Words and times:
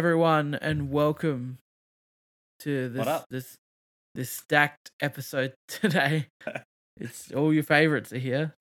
everyone, 0.00 0.54
and 0.54 0.90
welcome 0.90 1.58
to 2.58 2.88
this 2.88 3.22
this 3.28 3.56
this 4.14 4.30
stacked 4.30 4.90
episode 5.02 5.52
today. 5.68 6.28
it's 6.96 7.30
all 7.32 7.52
your 7.52 7.64
favorites 7.64 8.10
are 8.10 8.18
here. 8.18 8.54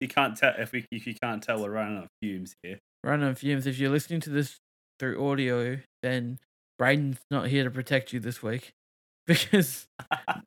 You 0.00 0.08
can't 0.08 0.36
tell 0.36 0.52
if 0.58 0.72
we 0.72 0.84
if 0.90 1.06
you 1.06 1.14
can't 1.22 1.40
tell 1.40 1.62
we're 1.62 1.70
running 1.70 1.98
on 1.98 2.08
fumes 2.20 2.56
here. 2.64 2.80
Running 3.04 3.28
on 3.28 3.36
fumes. 3.36 3.68
If 3.68 3.78
you're 3.78 3.92
listening 3.92 4.18
to 4.22 4.30
this 4.30 4.56
through 4.98 5.24
audio, 5.24 5.78
then 6.02 6.40
Braden's 6.80 7.20
not 7.30 7.46
here 7.46 7.62
to 7.62 7.70
protect 7.70 8.12
you 8.12 8.18
this 8.18 8.42
week 8.42 8.72
because 9.28 9.86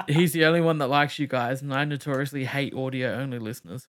he's 0.09 0.33
the 0.33 0.43
only 0.43 0.59
one 0.59 0.79
that 0.79 0.89
likes 0.89 1.17
you 1.17 1.27
guys, 1.27 1.61
and 1.61 1.73
I 1.73 1.85
notoriously 1.85 2.43
hate 2.43 2.73
audio 2.73 3.13
only 3.13 3.39
listeners. 3.39 3.85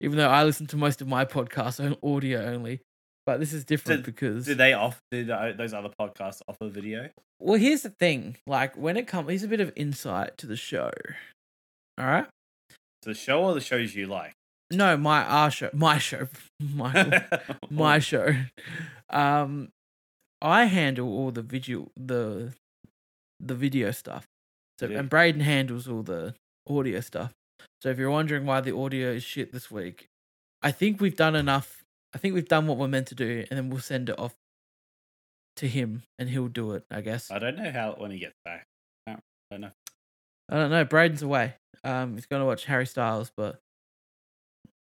Even 0.00 0.18
though 0.18 0.30
I 0.30 0.44
listen 0.44 0.68
to 0.68 0.76
most 0.76 1.02
of 1.02 1.08
my 1.08 1.24
podcasts 1.24 1.84
on 1.84 1.96
audio 2.08 2.44
only, 2.44 2.80
but 3.28 3.40
this 3.40 3.52
is 3.52 3.62
different 3.62 4.06
because 4.06 4.46
do 4.46 4.54
they 4.54 4.72
off? 4.72 5.02
Did 5.10 5.26
those 5.58 5.74
other 5.74 5.90
podcasts 6.00 6.40
offer 6.48 6.70
video? 6.70 7.10
Well, 7.38 7.58
here's 7.58 7.82
the 7.82 7.90
thing. 7.90 8.38
Like 8.46 8.74
when 8.74 8.96
it 8.96 9.06
comes, 9.06 9.28
here's 9.28 9.42
a 9.42 9.48
bit 9.48 9.60
of 9.60 9.70
insight 9.76 10.38
to 10.38 10.46
the 10.46 10.56
show. 10.56 10.90
All 11.98 12.06
right. 12.06 12.24
The 13.02 13.12
show 13.12 13.44
or 13.44 13.52
the 13.52 13.60
shows 13.60 13.94
you 13.94 14.06
like? 14.06 14.32
No, 14.70 14.96
my 14.96 15.22
our 15.24 15.50
show, 15.50 15.68
my 15.74 15.98
show, 15.98 16.28
my 16.74 17.26
my 17.70 17.98
show. 17.98 18.34
Um, 19.10 19.68
I 20.40 20.64
handle 20.64 21.08
all 21.12 21.30
the 21.30 21.42
visual, 21.42 21.92
the 21.98 22.54
the 23.38 23.54
video 23.54 23.90
stuff. 23.90 24.24
So 24.80 24.86
Yeah. 24.86 25.00
and 25.00 25.10
Braden 25.10 25.42
handles 25.42 25.86
all 25.86 26.02
the 26.02 26.34
audio 26.66 27.00
stuff. 27.00 27.34
So 27.82 27.90
if 27.90 27.98
you're 27.98 28.10
wondering 28.10 28.46
why 28.46 28.62
the 28.62 28.74
audio 28.74 29.10
is 29.12 29.22
shit 29.22 29.52
this 29.52 29.70
week, 29.70 30.06
I 30.62 30.70
think 30.70 30.98
we've 30.98 31.14
done 31.16 31.36
enough. 31.36 31.77
I 32.14 32.18
think 32.18 32.34
we've 32.34 32.48
done 32.48 32.66
what 32.66 32.78
we're 32.78 32.88
meant 32.88 33.08
to 33.08 33.14
do, 33.14 33.44
and 33.50 33.58
then 33.58 33.70
we'll 33.70 33.80
send 33.80 34.08
it 34.08 34.18
off 34.18 34.34
to 35.56 35.68
him, 35.68 36.02
and 36.18 36.28
he'll 36.28 36.48
do 36.48 36.72
it. 36.72 36.84
I 36.90 37.00
guess. 37.02 37.30
I 37.30 37.38
don't 37.38 37.56
know 37.56 37.70
how 37.70 37.92
when 37.98 38.10
he 38.10 38.18
gets 38.18 38.34
back. 38.44 38.64
I 39.06 39.12
don't- 39.12 39.20
I 39.50 39.54
don't 39.54 39.60
know. 39.62 39.70
I 40.50 40.54
don't 40.56 40.70
know. 40.70 40.84
Braden's 40.84 41.22
away. 41.22 41.54
Um, 41.84 42.14
he's 42.14 42.26
going 42.26 42.40
to 42.40 42.46
watch 42.46 42.64
Harry 42.64 42.86
Styles, 42.86 43.30
but 43.36 43.60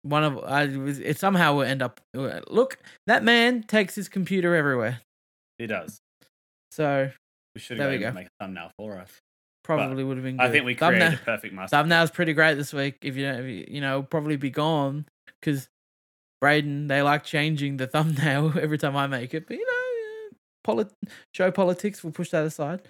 one 0.03 0.23
of 0.23 0.37
I 0.43 0.65
was 0.77 0.99
it 0.99 1.17
somehow 1.17 1.55
will 1.55 1.63
end 1.63 1.81
up. 1.81 1.99
Look, 2.13 2.77
that 3.07 3.23
man 3.23 3.63
takes 3.63 3.95
his 3.95 4.07
computer 4.09 4.55
everywhere. 4.55 5.01
He 5.57 5.67
does. 5.67 5.99
So 6.71 7.11
We 7.55 7.61
should 7.61 7.79
have 7.79 7.99
go 7.99 8.11
make 8.11 8.27
a 8.27 8.29
thumbnail 8.39 8.71
for 8.77 8.99
us. 8.99 9.11
probably 9.63 10.03
would 10.03 10.17
have 10.17 10.23
been. 10.23 10.37
Good. 10.37 10.45
I 10.45 10.51
think 10.51 10.65
we 10.65 10.75
created 10.75 10.99
Thumbnail, 10.99 11.19
a 11.19 11.25
perfect 11.25 11.53
master. 11.53 11.75
thumbnail's 11.77 12.11
pretty 12.11 12.33
great 12.33 12.53
this 12.55 12.71
week. 12.73 12.97
If 13.01 13.15
you 13.17 13.25
don't, 13.25 13.39
if 13.39 13.45
you, 13.45 13.65
you 13.75 13.81
know, 13.81 14.03
probably 14.03 14.37
be 14.37 14.51
gone 14.51 15.07
because 15.41 15.67
Braden 16.41 16.87
they 16.87 17.01
like 17.01 17.23
changing 17.23 17.77
the 17.77 17.87
thumbnail 17.87 18.53
every 18.61 18.77
time 18.77 18.95
I 18.95 19.07
make 19.07 19.33
it. 19.33 19.47
But 19.47 19.57
you 19.57 19.65
know, 19.65 20.37
polit- 20.63 20.93
show 21.33 21.51
politics. 21.51 22.03
We'll 22.03 22.13
push 22.13 22.29
that 22.31 22.45
aside. 22.45 22.81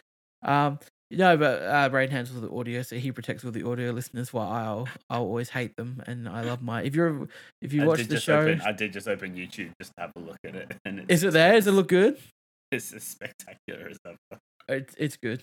Um, 0.44 0.80
no, 1.10 1.38
but 1.38 1.62
uh, 1.62 1.88
Braden 1.88 2.12
handles 2.12 2.42
the 2.42 2.52
audio, 2.52 2.82
so 2.82 2.98
he 2.98 3.14
protects 3.14 3.46
all 3.46 3.52
the 3.52 3.64
audio 3.64 3.92
listeners. 3.92 4.34
While 4.34 4.50
I'll 4.50 4.88
I'll 5.10 5.22
always 5.22 5.50
hate 5.50 5.76
them, 5.78 6.04
and 6.06 6.28
I 6.28 6.42
love 6.42 6.62
my. 6.62 6.82
If 6.84 6.96
you're 6.96 7.30
if 7.62 7.72
you 7.72 7.84
I 7.84 7.86
watch 7.86 8.04
the 8.08 8.20
show, 8.20 8.40
Open, 8.42 8.62
I 8.62 8.74
did 8.74 8.92
just 8.92 9.08
open 9.08 9.34
YouTube 9.34 9.72
just 9.82 9.94
to 9.96 10.02
have 10.02 10.12
a 10.18 10.20
look 10.20 10.38
at 10.44 10.56
it, 10.56 10.76
and 10.86 11.00
it's, 11.00 11.10
is 11.10 11.24
it 11.24 11.34
there? 11.34 11.54
Does 11.54 11.68
it 11.68 11.72
look 11.72 11.88
good? 11.88 12.18
It's 12.70 12.92
as 12.92 13.04
spectacular 13.04 13.88
as 13.90 13.98
ever. 14.06 14.42
It's 14.68 14.94
it's 14.98 15.16
good. 15.16 15.42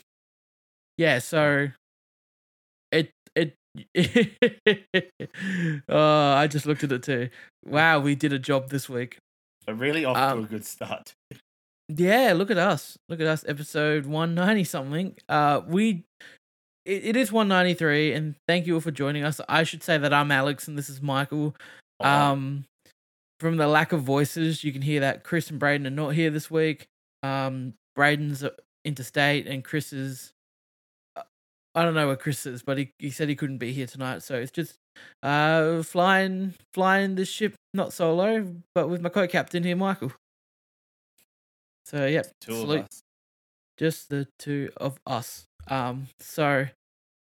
Yeah, 0.98 1.20
so 1.20 1.68
it 2.92 3.10
it 3.34 3.54
oh, 5.88 6.32
I 6.32 6.46
just 6.46 6.66
looked 6.66 6.84
at 6.84 6.92
it 6.92 7.02
too. 7.02 7.30
Wow, 7.64 8.00
we 8.00 8.14
did 8.14 8.32
a 8.32 8.38
job 8.38 8.70
this 8.70 8.88
week. 8.88 9.18
But 9.66 9.78
really 9.78 10.04
off 10.04 10.16
Um, 10.16 10.40
to 10.40 10.44
a 10.44 10.48
good 10.48 10.64
start. 10.64 11.14
Yeah, 11.88 12.32
look 12.34 12.50
at 12.50 12.58
us. 12.58 12.98
Look 13.08 13.20
at 13.20 13.26
us 13.26 13.44
episode 13.46 14.06
190 14.06 14.64
something. 14.64 15.16
Uh 15.28 15.62
we 15.66 16.04
it, 16.84 17.04
it 17.04 17.16
is 17.16 17.32
193 17.32 18.12
and 18.12 18.34
thank 18.46 18.66
you 18.66 18.74
all 18.74 18.80
for 18.80 18.90
joining 18.90 19.24
us. 19.24 19.40
I 19.48 19.64
should 19.64 19.82
say 19.82 19.98
that 19.98 20.12
I'm 20.12 20.30
Alex 20.30 20.68
and 20.68 20.78
this 20.78 20.88
is 20.88 21.02
Michael. 21.02 21.56
Um, 22.00 22.64
from 23.40 23.56
the 23.56 23.66
lack 23.66 23.92
of 23.92 24.02
voices, 24.02 24.64
you 24.64 24.72
can 24.72 24.82
hear 24.82 25.00
that 25.00 25.24
Chris 25.24 25.50
and 25.50 25.58
Braden 25.58 25.86
are 25.86 25.90
not 25.90 26.10
here 26.10 26.30
this 26.30 26.50
week. 26.50 26.86
Um, 27.22 27.74
Braden's 27.96 28.44
uh, 28.44 28.50
interstate, 28.84 29.46
and 29.46 29.64
Chris 29.64 29.92
is. 29.92 30.32
I 31.74 31.82
don't 31.82 31.94
know 31.94 32.06
where 32.06 32.16
Chris 32.16 32.46
is, 32.46 32.62
but 32.62 32.78
he, 32.78 32.90
he 32.98 33.10
said 33.10 33.28
he 33.28 33.34
couldn't 33.34 33.58
be 33.58 33.72
here 33.72 33.86
tonight, 33.86 34.22
so 34.22 34.36
it's 34.36 34.52
just 34.52 34.76
uh 35.24 35.82
flying 35.82 36.54
flying 36.72 37.16
this 37.16 37.28
ship 37.28 37.54
not 37.72 37.92
solo, 37.92 38.54
but 38.74 38.88
with 38.88 39.00
my 39.00 39.08
co-captain 39.08 39.64
here, 39.64 39.74
Michael. 39.76 40.12
So 41.84 42.06
yep, 42.06 42.26
two 42.40 42.52
salute 42.54 42.78
of 42.80 42.84
us. 42.86 43.02
just 43.76 44.08
the 44.08 44.26
two 44.38 44.70
of 44.76 44.98
us. 45.06 45.44
Um, 45.68 46.08
so 46.20 46.66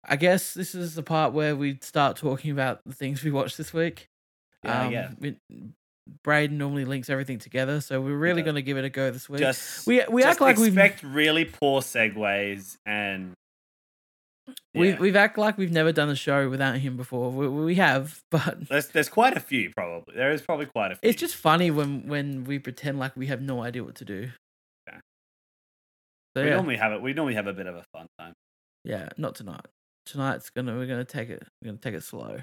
I 0.05 0.15
guess 0.15 0.53
this 0.53 0.75
is 0.75 0.95
the 0.95 1.03
part 1.03 1.33
where 1.33 1.55
we 1.55 1.77
start 1.81 2.17
talking 2.17 2.51
about 2.51 2.81
the 2.85 2.93
things 2.93 3.23
we 3.23 3.31
watched 3.31 3.57
this 3.57 3.73
week. 3.73 4.07
Yeah, 4.63 4.81
um, 4.81 4.91
yeah. 4.91 5.09
we- 5.19 5.37
Braden 6.23 6.57
normally 6.57 6.83
links 6.83 7.09
everything 7.09 7.39
together, 7.39 7.79
so 7.79 8.01
we're 8.01 8.17
really 8.17 8.41
does. 8.41 8.47
going 8.47 8.55
to 8.55 8.61
give 8.61 8.75
it 8.75 8.83
a 8.83 8.89
go 8.89 9.09
this 9.09 9.29
week. 9.29 9.39
Just 9.39 9.87
we 9.87 10.03
we 10.09 10.21
just 10.21 10.33
act 10.33 10.41
like 10.41 10.57
we've 10.57 10.77
expect 10.77 11.01
really 11.01 11.45
poor 11.45 11.79
segues 11.79 12.75
and 12.85 13.29
we 13.29 13.33
yeah. 14.73 14.99
we've 14.99 15.15
act 15.15 15.37
like 15.37 15.57
we've 15.57 15.71
never 15.71 15.91
done 15.91 16.09
a 16.09 16.15
show 16.15 16.49
without 16.49 16.77
him 16.77 16.97
before. 16.97 17.31
We, 17.31 17.47
we 17.47 17.75
have, 17.75 18.21
but 18.31 18.67
There's 18.67 18.87
there's 18.87 19.09
quite 19.09 19.35
a 19.37 19.39
few 19.39 19.71
probably. 19.75 20.15
There 20.15 20.31
is 20.31 20.41
probably 20.41 20.65
quite 20.67 20.91
a 20.91 20.95
few. 20.95 21.09
it's 21.09 21.19
just 21.19 21.35
funny 21.35 21.71
when 21.71 22.07
when 22.07 22.43
we 22.43 22.59
pretend 22.59 22.99
like 22.99 23.15
we 23.15 23.27
have 23.27 23.41
no 23.41 23.63
idea 23.63 23.83
what 23.83 23.95
to 23.95 24.05
do. 24.05 24.29
Yeah. 24.87 24.99
So 26.35 26.43
we 26.43 26.49
yeah, 26.49 26.55
normally 26.55 26.77
have 26.77 26.91
it. 26.93 27.01
We 27.01 27.13
normally 27.13 27.35
have 27.35 27.47
a 27.47 27.53
bit 27.53 27.67
of 27.67 27.75
a 27.75 27.83
fun 27.93 28.07
time. 28.19 28.33
yeah, 28.83 29.09
not 29.17 29.35
tonight. 29.35 29.65
Tonight's 30.05 30.49
gonna 30.49 30.75
we're 30.75 30.87
gonna 30.87 31.05
take 31.05 31.29
it 31.29 31.43
we're 31.61 31.67
gonna 31.67 31.77
take 31.77 31.93
it 31.93 32.03
slow. 32.03 32.39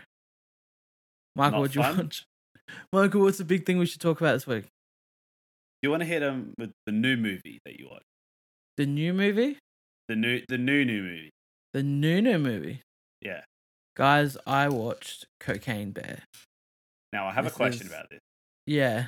Michael, 1.37 1.53
Not 1.53 1.61
what 1.61 1.71
do 1.73 1.79
you 1.79 1.85
fun? 1.85 1.97
want? 1.97 2.23
Michael, 2.93 3.21
what's 3.23 3.39
the 3.39 3.45
big 3.45 3.67
thing 3.67 3.79
we 3.79 3.87
should 3.87 4.01
talk 4.01 4.21
about 4.21 4.33
this 4.33 4.47
week? 4.47 4.65
Do 4.65 5.87
you 5.87 5.91
want 5.91 6.01
to 6.03 6.07
hit 6.07 6.21
them 6.21 6.55
with 6.59 6.73
the 6.87 6.93
new 6.93 7.17
movie 7.17 7.59
that 7.65 7.79
you 7.79 7.89
watched? 7.91 8.05
The 8.77 8.87
new 8.87 9.13
movie, 9.13 9.59
The 10.09 10.17
new 10.17 10.43
the 10.49 10.59
new 10.59 10.85
new 10.85 11.03
movie. 11.03 11.31
The 11.73 11.83
Nuno 11.83 12.39
movie. 12.39 12.83
Yeah. 13.21 13.43
Guys, 13.97 14.37
I 14.47 14.69
watched 14.69 15.27
Cocaine 15.41 15.91
Bear. 15.93 16.23
Now 17.13 17.27
I 17.27 17.33
have 17.33 17.45
This 17.45 17.53
a 17.55 17.57
question 17.57 17.87
is- 17.87 17.93
about 17.93 18.09
this. 18.11 18.21
Yeah, 18.67 19.07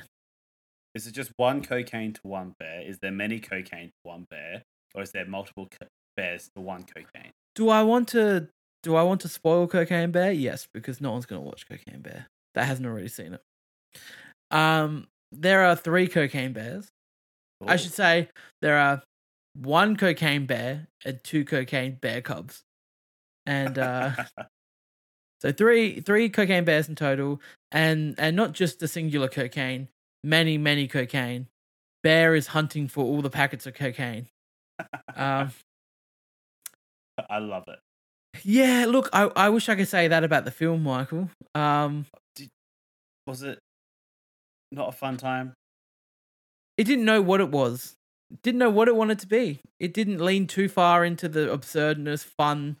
Is 0.93 1.07
it 1.07 1.13
just 1.13 1.31
one 1.37 1.63
cocaine 1.63 2.13
to 2.13 2.21
one 2.23 2.53
bear? 2.59 2.81
Is 2.81 2.97
there 3.01 3.11
many 3.11 3.39
cocaine 3.39 3.87
to 3.87 3.93
one 4.03 4.25
bear, 4.29 4.61
or 4.93 5.01
is 5.03 5.11
there 5.11 5.25
multiple 5.25 5.67
co- 5.71 5.87
bears 6.17 6.49
to 6.55 6.61
one 6.61 6.83
cocaine? 6.83 7.31
Do 7.55 7.69
I 7.69 7.81
want 7.83 8.09
to 8.09 8.49
do 8.83 8.95
I 8.95 9.03
want 9.03 9.21
to 9.21 9.29
spoil 9.29 9.67
Cocaine 9.67 10.11
Bear? 10.11 10.31
Yes, 10.33 10.67
because 10.73 10.99
no 10.99 11.11
one's 11.13 11.25
gonna 11.25 11.41
watch 11.41 11.65
Cocaine 11.67 12.01
Bear. 12.01 12.27
That 12.55 12.65
hasn't 12.65 12.85
already 12.85 13.07
seen 13.07 13.33
it. 13.33 13.41
Um 14.51 15.07
there 15.31 15.63
are 15.63 15.75
three 15.75 16.07
cocaine 16.07 16.53
bears. 16.53 16.89
I 17.65 17.77
should 17.77 17.93
say 17.93 18.29
there 18.61 18.77
are 18.77 19.01
one 19.53 19.95
cocaine 19.95 20.45
bear 20.45 20.87
and 21.05 21.23
two 21.23 21.45
cocaine 21.45 21.95
bear 22.01 22.21
cubs. 22.21 22.63
And 23.45 23.77
uh 23.77 24.11
so 25.41 25.51
three 25.51 25.99
three 26.01 26.29
cocaine 26.29 26.63
bears 26.65 26.89
in 26.89 26.95
total 26.95 27.41
and 27.71 28.15
and 28.17 28.35
not 28.35 28.53
just 28.53 28.79
the 28.79 28.87
singular 28.87 29.27
cocaine, 29.27 29.89
many, 30.23 30.57
many 30.57 30.87
cocaine. 30.87 31.47
Bear 32.01 32.35
is 32.35 32.47
hunting 32.47 32.87
for 32.87 33.03
all 33.03 33.21
the 33.21 33.29
packets 33.29 33.65
of 33.65 33.73
cocaine. 33.73 34.27
Um 35.15 35.51
I 37.29 37.37
love 37.37 37.65
it. 37.67 37.79
Yeah, 38.43 38.85
look, 38.87 39.09
I, 39.13 39.29
I 39.35 39.49
wish 39.49 39.69
I 39.69 39.75
could 39.75 39.87
say 39.87 40.07
that 40.07 40.23
about 40.23 40.45
the 40.45 40.51
film, 40.51 40.83
Michael. 40.83 41.29
Um, 41.53 42.07
Was 43.27 43.43
it 43.43 43.59
not 44.71 44.89
a 44.89 44.91
fun 44.91 45.17
time? 45.17 45.53
it 46.75 46.85
didn't 46.85 47.05
know 47.05 47.21
what 47.21 47.39
it 47.39 47.49
was. 47.49 47.95
Didn't 48.41 48.59
know 48.59 48.69
what 48.69 48.87
it 48.87 48.95
wanted 48.95 49.19
to 49.19 49.27
be. 49.27 49.59
It 49.79 49.93
didn't 49.93 50.19
lean 50.19 50.47
too 50.47 50.67
far 50.67 51.05
into 51.05 51.27
the 51.29 51.51
absurdness, 51.51 52.23
fun 52.23 52.77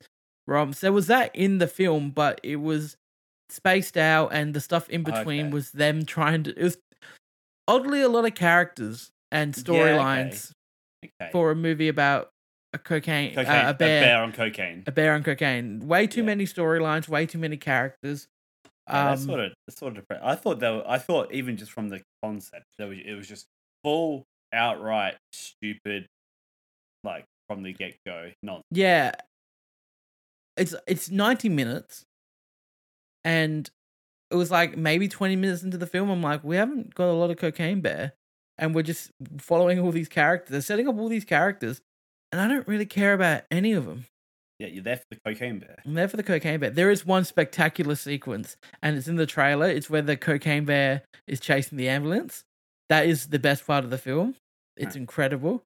romps. 0.47 0.79
There 0.79 0.91
was 0.93 1.07
that 1.07 1.35
in 1.35 1.59
the 1.59 1.67
film, 1.67 2.11
but 2.11 2.39
it 2.43 2.55
was 2.57 2.97
spaced 3.49 3.97
out, 3.97 4.33
and 4.33 4.53
the 4.53 4.61
stuff 4.61 4.89
in 4.89 5.03
between 5.03 5.45
Okay. 5.47 5.53
was 5.53 5.71
them 5.71 6.05
trying 6.05 6.43
to. 6.43 6.51
It 6.59 6.63
was 6.63 6.77
oddly 7.67 8.01
a 8.01 8.09
lot 8.09 8.25
of 8.25 8.35
characters 8.35 9.11
and 9.31 9.55
Yeah, 9.55 9.61
okay. 9.61 9.71
storylines 9.73 10.51
Okay. 11.05 11.31
for 11.31 11.51
a 11.51 11.55
movie 11.55 11.89
about 11.89 12.29
a 12.73 12.79
cocaine, 12.79 13.35
cocaine, 13.35 13.65
uh, 13.65 13.69
a 13.69 13.73
bear, 13.73 14.21
on 14.23 14.31
cocaine. 14.31 14.83
a 14.87 14.91
bear 14.91 15.13
on 15.13 15.23
cocaine. 15.23 15.87
Way 15.87 16.07
too 16.07 16.21
Yeah. 16.21 16.25
many 16.27 16.45
storylines, 16.45 17.07
way 17.07 17.25
too 17.25 17.37
many 17.37 17.57
characters. 17.57 18.27
Yeah, 18.87 19.03
that's 19.03 19.21
Um, 19.21 19.27
sort 19.27 19.39
of 19.41 19.53
that's 19.67 19.79
sort 19.79 19.91
of 19.91 19.95
depressing. 19.97 20.25
I 20.25 20.35
thought 20.35 20.59
that 20.59 20.83
I 20.89 20.97
thought 20.97 21.31
even 21.33 21.57
just 21.57 21.71
from 21.71 21.89
the 21.89 22.01
concept, 22.23 22.65
that 22.77 22.87
was, 22.89 22.97
it 23.05 23.13
was 23.13 23.27
just 23.27 23.45
full 23.83 24.25
outright 24.53 25.15
stupid, 25.31 26.07
like 27.03 27.25
from 27.47 27.63
the 27.63 27.73
get 27.73 27.95
go. 28.05 28.31
Not 28.41 28.61
Yeah. 28.71 29.11
It's 30.55 30.75
it's 30.87 31.09
90 31.09 31.49
minutes 31.49 32.05
and 33.23 33.69
it 34.29 34.35
was 34.35 34.51
like 34.51 34.77
maybe 34.77 35.07
20 35.07 35.35
minutes 35.35 35.63
into 35.63 35.77
the 35.77 35.87
film 35.87 36.09
I'm 36.09 36.21
like 36.21 36.43
we 36.43 36.55
haven't 36.57 36.93
got 36.93 37.09
a 37.09 37.13
lot 37.13 37.31
of 37.31 37.37
cocaine 37.37 37.81
bear 37.81 38.13
and 38.57 38.75
we're 38.75 38.83
just 38.83 39.11
following 39.37 39.79
all 39.79 39.91
these 39.91 40.09
characters. 40.09 40.51
They're 40.51 40.61
setting 40.61 40.87
up 40.87 40.97
all 40.97 41.09
these 41.09 41.25
characters, 41.25 41.81
and 42.31 42.39
I 42.39 42.47
don't 42.47 42.67
really 42.67 42.85
care 42.85 43.13
about 43.13 43.43
any 43.51 43.73
of 43.73 43.85
them. 43.85 44.05
Yeah, 44.59 44.67
you're 44.67 44.83
there 44.83 44.97
for 44.97 45.05
the 45.09 45.19
cocaine 45.25 45.59
bear. 45.59 45.79
I'm 45.85 45.93
there 45.93 46.07
for 46.07 46.17
the 46.17 46.23
cocaine 46.23 46.59
bear. 46.59 46.69
There 46.69 46.91
is 46.91 47.05
one 47.05 47.25
spectacular 47.25 47.95
sequence, 47.95 48.57
and 48.81 48.97
it's 48.97 49.07
in 49.07 49.15
the 49.15 49.25
trailer. 49.25 49.67
It's 49.67 49.89
where 49.89 50.01
the 50.01 50.17
cocaine 50.17 50.65
bear 50.65 51.03
is 51.27 51.39
chasing 51.39 51.77
the 51.77 51.89
ambulance. 51.89 52.43
That 52.89 53.07
is 53.07 53.27
the 53.27 53.39
best 53.39 53.65
part 53.65 53.83
of 53.83 53.89
the 53.89 53.97
film. 53.97 54.35
It's 54.77 54.95
incredible. 54.95 55.63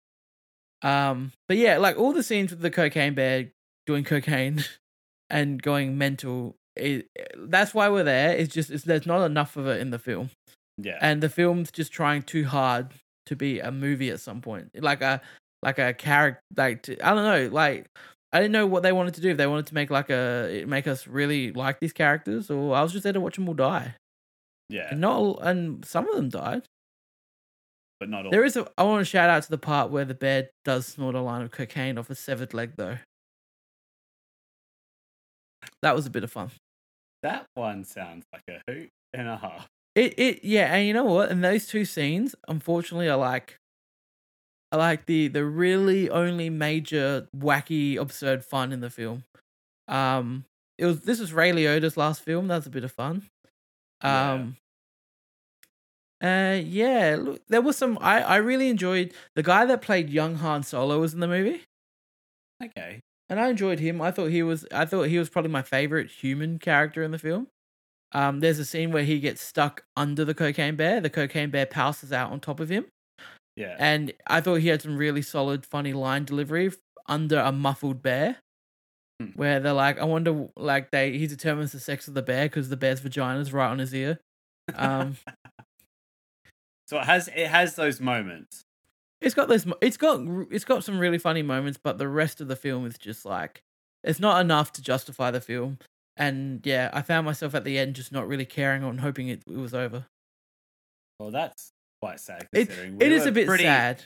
Um, 0.84 1.32
but 1.48 1.58
yeah, 1.58 1.78
like 1.78 1.98
all 1.98 2.14
the 2.14 2.24
scenes 2.24 2.52
with 2.52 2.60
the 2.62 2.70
cocaine 2.70 3.14
bear 3.14 3.50
doing 3.86 4.04
cocaine 4.04 4.64
and 5.30 5.62
going 5.62 5.98
mental. 5.98 6.56
It, 6.76 7.08
that's 7.36 7.74
why 7.74 7.90
we're 7.90 8.04
there. 8.04 8.36
It's 8.36 8.54
just 8.54 8.70
it's, 8.70 8.84
there's 8.84 9.06
not 9.08 9.24
enough 9.26 9.58
of 9.58 9.66
it 9.68 9.82
in 9.82 9.90
the 9.90 9.98
film, 9.98 10.30
Yeah. 10.78 11.00
and 11.02 11.22
the 11.24 11.30
film's 11.30 11.72
just 11.72 11.92
trying 11.92 12.22
too 12.22 12.46
hard 12.46 12.90
to 13.26 13.36
be 13.36 13.60
a 13.60 13.72
movie 13.72 14.10
at 14.12 14.20
some 14.20 14.42
point, 14.42 14.70
like 14.82 15.02
a 15.02 15.22
like 15.64 15.80
a 15.80 15.94
character. 15.94 16.42
Like 16.56 16.84
to, 16.84 17.00
I 17.06 17.16
don't 17.16 17.24
know, 17.24 17.50
like 17.52 17.88
I 18.32 18.38
didn't 18.40 18.52
know 18.52 18.68
what 18.68 18.84
they 18.84 18.92
wanted 18.92 19.16
to 19.16 19.22
do. 19.22 19.30
If 19.32 19.38
they 19.38 19.48
wanted 19.48 19.66
to 19.68 19.74
make 19.74 19.90
like 19.90 20.12
a 20.12 20.64
make 20.68 20.86
us 20.86 21.08
really 21.08 21.52
like 21.52 21.80
these 21.80 21.94
characters, 21.94 22.52
or 22.52 22.76
I 22.76 22.84
was 22.84 22.92
just 22.92 23.04
there 23.04 23.14
to 23.14 23.20
watch 23.22 23.36
them 23.38 23.48
all 23.48 23.56
die. 23.56 23.96
yeah. 24.70 24.90
And 24.92 25.02
not 25.02 25.16
all, 25.16 25.40
and 25.40 25.84
some 25.84 26.08
of 26.08 26.16
them 26.16 26.30
died. 26.30 26.62
But 28.00 28.10
not 28.10 28.26
all. 28.26 28.32
There 28.32 28.44
is 28.44 28.56
a. 28.56 28.68
I 28.78 28.84
want 28.84 29.02
to 29.02 29.06
shout 29.06 29.30
out 29.30 29.44
to 29.44 29.50
the 29.50 29.58
part 29.58 29.92
where 29.92 30.06
the 30.06 30.14
bear 30.14 30.50
does 30.66 30.86
snort 30.86 31.16
a 31.16 31.22
line 31.22 31.42
of 31.42 31.52
cocaine 31.52 31.98
off 31.98 32.10
a 32.10 32.16
severed 32.16 32.54
leg, 32.54 32.74
though. 32.76 32.98
That 35.82 35.96
was 35.96 36.06
a 36.06 36.10
bit 36.10 36.24
of 36.24 36.32
fun. 36.32 36.52
That 37.24 37.46
one 37.56 37.84
sounds 37.84 38.26
like 38.32 38.44
a 38.50 38.72
hoot 38.72 38.90
and 39.14 39.28
a 39.28 39.38
half. 39.38 39.68
It 39.96 40.14
it 40.18 40.44
yeah, 40.44 40.74
and 40.74 40.88
you 40.88 40.94
know 40.94 41.06
what? 41.06 41.32
And 41.32 41.44
those 41.44 41.68
two 41.68 41.86
scenes, 41.86 42.36
unfortunately, 42.48 43.10
are 43.10 43.18
like, 43.18 43.58
are 44.72 44.80
like 44.80 45.06
the 45.06 45.28
the 45.28 45.44
really 45.44 46.10
only 46.10 46.50
major 46.50 47.28
wacky 47.36 47.98
absurd 47.98 48.46
fun 48.46 48.72
in 48.72 48.82
the 48.82 48.90
film. 48.90 49.24
Um, 49.88 50.46
it 50.78 50.86
was 50.86 51.02
this 51.02 51.20
was 51.20 51.34
Ray 51.34 51.52
Liotta's 51.52 51.98
last 51.98 52.22
film. 52.22 52.48
That 52.48 52.58
was 52.58 52.68
a 52.68 52.72
bit 52.72 52.84
of 52.84 52.92
fun. 52.92 53.24
Um. 54.02 54.58
Uh 56.24 56.60
yeah, 56.64 57.16
look, 57.20 57.42
there 57.48 57.62
was 57.62 57.78
some. 57.78 57.98
I 58.02 58.22
I 58.24 58.36
really 58.38 58.70
enjoyed 58.70 59.14
the 59.36 59.44
guy 59.44 59.66
that 59.66 59.82
played 59.82 60.10
young 60.10 60.36
Han 60.36 60.64
Solo 60.64 61.00
was 61.00 61.14
in 61.14 61.20
the 61.20 61.28
movie. 61.28 61.62
Okay. 62.64 63.02
and 63.30 63.40
I 63.40 63.50
enjoyed 63.50 63.80
him. 63.80 64.02
I 64.02 64.10
thought 64.12 64.28
he 64.32 64.42
was 64.42 64.66
I 64.72 64.86
thought 64.86 65.04
he 65.04 65.20
was 65.20 65.30
probably 65.30 65.52
my 65.52 65.62
favorite 65.62 66.10
human 66.10 66.58
character 66.60 67.04
in 67.04 67.12
the 67.12 67.20
film. 67.20 67.48
Um, 68.14 68.40
there's 68.40 68.58
a 68.58 68.66
scene 68.66 68.92
where 68.92 69.04
he 69.04 69.20
gets 69.20 69.42
stuck 69.42 69.84
under 69.96 70.24
the 70.26 70.34
cocaine 70.34 70.76
bear. 70.76 71.02
The 71.02 71.10
cocaine 71.10 71.50
bear 71.52 71.66
pounces 71.66 72.12
out 72.14 72.32
on 72.32 72.40
top 72.40 72.60
of 72.62 72.70
him, 72.70 72.86
Yeah. 73.58 73.76
and 73.78 74.14
I 74.28 74.40
thought 74.42 74.56
he 74.62 74.70
had 74.70 74.82
some 74.82 74.98
really 74.98 75.22
solid, 75.22 75.66
funny 75.66 75.92
line 75.94 76.24
delivery 76.24 76.72
under 77.08 77.38
a 77.40 77.52
muffled 77.52 78.02
bear. 78.02 78.38
Hmm. 79.22 79.28
Where 79.36 79.60
they're 79.60 79.74
like, 79.74 80.00
I 80.00 80.06
wonder, 80.06 80.48
like 80.56 80.90
they 80.92 81.18
he 81.18 81.28
determines 81.28 81.74
the 81.74 81.80
sex 81.80 82.08
of 82.08 82.14
the 82.16 82.22
bear 82.24 82.46
because 82.46 82.70
the 82.70 82.78
bear's 82.78 83.02
vagina 83.02 83.40
is 83.40 83.52
right 83.54 83.70
on 83.70 83.80
his 83.80 83.94
ear. 83.94 84.20
Um, 84.74 85.18
so 86.88 86.98
it 86.98 87.04
has 87.06 87.28
it 87.30 87.48
has 87.48 87.76
those 87.76 88.00
moments. 88.02 88.64
it's 89.22 89.36
got 89.36 89.48
this, 89.50 89.66
it's 89.82 89.98
got 89.98 90.22
it's 90.52 90.66
got 90.66 90.84
some 90.84 90.98
really 91.00 91.18
funny 91.20 91.42
moments, 91.44 91.80
but 91.82 91.98
the 91.98 92.08
rest 92.08 92.42
of 92.42 92.48
the 92.48 92.56
film 92.56 92.86
is 92.86 92.98
just 92.98 93.26
like, 93.26 93.62
it's 94.04 94.20
not 94.20 94.42
enough 94.42 94.72
to 94.74 94.82
justify 94.82 95.30
the 95.32 95.42
film. 95.42 95.78
And 96.16 96.66
yeah, 96.66 96.90
I 96.94 97.04
found 97.04 97.26
myself 97.26 97.54
at 97.54 97.64
the 97.64 97.78
end 97.78 97.96
just 97.96 98.12
not 98.12 98.28
really 98.28 98.46
caring 98.46 98.84
on 98.84 98.98
hoping 99.00 99.28
it, 99.28 99.44
it 99.48 99.58
was 99.58 99.74
over. 99.76 100.08
Well, 101.20 101.30
that's 101.32 101.72
quite 102.02 102.20
sad 102.20 102.48
It, 102.54 102.66
considering 102.68 102.96
it 103.02 103.10
we 103.10 103.16
is 103.16 103.26
a 103.26 103.32
bit 103.32 103.48
sad. 103.48 104.04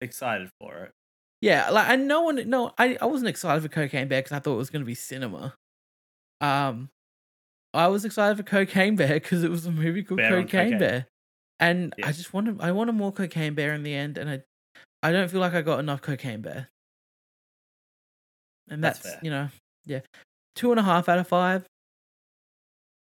excited 0.00 0.50
for 0.60 0.76
it. 0.84 0.92
Yeah, 1.40 1.68
like 1.70 1.88
and 1.88 2.06
no 2.08 2.22
one, 2.22 2.48
no, 2.48 2.72
I, 2.78 2.96
I 3.00 3.06
wasn't 3.06 3.28
excited 3.28 3.62
for 3.62 3.68
Cocaine 3.68 4.08
Bear 4.08 4.20
because 4.22 4.32
I 4.32 4.38
thought 4.40 4.54
it 4.54 4.58
was 4.58 4.70
going 4.70 4.80
to 4.82 4.86
be 4.86 4.94
cinema. 4.94 5.54
Um, 6.40 6.88
I 7.74 7.88
was 7.88 8.04
excited 8.04 8.36
for 8.36 8.42
Cocaine 8.44 8.96
Bear 8.96 9.14
because 9.14 9.42
it 9.44 9.50
was 9.50 9.66
a 9.66 9.70
movie 9.70 10.02
called 10.02 10.18
Bear 10.18 10.30
Cocaine, 10.42 10.48
Cocaine. 10.72 10.78
Bear, 10.78 11.06
and 11.60 11.94
I 12.02 12.12
just 12.12 12.32
wanted, 12.32 12.60
I 12.60 12.72
wanted 12.72 12.92
more 12.92 13.12
Cocaine 13.12 13.54
Bear 13.54 13.74
in 13.74 13.82
the 13.82 13.94
end, 13.94 14.18
and 14.18 14.28
I, 14.30 14.42
I 15.02 15.12
don't 15.12 15.30
feel 15.30 15.40
like 15.40 15.54
I 15.54 15.62
got 15.62 15.78
enough 15.80 16.02
Cocaine 16.02 16.40
Bear. 16.40 16.68
And 18.68 18.82
That's 18.82 19.00
that's, 19.00 19.22
you 19.22 19.30
know, 19.30 19.48
yeah, 19.84 20.00
two 20.54 20.70
and 20.70 20.80
a 20.80 20.82
half 20.82 21.08
out 21.08 21.18
of 21.18 21.28
five. 21.28 21.64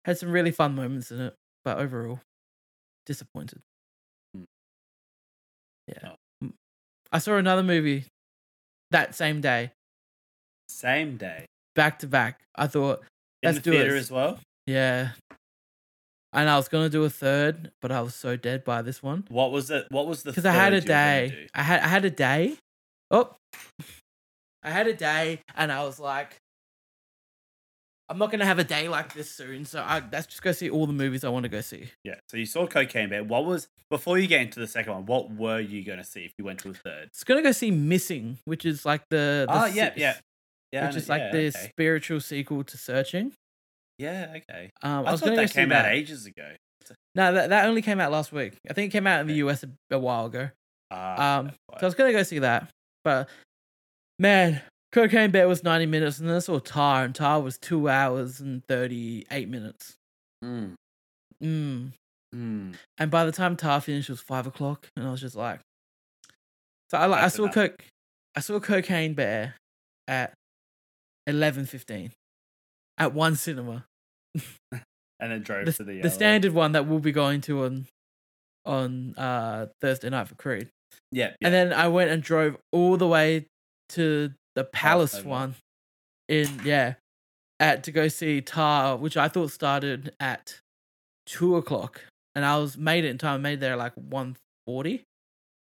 Had 0.05 0.17
some 0.17 0.31
really 0.31 0.51
fun 0.51 0.75
moments 0.75 1.11
in 1.11 1.19
it, 1.19 1.33
but 1.65 1.79
overall, 1.79 2.19
disappointed. 3.05 3.59
Hmm. 4.35 4.43
Yeah, 5.87 6.13
Oh. 6.43 6.49
I 7.11 7.19
saw 7.19 7.37
another 7.37 7.63
movie 7.63 8.05
that 8.91 9.15
same 9.15 9.41
day, 9.41 9.71
Same 10.69 11.17
day. 11.17 11.45
back 11.75 11.99
to 11.99 12.07
back. 12.07 12.39
I 12.55 12.67
thought, 12.67 12.99
In 13.43 13.49
Let's 13.53 13.57
the 13.59 13.71
do 13.71 13.77
it. 13.77 13.87
as 13.87 14.11
well. 14.11 14.39
yeah. 14.67 15.11
And 16.33 16.49
I 16.49 16.57
was 16.57 16.67
gonna 16.67 16.89
do 16.89 17.03
a 17.03 17.09
third, 17.09 17.71
but 17.81 17.91
I 17.91 18.01
was 18.01 18.13
so 18.13 18.35
dead 18.35 18.63
by 18.63 18.81
this 18.81 19.01
one 19.01 19.25
What 19.29 19.51
was 19.51 19.71
it? 19.71 19.87
What 19.89 20.07
was 20.07 20.23
the? 20.23 20.31
because 20.31 20.45
I 20.45 20.51
had 20.51 20.73
a 20.73 20.81
third 20.81 20.87
you 20.87 20.93
were 20.93 20.97
gonna 20.97 21.29
day. 21.29 21.47
I 21.53 21.63
had 21.63 21.81
I 21.81 21.87
had 21.87 22.05
a 22.05 22.09
day. 22.09 22.57
Oh, 23.09 23.35
I 24.63 24.69
had 24.69 24.87
a 24.87 24.93
day, 24.93 25.41
and 25.55 25.71
I 25.71 25.83
was 25.85 25.97
like, 25.99 26.41
I'm 28.09 28.17
not 28.17 28.31
gonna 28.31 28.45
have 28.45 28.59
a 28.59 28.63
day 28.63 28.87
like 28.87 29.13
this 29.13 29.29
soon. 29.29 29.65
So 29.65 29.81
I 29.81 30.01
let's 30.11 30.27
just 30.27 30.41
go 30.41 30.51
see 30.51 30.69
all 30.69 30.85
the 30.85 30.93
movies 30.93 31.23
I 31.23 31.29
want 31.29 31.43
to 31.43 31.49
go 31.49 31.61
see. 31.61 31.89
Yeah. 32.03 32.15
So 32.29 32.37
you 32.37 32.45
saw 32.45 32.67
Cocaine 32.67 33.09
Bear. 33.09 33.23
What 33.23 33.45
was 33.45 33.67
before 33.89 34.17
you 34.17 34.27
get 34.27 34.41
into 34.41 34.59
the 34.59 34.67
second 34.67 34.93
one? 34.93 35.05
What 35.05 35.31
were 35.33 35.59
you 35.59 35.83
going 35.83 35.97
to 35.97 36.03
see 36.03 36.25
if 36.25 36.33
you 36.37 36.45
went 36.45 36.59
to 36.59 36.69
a 36.69 36.73
third? 36.73 37.05
It's 37.07 37.23
gonna 37.23 37.41
go 37.41 37.51
see 37.51 37.71
Missing, 37.71 38.39
which 38.45 38.65
is 38.65 38.85
like 38.85 39.01
the, 39.09 39.45
the 39.47 39.61
Oh 39.61 39.65
yeah, 39.65 39.93
yeah, 39.97 40.15
yeah. 40.71 40.87
Which 40.87 40.95
is 40.95 41.09
like 41.09 41.31
the 41.31 41.47
okay. 41.47 41.69
spiritual 41.69 42.19
sequel 42.21 42.63
to 42.63 42.77
Searching. 42.77 43.33
Yeah, 43.97 44.27
okay. 44.37 44.69
Um, 44.83 45.05
I, 45.05 45.09
I, 45.09 45.11
was 45.11 45.21
thought 45.21 45.35
that 45.35 45.51
came 45.51 45.69
that. 45.69 45.85
out 45.85 45.91
ages 45.91 46.25
ago. 46.25 46.51
No, 47.15 47.33
that 47.33 47.49
that 47.49 47.65
only 47.67 47.81
came 47.81 47.99
out 47.99 48.11
last 48.11 48.31
week. 48.31 48.53
I 48.69 48.73
think 48.73 48.91
it 48.91 48.93
came 48.93 49.07
out 49.07 49.21
in 49.21 49.27
the. 49.27 49.33
US 49.35 49.63
a, 49.63 49.69
a 49.95 49.99
while 49.99 50.27
ago. 50.27 50.49
Ah, 50.91 51.39
Um. 51.39 51.51
So 51.71 51.77
I 51.81 51.85
was 51.85 51.95
gonna 51.95 52.11
go 52.13 52.23
see 52.23 52.39
that, 52.39 52.69
but 53.03 53.27
man, 54.19 54.61
Cocaine 54.91 55.31
Bear 55.31 55.47
was 55.47 55.63
ninety 55.63 55.85
minutes, 55.85 56.19
and 56.19 56.29
then 56.29 56.35
I 56.37 56.39
saw 56.39 56.59
Tar, 56.59 57.03
and 57.03 57.13
Tar 57.13 57.41
was 57.41 57.57
two 57.57 57.89
hours 57.89 58.39
and 58.39 58.63
thirty 58.67 59.25
eight 59.31 59.49
minutes. 59.49 59.95
Mm, 60.43 60.75
Mm. 61.43 61.91
mm. 62.33 62.75
And 62.97 63.11
by 63.11 63.25
the 63.25 63.31
time 63.31 63.57
Tar 63.57 63.81
finished, 63.81 64.09
it 64.09 64.13
was 64.13 64.21
five 64.21 64.47
o'clock, 64.47 64.87
and 64.95 65.07
I 65.07 65.11
was 65.11 65.19
just 65.21 65.35
like, 65.35 65.59
so 66.89 66.97
I 66.99 67.05
like 67.07 67.23
I 67.23 67.27
saw 67.27 67.43
enough. 67.43 67.55
Coke, 67.55 67.83
I 68.35 68.39
saw 68.39 68.59
Cocaine 68.59 69.13
Bear 69.13 69.55
at 70.07 70.33
eleven 71.25 71.65
fifteen 71.65 72.11
at 72.97 73.13
one 73.13 73.35
cinema, 73.35 73.85
and 74.71 74.81
then 75.19 75.41
drove 75.41 75.65
the, 75.65 75.73
to 75.73 75.83
the, 75.83 76.01
the 76.01 76.09
standard 76.09 76.53
one 76.53 76.71
that 76.73 76.87
we'll 76.87 76.99
be 76.99 77.11
going 77.11 77.41
to 77.41 77.63
on 77.63 77.87
on 78.65 79.15
uh 79.17 79.67
Thursday 79.81 80.09
night 80.09 80.27
for 80.27 80.35
Creed. 80.35 80.69
Yeah, 81.11 81.33
yeah. 81.39 81.47
And 81.47 81.53
then 81.53 81.73
I 81.73 81.87
went 81.87 82.11
and 82.11 82.21
drove 82.21 82.57
all 82.71 82.97
the 82.97 83.07
way 83.07 83.47
to 83.89 84.33
the 84.55 84.63
Palace 84.63 85.11
Passover. 85.13 85.29
one 85.29 85.55
in 86.27 86.61
yeah, 86.63 86.95
at 87.59 87.83
to 87.83 87.91
go 87.91 88.07
see 88.07 88.41
Tar, 88.41 88.97
which 88.97 89.15
I 89.17 89.27
thought 89.27 89.51
started 89.51 90.13
at 90.19 90.59
two 91.25 91.55
o'clock, 91.55 92.01
and 92.35 92.43
I 92.43 92.57
was 92.57 92.77
made 92.77 93.05
it 93.05 93.09
in 93.09 93.17
time. 93.17 93.35
I 93.35 93.37
made 93.37 93.59
there 93.59 93.75
like 93.75 93.93
one 93.95 94.35
forty. 94.65 95.03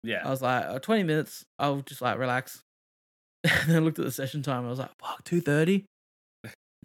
yeah. 0.04 0.22
I 0.25 0.30
was 0.30 0.42
like, 0.42 0.65
oh, 0.68 0.80
20 0.80 1.04
minutes. 1.04 1.46
I'll 1.60 1.82
just 1.82 2.01
like 2.01 2.18
relax. 2.18 2.62
and 3.44 3.70
then 3.70 3.75
I 3.75 3.80
looked 3.80 4.00
at 4.00 4.06
the 4.06 4.12
session 4.12 4.42
time. 4.42 4.60
And 4.60 4.68
I 4.68 4.70
was 4.72 4.80
like, 4.80 4.92
fuck, 5.00 5.24
two 5.24 5.42
thirty. 5.42 5.86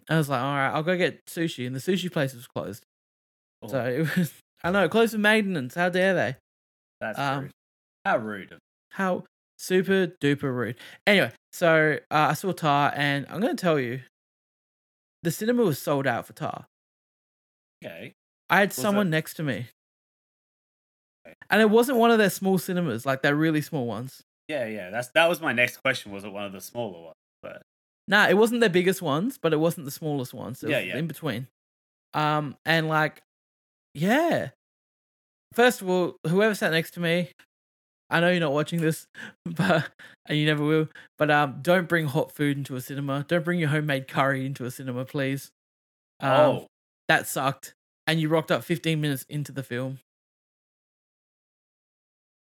I 0.09 0.17
was 0.17 0.29
like, 0.29 0.41
all 0.41 0.55
right, 0.55 0.69
I'll 0.69 0.83
go 0.83 0.97
get 0.97 1.25
sushi, 1.27 1.65
and 1.67 1.75
the 1.75 1.79
sushi 1.79 2.11
place 2.11 2.33
was 2.33 2.47
closed. 2.47 2.83
Oh, 3.61 3.67
So 3.67 3.85
it 3.85 4.17
was, 4.17 4.33
I 4.63 4.71
know, 4.71 4.87
closed 4.89 5.13
for 5.13 5.17
maintenance. 5.19 5.75
How 5.75 5.89
dare 5.89 6.13
they? 6.13 6.35
that's 6.99 7.17
um, 7.19 7.41
rude. 7.43 7.51
How 8.05 8.17
rude. 8.17 8.57
How 8.91 9.23
super 9.57 10.07
duper 10.21 10.53
rude. 10.55 10.75
Anyway, 11.07 11.31
so 11.53 11.97
uh, 12.11 12.27
I 12.29 12.33
saw 12.33 12.51
Tar, 12.51 12.91
and 12.95 13.25
I'm 13.29 13.39
going 13.41 13.55
to 13.55 13.61
tell 13.61 13.79
you, 13.79 14.01
the 15.23 15.31
cinema 15.31 15.63
was 15.63 15.79
sold 15.79 16.07
out 16.07 16.25
for 16.27 16.33
Tar. 16.33 16.65
Okay. 17.83 18.13
I 18.49 18.59
had 18.59 18.69
Was 18.69 18.75
someone 18.75 19.07
it- 19.07 19.11
next 19.11 19.35
to 19.35 19.43
me. 19.43 19.67
Okay. 21.25 21.35
And 21.49 21.61
it 21.61 21.69
wasn't 21.69 21.97
one 21.99 22.11
of 22.11 22.17
their 22.17 22.29
small 22.29 22.57
cinemas, 22.57 23.05
like 23.05 23.21
their 23.21 23.35
really 23.35 23.61
small 23.61 23.85
ones. 23.85 24.21
Yeah, 24.47 24.65
yeah. 24.67 24.89
That's 24.89 25.09
that 25.09 25.29
was 25.29 25.39
my 25.39 25.53
next 25.53 25.77
question. 25.77 26.11
Was 26.11 26.23
it 26.23 26.31
one 26.31 26.43
of 26.45 26.51
the 26.51 26.61
smaller 26.61 26.99
ones? 27.01 27.15
But 27.43 27.61
Nah, 28.07 28.27
it 28.27 28.37
wasn't 28.37 28.61
their 28.61 28.69
biggest 28.69 29.01
ones, 29.01 29.37
but 29.37 29.53
it 29.53 29.59
wasn't 29.59 29.85
the 29.85 29.91
smallest 29.91 30.33
ones. 30.33 30.63
It 30.63 30.69
Yeah, 30.69 30.79
yeah. 30.79 30.97
in 30.97 31.07
between. 31.07 31.47
Um, 32.13 32.55
and 32.65 32.87
like, 32.87 33.21
yeah. 33.93 34.49
First 35.53 35.81
of 35.81 35.89
all, 35.89 36.15
whoever 36.27 36.55
sat 36.55 36.71
next 36.71 36.91
to 36.95 36.99
me, 36.99 37.29
I 38.09 38.19
know 38.19 38.29
you're 38.29 38.39
not 38.39 38.51
watching 38.51 38.81
this, 38.81 39.07
but 39.45 39.89
and 40.25 40.37
you 40.37 40.45
never 40.45 40.63
will. 40.63 40.89
But 41.17 41.31
um, 41.31 41.59
don't 41.61 41.87
bring 41.87 42.07
hot 42.07 42.31
food 42.31 42.57
into 42.57 42.75
a 42.75 42.81
cinema. 42.81 43.25
Don't 43.27 43.45
bring 43.45 43.59
your 43.59 43.69
homemade 43.69 44.07
curry 44.07 44.45
into 44.45 44.65
a 44.65 44.71
cinema, 44.71 45.05
please. 45.05 45.51
Um, 46.19 46.31
oh, 46.31 46.67
that 47.07 47.27
sucked. 47.27 47.73
And 48.07 48.19
you 48.19 48.29
rocked 48.29 48.51
up 48.51 48.63
15 48.63 48.99
minutes 48.99 49.25
into 49.29 49.51
the 49.51 49.63
film. 49.63 49.99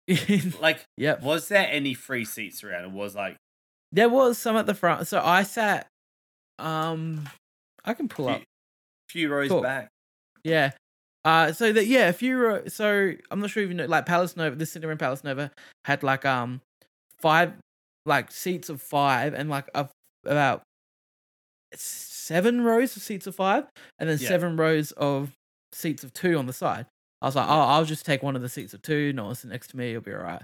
Like, 0.60 0.84
yep. 0.96 1.20
was 1.20 1.48
there 1.48 1.66
any 1.68 1.92
free 1.92 2.24
seats 2.24 2.62
around? 2.62 2.84
It 2.84 2.90
was 2.92 3.16
like 3.16 3.36
There 3.92 4.08
was 4.08 4.38
some 4.38 4.56
at 4.56 4.66
the 4.66 4.74
front. 4.74 5.06
So 5.06 5.20
I 5.24 5.42
sat 5.42 5.86
um 6.58 7.28
I 7.84 7.94
can 7.94 8.08
pull 8.08 8.28
up. 8.28 8.40
A 8.40 8.44
few 9.12 9.28
rows 9.32 9.48
Cool. 9.50 9.62
back. 9.62 9.88
Yeah. 10.44 10.72
Uh 11.24 11.52
so 11.52 11.72
that 11.72 11.86
yeah, 11.86 12.08
a 12.08 12.12
few 12.12 12.36
ro- 12.38 12.66
so 12.68 13.12
I'm 13.30 13.40
not 13.40 13.50
sure 13.50 13.62
if 13.62 13.68
you 13.68 13.74
know 13.74 13.86
like 13.86 14.06
Palace 14.06 14.36
Nova, 14.36 14.56
this 14.56 14.72
cinema 14.72 14.92
in 14.92 14.98
Palace 14.98 15.22
Nova 15.24 15.50
had 15.84 16.02
like 16.02 16.24
um 16.24 16.60
five 17.18 17.52
like 18.04 18.30
seats 18.30 18.68
of 18.68 18.80
five 18.80 19.34
and 19.34 19.48
like 19.50 19.68
a, 19.74 19.88
about 20.24 20.62
seven 21.74 22.62
rows 22.62 22.96
of 22.96 23.02
seats 23.02 23.26
of 23.26 23.34
five 23.34 23.64
and 23.98 24.08
then 24.08 24.18
Yeah. 24.20 24.28
seven 24.28 24.56
rows 24.56 24.92
of 24.92 25.32
seats 25.72 26.04
of 26.04 26.12
two 26.12 26.38
on 26.38 26.46
the 26.46 26.52
side. 26.52 26.86
I 27.22 27.26
was 27.26 27.34
like, 27.36 27.48
oh, 27.48 27.60
I'll 27.60 27.84
just 27.84 28.04
take 28.06 28.22
one 28.22 28.36
of 28.36 28.42
the 28.42 28.48
seats 28.48 28.74
of 28.74 28.82
two. 28.82 29.12
No 29.12 29.24
one's 29.26 29.44
next 29.44 29.68
to 29.68 29.76
me. 29.76 29.90
You'll 29.92 30.00
be 30.02 30.12
all 30.12 30.20
right. 30.22 30.42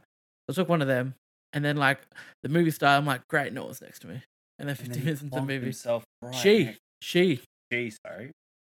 I 0.48 0.52
took 0.52 0.68
one 0.68 0.82
of 0.82 0.88
them. 0.88 1.14
And 1.52 1.64
then, 1.64 1.76
like, 1.76 2.00
the 2.42 2.48
movie 2.48 2.70
started. 2.70 2.98
I'm 2.98 3.06
like, 3.06 3.26
great, 3.28 3.52
no 3.52 3.64
one's 3.64 3.80
next 3.82 4.00
to 4.00 4.06
me. 4.06 4.22
And 4.58 4.68
then 4.68 4.76
15 4.76 5.04
minutes 5.04 5.22
into 5.22 5.34
the 5.34 5.42
movie, 5.42 5.64
himself 5.66 6.04
right 6.22 6.34
she, 6.34 6.64
next- 6.64 6.80
she, 7.00 7.40
she, 7.72 7.92
sorry. 8.06 8.30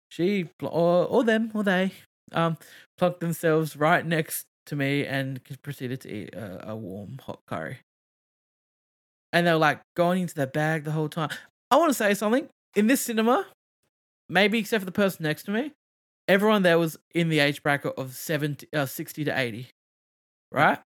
she, 0.09 0.49
or, 0.63 1.05
or 1.07 1.25
them, 1.25 1.51
or 1.55 1.63
they, 1.65 1.93
um, 2.33 2.57
plunked 2.97 3.21
themselves 3.21 3.77
right 3.77 4.05
next 4.07 4.45
to 4.67 4.77
me 4.77 5.05
and 5.05 5.41
proceeded 5.63 6.01
to 6.03 6.13
eat 6.13 6.35
a, 6.35 6.71
a 6.71 6.77
warm, 6.77 7.19
hot 7.25 7.41
curry. 7.47 7.79
And 9.33 9.47
they 9.47 9.53
were 9.53 9.59
like 9.59 9.81
going 9.97 10.23
into 10.23 10.35
their 10.35 10.47
bag 10.47 10.85
the 10.85 10.93
whole 10.93 11.09
time. 11.09 11.31
I 11.71 11.77
want 11.77 11.91
to 11.91 11.95
say 11.95 12.15
something. 12.15 12.49
In 12.77 12.87
this 12.87 13.01
cinema, 13.01 13.47
maybe 14.29 14.59
except 14.59 14.83
for 14.83 14.87
the 14.87 14.93
person 14.93 15.25
next 15.25 15.45
to 15.45 15.51
me, 15.51 15.73
everyone 16.29 16.63
there 16.63 16.79
was 16.79 16.97
in 17.15 17.29
the 17.29 17.41
age 17.41 17.63
bracket 17.63 17.95
of 17.97 18.15
70, 18.15 18.69
uh, 18.75 18.87
60 18.87 19.25
to 19.25 19.39
80. 19.39 19.69
Right? 20.53 20.79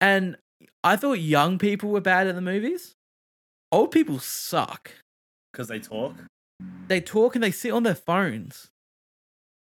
And 0.00 0.36
I 0.82 0.96
thought 0.96 1.14
young 1.20 1.58
people 1.58 1.90
were 1.90 2.00
bad 2.00 2.26
at 2.26 2.34
the 2.34 2.40
movies. 2.40 2.92
Old 3.72 3.90
people 3.90 4.18
suck. 4.18 4.90
Because 5.52 5.68
they 5.68 5.78
talk. 5.80 6.14
They 6.88 7.00
talk 7.00 7.34
and 7.34 7.42
they 7.42 7.50
sit 7.50 7.72
on 7.72 7.82
their 7.82 7.94
phones. 7.94 8.68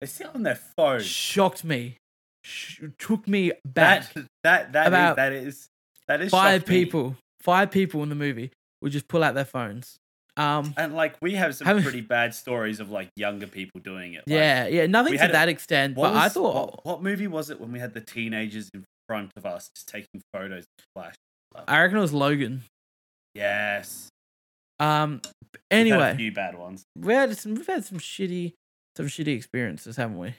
They 0.00 0.06
sit 0.06 0.26
on 0.34 0.42
their 0.42 0.58
phones. 0.76 1.06
Shocked 1.06 1.64
me. 1.64 1.96
Sh- 2.44 2.82
took 2.98 3.26
me 3.26 3.52
That 3.74 4.14
back. 4.14 4.24
that 4.42 4.72
that 4.72 4.82
is 4.82 4.88
About 4.88 5.16
that 5.16 5.32
is 5.32 5.66
that 6.08 6.20
is 6.20 6.30
Five 6.30 6.68
me. 6.68 6.84
people. 6.84 7.16
Five 7.40 7.70
people 7.70 8.02
in 8.02 8.08
the 8.10 8.14
movie 8.14 8.50
would 8.82 8.92
just 8.92 9.08
pull 9.08 9.22
out 9.24 9.34
their 9.34 9.44
phones. 9.46 9.96
Um, 10.36 10.74
And 10.76 10.94
like 10.94 11.14
we 11.22 11.34
have 11.36 11.54
some 11.54 11.80
pretty 11.82 12.00
bad 12.00 12.34
stories 12.34 12.80
of 12.80 12.90
like 12.90 13.08
younger 13.16 13.46
people 13.46 13.80
doing 13.80 14.14
it. 14.14 14.24
Like, 14.26 14.34
yeah, 14.36 14.66
yeah, 14.66 14.86
nothing 14.86 15.12
to 15.14 15.18
had 15.18 15.30
a- 15.30 15.32
that 15.34 15.48
extent, 15.48 15.94
but 15.94 16.12
I 16.14 16.28
thought 16.28 16.54
what, 16.54 16.84
what 16.86 17.02
movie 17.02 17.28
was 17.28 17.50
it 17.50 17.60
when 17.60 17.70
we 17.72 17.78
had 17.78 17.94
the 17.94 18.00
teenagers 18.00 18.68
in 18.74 18.84
front 19.08 19.30
of 19.36 19.46
us 19.46 19.70
just 19.74 19.88
taking 19.88 20.22
photos 20.32 20.64
flash? 20.94 21.14
I 21.68 21.80
reckon 21.82 21.98
it 21.98 22.00
was 22.00 22.12
Logan. 22.12 22.62
Yes. 23.34 24.08
Um, 24.80 25.20
We've 25.22 25.22
had 25.22 25.60
a 25.70 25.74
anyway, 25.76 26.14
few 26.16 26.32
bad 26.32 26.58
ones. 26.58 26.82
we 26.98 27.14
had 27.14 27.36
some 27.38 27.54
we've 27.54 27.66
had 27.66 27.84
some 27.84 27.98
shitty 27.98 28.52
some 28.96 29.06
shitty 29.06 29.34
experiences, 29.36 29.96
haven't 29.96 30.18
we? 30.18 30.34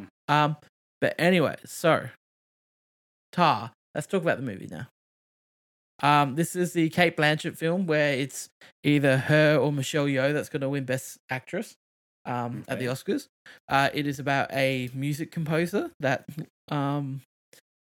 Mm. 0.00 0.08
Um, 0.28 0.56
but 1.00 1.14
anyway, 1.18 1.56
so 1.64 2.08
Tar. 3.32 3.70
Let's 3.94 4.06
talk 4.06 4.22
about 4.22 4.36
the 4.38 4.42
movie 4.44 4.68
now. 4.70 4.88
Um, 6.02 6.34
this 6.34 6.54
is 6.54 6.72
the 6.74 6.90
Cate 6.90 7.16
Blanchett 7.16 7.56
film 7.56 7.86
where 7.86 8.12
it's 8.12 8.48
either 8.84 9.16
her 9.16 9.56
or 9.56 9.72
Michelle 9.72 10.04
Yeoh 10.06 10.34
that's 10.34 10.50
going 10.50 10.60
to 10.60 10.68
win 10.68 10.84
Best 10.84 11.18
Actress. 11.30 11.74
Um, 12.26 12.64
at 12.66 12.80
the 12.80 12.86
Oscars. 12.86 13.28
Uh, 13.68 13.88
it 13.94 14.04
is 14.06 14.18
about 14.18 14.52
a 14.52 14.90
music 14.92 15.30
composer 15.30 15.92
that 16.00 16.24
um 16.72 17.20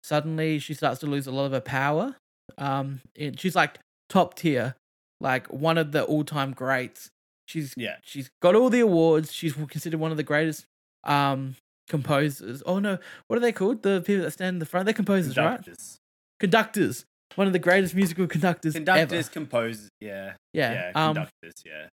suddenly 0.05 0.59
she 0.59 0.73
starts 0.73 0.99
to 0.99 1.07
lose 1.07 1.25
a 1.27 1.31
lot 1.31 1.45
of 1.45 1.51
her 1.51 1.61
power. 1.61 2.15
Um, 2.57 3.01
it, 3.15 3.39
she's 3.39 3.55
like 3.55 3.79
top 4.09 4.35
tier, 4.35 4.75
like 5.19 5.47
one 5.47 5.77
of 5.77 5.91
the 5.91 6.03
all 6.03 6.23
time 6.23 6.51
greats. 6.53 7.09
She's 7.47 7.73
Yeah. 7.75 7.97
she's 8.03 8.29
got 8.41 8.55
all 8.55 8.69
the 8.69 8.79
awards. 8.81 9.33
She's 9.33 9.53
considered 9.53 9.99
one 9.99 10.11
of 10.11 10.17
the 10.17 10.23
greatest 10.23 10.65
um 11.03 11.55
composers. 11.89 12.61
Oh 12.65 12.79
no, 12.79 12.97
what 13.27 13.37
are 13.37 13.39
they 13.41 13.51
called? 13.51 13.81
The 13.83 14.01
people 14.05 14.23
that 14.23 14.31
stand 14.31 14.55
in 14.55 14.59
the 14.59 14.65
front. 14.65 14.85
They're 14.85 14.93
composers, 14.93 15.35
right? 15.37 15.57
Conductors. 15.57 15.97
Conductors. 16.39 17.05
One 17.35 17.47
of 17.47 17.53
the 17.53 17.59
greatest 17.59 17.93
musical 17.95 18.27
conductors, 18.27 18.73
Conductors, 18.73 19.25
ever. 19.25 19.33
composers, 19.33 19.89
yeah. 19.99 20.33
Yeah. 20.53 20.71
Yeah, 20.73 20.91
um, 20.95 21.15
conductors, 21.15 21.53
yeah. 21.65 21.87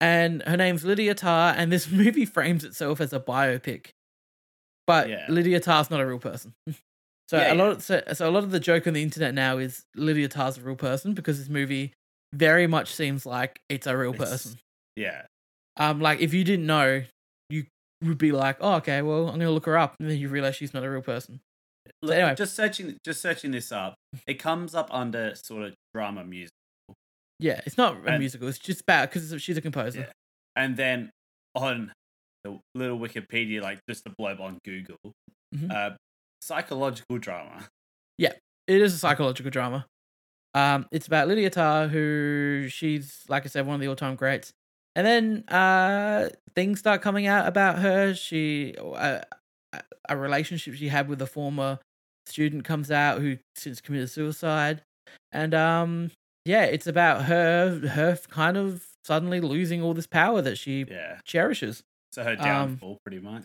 and 0.00 0.42
her 0.46 0.56
name's 0.56 0.84
Lydia 0.84 1.14
Tarr, 1.14 1.54
and 1.56 1.72
this 1.72 1.90
movie 2.02 2.26
frames 2.26 2.62
itself 2.62 3.00
as 3.00 3.12
a 3.12 3.18
biopic. 3.18 3.86
But 4.86 5.08
Yeah. 5.08 5.26
Lydia 5.28 5.58
Tarr's 5.58 5.90
not 5.90 6.00
a 6.00 6.06
real 6.06 6.18
person. 6.20 6.52
So 7.28 7.38
Yeah, 7.38 7.52
a 7.52 7.56
lot 7.56 7.72
of 7.72 7.82
so, 7.82 8.02
so 8.12 8.28
a 8.28 8.30
lot 8.32 8.44
of 8.44 8.50
the 8.50 8.60
joke 8.60 8.86
on 8.86 8.92
the 8.94 9.02
internet 9.02 9.32
now 9.34 9.58
is 9.58 9.84
Lydia 9.96 10.28
Tarr's 10.28 10.58
a 10.58 10.60
real 10.60 10.76
person 10.76 11.14
because 11.14 11.38
this 11.38 11.48
movie 11.48 11.92
very 12.34 12.66
much 12.66 12.94
seems 12.94 13.24
like 13.24 13.60
it's 13.68 13.86
a 13.86 13.96
real 13.96 14.12
It's- 14.14 14.30
person. 14.30 14.58
Yeah. 14.96 15.22
Um, 15.78 16.00
like 16.00 16.20
if 16.20 16.34
you 16.34 16.44
didn't 16.44 16.66
know, 16.66 17.02
you 17.48 17.64
would 18.02 18.18
be 18.18 18.32
like, 18.32 18.58
"Oh, 18.60 18.74
okay, 18.74 19.00
well, 19.00 19.28
I'm 19.28 19.38
gonna 19.38 19.50
look 19.50 19.64
her 19.66 19.78
up," 19.78 19.96
and 19.98 20.10
then 20.10 20.18
you 20.18 20.28
realize 20.28 20.56
she's 20.56 20.74
not 20.74 20.84
a 20.84 20.90
real 20.90 21.00
person. 21.00 21.40
Look, 22.02 22.14
anyway. 22.14 22.34
just 22.34 22.54
searching 22.54 22.98
just 23.04 23.22
searching 23.22 23.52
this 23.52 23.72
up, 23.72 23.94
it 24.26 24.34
comes 24.34 24.74
up 24.74 24.88
under 24.92 25.34
sort 25.34 25.62
of 25.64 25.74
drama 25.94 26.24
musical. 26.24 26.50
Yeah, 27.38 27.60
it's 27.64 27.78
not 27.78 28.06
a 28.06 28.18
musical. 28.18 28.48
It's 28.48 28.58
just 28.58 28.82
about 28.82 29.10
because 29.10 29.42
she's 29.42 29.56
a 29.56 29.62
composer. 29.62 30.00
Yeah. 30.00 30.12
And 30.56 30.76
then 30.76 31.10
on 31.54 31.92
the 32.44 32.58
little 32.74 32.98
Wikipedia, 32.98 33.62
like 33.62 33.78
just 33.88 34.04
the 34.04 34.10
blurb 34.10 34.40
on 34.40 34.58
Google, 34.64 34.98
Mhm. 35.54 35.70
uh, 35.72 35.96
psychological 36.42 37.18
drama. 37.18 37.68
Yeah, 38.18 38.32
it 38.66 38.80
is 38.80 38.94
a 38.94 38.98
psychological 38.98 39.50
drama. 39.50 39.86
Um, 40.54 40.86
it's 40.92 41.06
about 41.06 41.28
Lydia 41.28 41.50
Tarr, 41.50 41.88
who 41.88 42.66
she's 42.68 43.24
like 43.28 43.44
I 43.44 43.48
said, 43.48 43.66
one 43.66 43.74
of 43.76 43.80
the 43.80 43.86
all-time 43.88 44.16
greats. 44.16 44.52
And 44.94 45.06
then 45.06 45.44
uh, 45.48 46.28
things 46.54 46.78
start 46.80 47.00
coming 47.00 47.26
out 47.26 47.46
about 47.46 47.78
her. 47.78 48.12
She 48.14 48.74
uh, 48.78 49.20
a 50.08 50.16
relationship 50.16 50.74
she 50.74 50.88
had 50.88 51.08
with 51.08 51.22
a 51.22 51.26
former 51.26 51.78
student 52.26 52.64
comes 52.64 52.90
out 52.90 53.20
who 53.20 53.38
since 53.56 53.80
committed 53.80 54.10
suicide, 54.10 54.82
and 55.32 55.54
um, 55.54 56.10
yeah, 56.44 56.64
it's 56.64 56.86
about 56.86 57.24
her 57.24 57.78
her 57.88 58.18
kind 58.28 58.58
of 58.58 58.84
suddenly 59.04 59.40
losing 59.40 59.80
all 59.82 59.94
this 59.94 60.06
power 60.06 60.42
that 60.42 60.58
she 60.58 60.84
Yeah. 60.88 61.20
cherishes. 61.24 61.82
So 62.12 62.22
her 62.24 62.32
Um, 62.32 62.42
downfall, 62.44 62.98
pretty 63.06 63.20
much. 63.20 63.44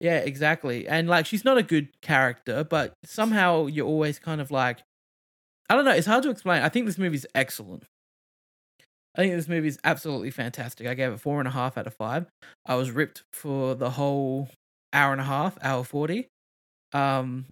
Yeah, 0.00 0.18
exactly. 0.18 0.86
And 0.86 1.08
like 1.08 1.26
she's 1.26 1.44
not 1.44 1.56
a 1.58 1.62
good 1.62 1.88
character, 2.00 2.64
but 2.64 2.94
somehow 3.04 3.66
you're 3.66 3.86
always 3.86 4.18
kind 4.18 4.40
of 4.40 4.50
like 4.50 4.82
I 5.70 5.76
don't 5.76 5.84
know, 5.84 5.92
it's 5.92 6.06
hard 6.06 6.24
to 6.24 6.30
explain. 6.30 6.62
I 6.62 6.68
think 6.70 6.86
this 6.86 6.98
movie's 6.98 7.26
excellent. 7.34 7.84
I 9.16 9.22
think 9.22 9.34
this 9.34 9.48
movie's 9.48 9.78
absolutely 9.84 10.30
fantastic. 10.30 10.86
I 10.86 10.94
gave 10.94 11.12
it 11.12 11.20
four 11.20 11.38
and 11.38 11.46
a 11.48 11.52
half 11.52 11.78
out 11.78 11.86
of 11.86 11.94
five. 11.94 12.26
I 12.66 12.74
was 12.74 12.90
ripped 12.90 13.22
for 13.32 13.74
the 13.74 13.90
whole 13.90 14.48
hour 14.92 15.12
and 15.12 15.20
a 15.20 15.24
half, 15.24 15.56
hour 15.62 15.84
forty. 15.84 16.28
Um 16.92 17.46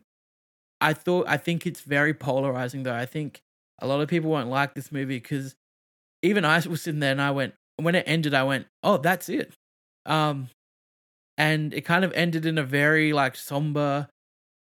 I 0.81 0.95
thought 0.95 1.27
I 1.29 1.37
think 1.39 1.67
it's 1.67 1.81
very 1.83 2.15
polarizing 2.15 2.85
though. 2.85 2.95
I 2.95 3.07
think 3.07 3.41
a 3.81 3.87
lot 3.87 4.01
of 4.01 4.09
people 4.09 4.31
won't 4.31 4.51
like 4.51 4.75
this 4.75 4.93
movie 4.93 5.17
because 5.19 5.55
even 6.23 6.45
I 6.45 6.57
was 6.69 6.83
sitting 6.83 7.01
there 7.01 7.13
and 7.13 7.23
I 7.23 7.33
went 7.33 7.55
when 7.77 7.95
it 7.95 8.05
ended, 8.07 8.35
I 8.35 8.45
went, 8.45 8.67
Oh, 8.83 8.99
that's 8.99 9.29
it. 9.29 9.53
Um 10.07 10.49
and 11.39 11.73
it 11.75 11.83
kind 11.83 12.05
of 12.05 12.13
ended 12.15 12.47
in 12.47 12.59
a 12.59 12.63
very 12.63 13.13
like 13.13 13.37
somber 13.37 14.09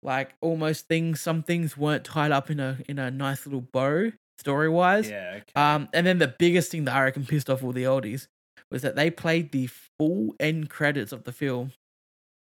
like 0.02 0.34
almost 0.40 0.86
things 0.88 1.20
some 1.20 1.42
things 1.42 1.76
weren't 1.76 2.04
tied 2.04 2.32
up 2.32 2.50
in 2.50 2.60
a 2.60 2.78
in 2.88 2.98
a 2.98 3.10
nice 3.10 3.46
little 3.46 3.62
bow 3.72 4.10
story 4.38 4.68
wise 4.68 5.08
Yeah. 5.08 5.38
Okay. 5.38 5.44
um 5.54 5.88
and 5.92 6.06
then 6.06 6.18
the 6.18 6.34
biggest 6.38 6.70
thing 6.70 6.84
that 6.84 6.94
i 6.94 7.02
reckon 7.04 7.24
pissed 7.24 7.48
off 7.48 7.62
all 7.64 7.72
the 7.72 7.84
oldies 7.84 8.26
was 8.70 8.82
that 8.82 8.96
they 8.96 9.10
played 9.10 9.52
the 9.52 9.68
full 9.98 10.34
end 10.38 10.68
credits 10.70 11.12
of 11.12 11.24
the 11.24 11.32
film 11.32 11.72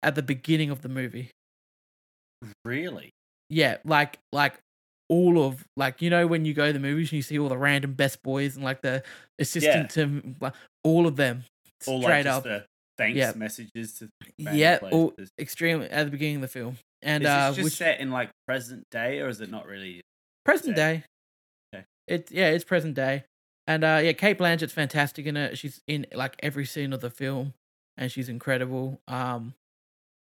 at 0.03 0.15
the 0.15 0.21
beginning 0.21 0.69
of 0.69 0.81
the 0.81 0.89
movie 0.89 1.31
really? 2.65 3.11
yeah 3.49 3.77
like 3.83 4.19
like 4.31 4.59
all 5.09 5.43
of 5.43 5.65
like 5.75 6.01
you 6.01 6.09
know 6.09 6.27
when 6.27 6.45
you 6.45 6.53
go 6.53 6.67
to 6.67 6.73
the 6.73 6.79
movies 6.79 7.07
and 7.09 7.13
you 7.13 7.21
see 7.23 7.39
all 7.39 7.49
the 7.49 7.57
random 7.57 7.93
best 7.93 8.21
boys 8.21 8.55
and 8.55 8.63
like 8.63 8.81
the 8.81 9.01
assistant 9.39 9.89
to 9.89 10.35
like, 10.39 10.53
all 10.83 11.07
of 11.07 11.15
them 11.15 11.43
Or 11.87 11.99
straight 12.01 12.25
like 12.25 12.25
up 12.27 12.43
the 12.43 12.65
thanks 12.99 13.17
Yeah. 13.17 13.31
messages 13.35 13.93
to 13.99 14.09
yeah 14.37 14.77
places. 14.77 15.31
extremely 15.39 15.89
at 15.89 16.03
the 16.03 16.11
beginning 16.11 16.35
of 16.35 16.41
the 16.41 16.47
film 16.47 16.77
and 17.01 17.23
Is 17.23 17.29
uh 17.29 17.51
just 17.55 17.63
which 17.63 17.73
set 17.73 17.99
in 17.99 18.11
like 18.11 18.29
present 18.47 18.83
day, 18.91 19.19
or 19.21 19.27
is 19.29 19.41
it 19.41 19.49
not 19.49 19.65
really? 19.65 20.01
present 20.45 20.75
day? 20.75 21.03
day. 21.73 21.77
Okay. 21.79 21.85
It 22.07 22.31
yeah, 22.31 22.49
it's 22.49 22.63
present 22.65 22.93
day, 22.93 23.23
and 23.67 23.83
uh, 23.83 23.99
yeah, 24.03 24.11
Cate 24.13 24.37
Blanchett's 24.37 24.73
fantastic 24.73 25.25
in 25.25 25.37
it. 25.37 25.57
She's 25.57 25.79
in 25.87 26.05
like 26.13 26.35
every 26.43 26.65
scene 26.65 26.91
of 26.93 26.99
the 27.01 27.09
film, 27.09 27.53
and 27.97 28.11
she's 28.11 28.27
incredible. 28.29 28.99
Um, 29.07 29.53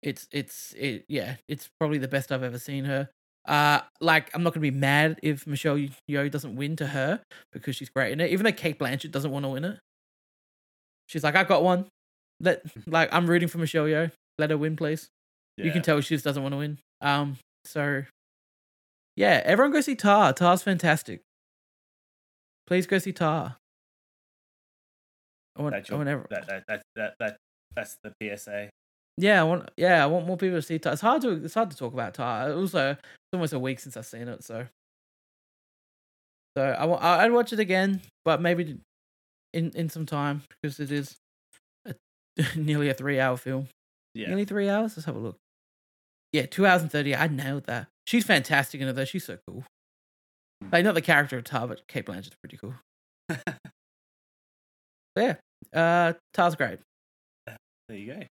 it's 0.03 0.29
it's 0.31 0.73
it 0.79 1.05
yeah, 1.09 1.37
it's 1.49 1.69
probably 1.81 1.99
the 1.99 2.07
best 2.09 2.31
I've 2.31 2.43
ever 2.45 2.59
seen 2.59 2.85
her. 2.85 3.09
Uh, 3.47 3.81
like 4.01 4.31
I'm 4.35 4.43
not 4.45 4.53
gonna 4.53 4.61
be 4.63 4.71
mad 4.71 5.19
if 5.23 5.47
Michelle 5.47 5.79
Yeoh 6.09 6.31
doesn't 6.31 6.55
win 6.55 6.77
to 6.77 6.87
her 6.89 7.21
because 7.53 7.75
she's 7.75 7.89
great 7.89 8.13
in 8.13 8.21
it. 8.21 8.31
Even 8.31 8.45
though 8.45 8.53
Cate 8.53 8.79
Blanchett 8.79 9.11
doesn't 9.11 9.31
want 9.33 9.45
to 9.47 9.49
win 9.49 9.65
it, 9.65 9.79
she's 11.09 11.25
like, 11.25 11.35
I 11.35 11.45
got 11.45 11.63
one. 11.65 11.87
Let 12.41 12.63
like 12.87 13.13
I'm 13.13 13.27
rooting 13.29 13.49
for 13.49 13.59
Michelle 13.59 13.87
Yeoh. 13.87 14.13
Let 14.39 14.51
her 14.51 14.59
win, 14.59 14.77
please. 14.77 15.09
You 15.57 15.73
can 15.73 15.83
tell 15.83 16.01
she 16.01 16.15
just 16.15 16.25
doesn't 16.25 16.43
want 16.43 16.53
to 16.53 16.59
win. 16.59 16.79
Um, 17.01 17.37
so 17.65 18.05
Yeah, 19.17 19.43
everyone 19.45 19.73
go 19.73 19.81
see 19.81 19.97
Tar. 19.97 20.33
Tar's 20.33 20.63
fantastic. 20.63 21.21
Please 22.69 22.87
go 22.87 22.99
see 22.99 23.13
Tar. 23.13 23.57
I 25.57 25.63
want, 25.63 25.75
That's 25.75 25.91
I 25.91 25.95
want 25.97 26.09
every- 26.09 26.27
that, 26.31 26.47
that, 26.47 26.65
that, 26.69 26.83
that, 26.95 27.15
that, 27.19 27.37
that's 27.75 27.97
the 28.05 28.13
PSA. 28.37 28.71
yeah, 29.17 29.41
I 29.41 29.45
want 29.45 29.69
yeah, 29.77 30.03
I 30.03 30.07
want 30.07 30.27
more 30.29 30.37
people 30.37 30.59
to 30.59 30.63
see 30.63 30.79
Tar. 30.79 30.93
It's 30.93 31.03
hard 31.03 31.23
to 31.23 31.31
it's 31.45 31.55
hard 31.55 31.71
to 31.73 31.77
talk 31.77 31.93
about 31.93 32.15
Tar. 32.15 32.53
Also, 32.53 32.91
it's 32.93 33.01
almost 33.33 33.53
a 33.53 33.59
week 33.59 33.81
since 33.81 33.97
I've 33.97 34.07
seen 34.07 34.29
it, 34.29 34.45
so 34.45 34.67
so 36.57 36.63
I 36.65 37.25
I'd 37.25 37.33
watch 37.33 37.53
it 37.53 37.59
again, 37.59 38.01
but 38.25 38.41
maybe 38.41 38.79
in 39.53 39.71
in 39.75 39.89
some 39.89 40.07
time 40.07 40.43
because 40.63 40.79
it 40.79 40.93
is 40.93 41.17
nearly 42.57 42.89
a 42.89 42.95
three 42.95 43.19
hour 43.21 43.37
film. 43.37 43.69
Yeah. 44.15 44.29
Nearly 44.29 44.45
three 44.45 44.69
hours. 44.69 44.97
Let's 44.97 45.07
have 45.07 45.17
a 45.17 45.19
look. 45.21 45.37
Yeah, 46.33 46.47
two 46.47 46.67
hours 46.67 46.83
and 46.83 46.91
thirty. 46.91 47.15
I 47.15 47.27
nailed 47.29 47.65
that. 47.65 47.89
She's 48.07 48.25
fantastic 48.25 48.81
in 48.81 48.89
it 48.89 48.93
though. 48.95 49.05
She's 49.05 49.25
so 49.25 49.39
cool. 49.49 49.65
Like 50.73 50.85
not 50.85 50.95
the 50.95 51.03
character 51.03 51.39
of 51.39 51.45
Tar, 51.45 51.69
but 51.69 51.87
Cate 51.89 52.07
Blanchett's 52.07 52.37
pretty 52.43 52.57
cool. 52.57 52.75
Yeah, 55.17 55.35
uh, 55.73 56.13
Tar's 56.33 56.55
great. 56.55 56.79
There 57.89 57.97
you 57.99 58.13
go. 58.15 58.23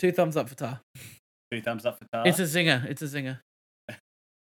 Two 0.00 0.10
thumbs 0.10 0.36
up 0.36 0.48
for 0.48 0.54
Tar. 0.56 0.80
Two 1.52 1.60
thumbs 1.62 1.86
up 1.86 1.98
for 1.98 2.06
Tar. 2.12 2.26
It's 2.26 2.38
a 2.40 2.42
zinger. 2.44 2.84
It's 2.86 3.02
a 3.02 3.06
zinger. 3.06 3.38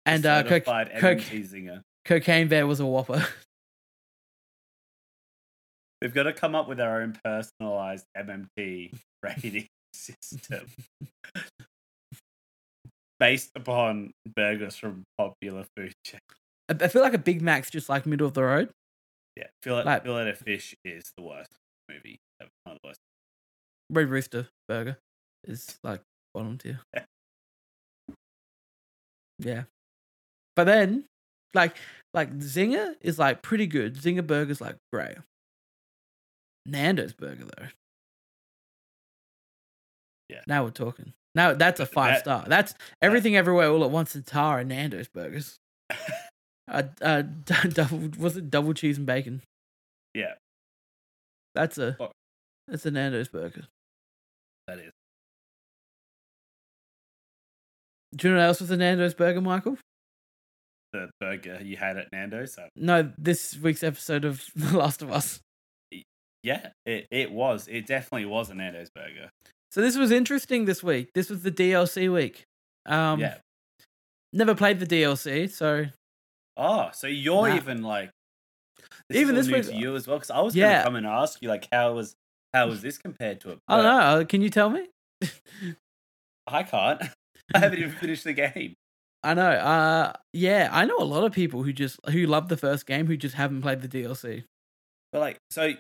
And 0.08 0.24
uh, 0.26 0.44
co- 0.44 0.60
coke- 0.60 1.20
zinger. 1.20 1.82
Cocaine 2.06 2.48
Bear 2.48 2.68
was 2.68 2.80
a 2.80 2.86
whopper. 2.86 3.26
We've 6.06 6.14
got 6.14 6.24
to 6.24 6.34
come 6.34 6.54
up 6.54 6.68
with 6.70 6.80
our 6.80 7.02
own 7.02 7.18
personalized 7.24 8.06
MMT 8.16 8.94
rating 9.24 9.66
system 9.92 10.68
based 13.20 13.50
upon 13.56 14.12
burgers 14.36 14.76
from 14.76 15.02
popular 15.18 15.66
food 15.76 15.94
chain. 16.06 16.20
I 16.70 16.90
feel 16.90 17.02
like 17.02 17.16
a 17.16 17.18
Big 17.18 17.42
Mac's 17.42 17.72
just 17.72 17.90
like 17.90 18.06
middle 18.06 18.28
of 18.28 18.36
the 18.36 18.44
road. 18.44 18.70
Yeah, 19.36 19.48
Fillet, 19.64 19.84
Like- 19.84 20.04
Filet-O-Fish 20.04 20.76
is 20.86 21.12
the 21.18 21.24
worst 21.24 21.50
movie. 21.90 22.20
ever. 22.40 22.52
One 22.66 22.76
of 22.76 22.80
the 22.84 22.90
worst. 22.90 23.00
Red 23.90 24.10
Rooster 24.12 24.48
Burger 24.68 25.00
is 25.44 25.80
like 25.84 26.02
bottom 26.36 26.60
tier. 26.60 26.82
yeah, 29.40 29.64
but 30.56 30.66
then 30.66 31.06
like 31.56 31.78
like 32.14 32.32
Zinger 32.38 32.94
is 33.02 33.18
like 33.18 33.42
pretty 33.42 33.66
good. 33.66 33.96
Zinger 33.96 34.26
Burger's 34.28 34.62
like 34.62 34.76
great. 34.94 35.16
Nando's 36.66 37.14
Burger 37.14 37.46
though. 37.58 37.68
Yeah. 40.30 40.42
Now 40.48 40.64
we're 40.64 40.72
talking. 40.72 41.14
Now 41.36 41.54
that's 41.54 41.80
a 41.80 41.86
five 41.86 42.16
That- 42.16 42.20
star. 42.22 42.46
That's 42.48 42.74
everything 43.02 43.36
everywhere 43.36 43.70
all 43.70 43.84
at 43.84 43.92
once 43.92 44.16
in 44.16 44.24
Tara 44.24 44.62
and 44.62 44.70
Nando's 44.70 45.08
burgers. 45.08 45.58
uh, 46.68 46.84
uh, 47.02 47.22
double 47.70 48.10
was 48.18 48.38
it 48.38 48.50
double 48.50 48.74
cheese 48.74 48.98
and 48.98 49.06
bacon? 49.06 49.42
Yeah, 50.14 50.34
That's 51.54 51.78
a 51.78 51.98
Oh. 52.00 52.12
that's 52.68 52.86
a 52.86 52.92
Nando's 52.92 53.28
burger. 53.28 53.66
that 54.68 54.80
is. 54.80 54.92
Do 58.16 58.28
you 58.30 58.34
know 58.34 58.40
what 58.40 58.46
else 58.48 58.62
was 58.62 58.72
a 58.72 58.78
Nando's 58.78 59.14
burger, 59.14 59.42
Michael? 59.42 59.78
The 60.94 61.10
burger 61.20 61.60
you 61.62 61.76
had 61.76 61.98
at 61.98 62.12
Nando's. 62.14 62.54
So, 62.54 62.70
No, 62.78 63.12
this 63.18 63.58
week's 63.58 63.84
episode 63.84 64.24
of 64.24 64.46
The 64.56 64.78
Last 64.78 65.02
of 65.02 65.12
Us. 65.12 65.42
Yeah, 66.46 66.70
it, 66.86 67.08
it 67.12 67.32
was. 67.32 67.68
It 67.68 67.86
definitely 67.88 68.26
was 68.26 68.50
a 68.50 68.54
Nando's 68.54 68.90
burger. 68.94 69.30
So 69.72 69.82
this 69.82 69.98
was 69.98 70.12
interesting 70.12 70.66
this 70.66 70.82
week. 70.84 71.10
This 71.14 71.30
was 71.30 71.42
the 71.42 71.52
DLC 71.52 72.12
week. 72.14 72.44
Um, 72.86 73.20
yeah. 73.20 73.38
Never 74.32 74.54
played 74.56 74.80
the 74.80 74.86
DLC, 74.86 75.50
so 75.50 75.88
Oh, 76.58 76.90
so 76.94 77.08
you're 77.08 77.50
Nah. 77.50 77.56
even 77.56 77.82
like 77.82 78.12
Even 79.12 79.36
this 79.36 79.50
week- 79.50 79.66
to 79.66 79.76
you 79.76 79.96
as 79.96 80.08
well? 80.08 80.18
Because 80.18 80.32
I 80.32 80.40
was 80.42 80.56
Yeah. 80.56 80.72
gonna 80.74 80.84
come 80.84 80.96
and 80.98 81.06
ask 81.08 81.42
you 81.42 81.50
like 81.50 81.68
how 81.72 81.94
was 81.94 82.16
how 82.54 82.68
was 82.68 82.82
this 82.82 82.98
compared 82.98 83.42
to 83.42 83.52
it? 83.52 83.60
I 83.68 83.82
don't 83.82 83.86
know. 84.20 84.26
Can 84.26 84.42
you 84.42 84.50
tell 84.50 84.70
me? 84.70 84.88
I 86.48 86.64
can't. 86.64 87.02
I 87.56 87.60
haven't 87.60 87.80
even 87.80 87.92
finished 87.92 88.24
the 88.24 88.34
game. 88.34 88.74
I 89.24 89.34
know. 89.34 89.50
Uh, 89.50 90.14
yeah, 90.34 90.70
I 90.72 90.86
know 90.86 90.98
a 91.00 91.04
lot 91.04 91.24
of 91.24 91.32
people 91.34 91.64
who 91.64 91.74
just 91.74 92.00
who 92.10 92.26
love 92.28 92.48
the 92.50 92.58
first 92.58 92.86
game 92.86 93.08
who 93.08 93.18
just 93.18 93.36
haven't 93.36 93.62
played 93.62 93.82
the 93.82 93.88
DLC. 93.88 94.44
But 95.12 95.20
like, 95.20 95.38
so 95.50 95.74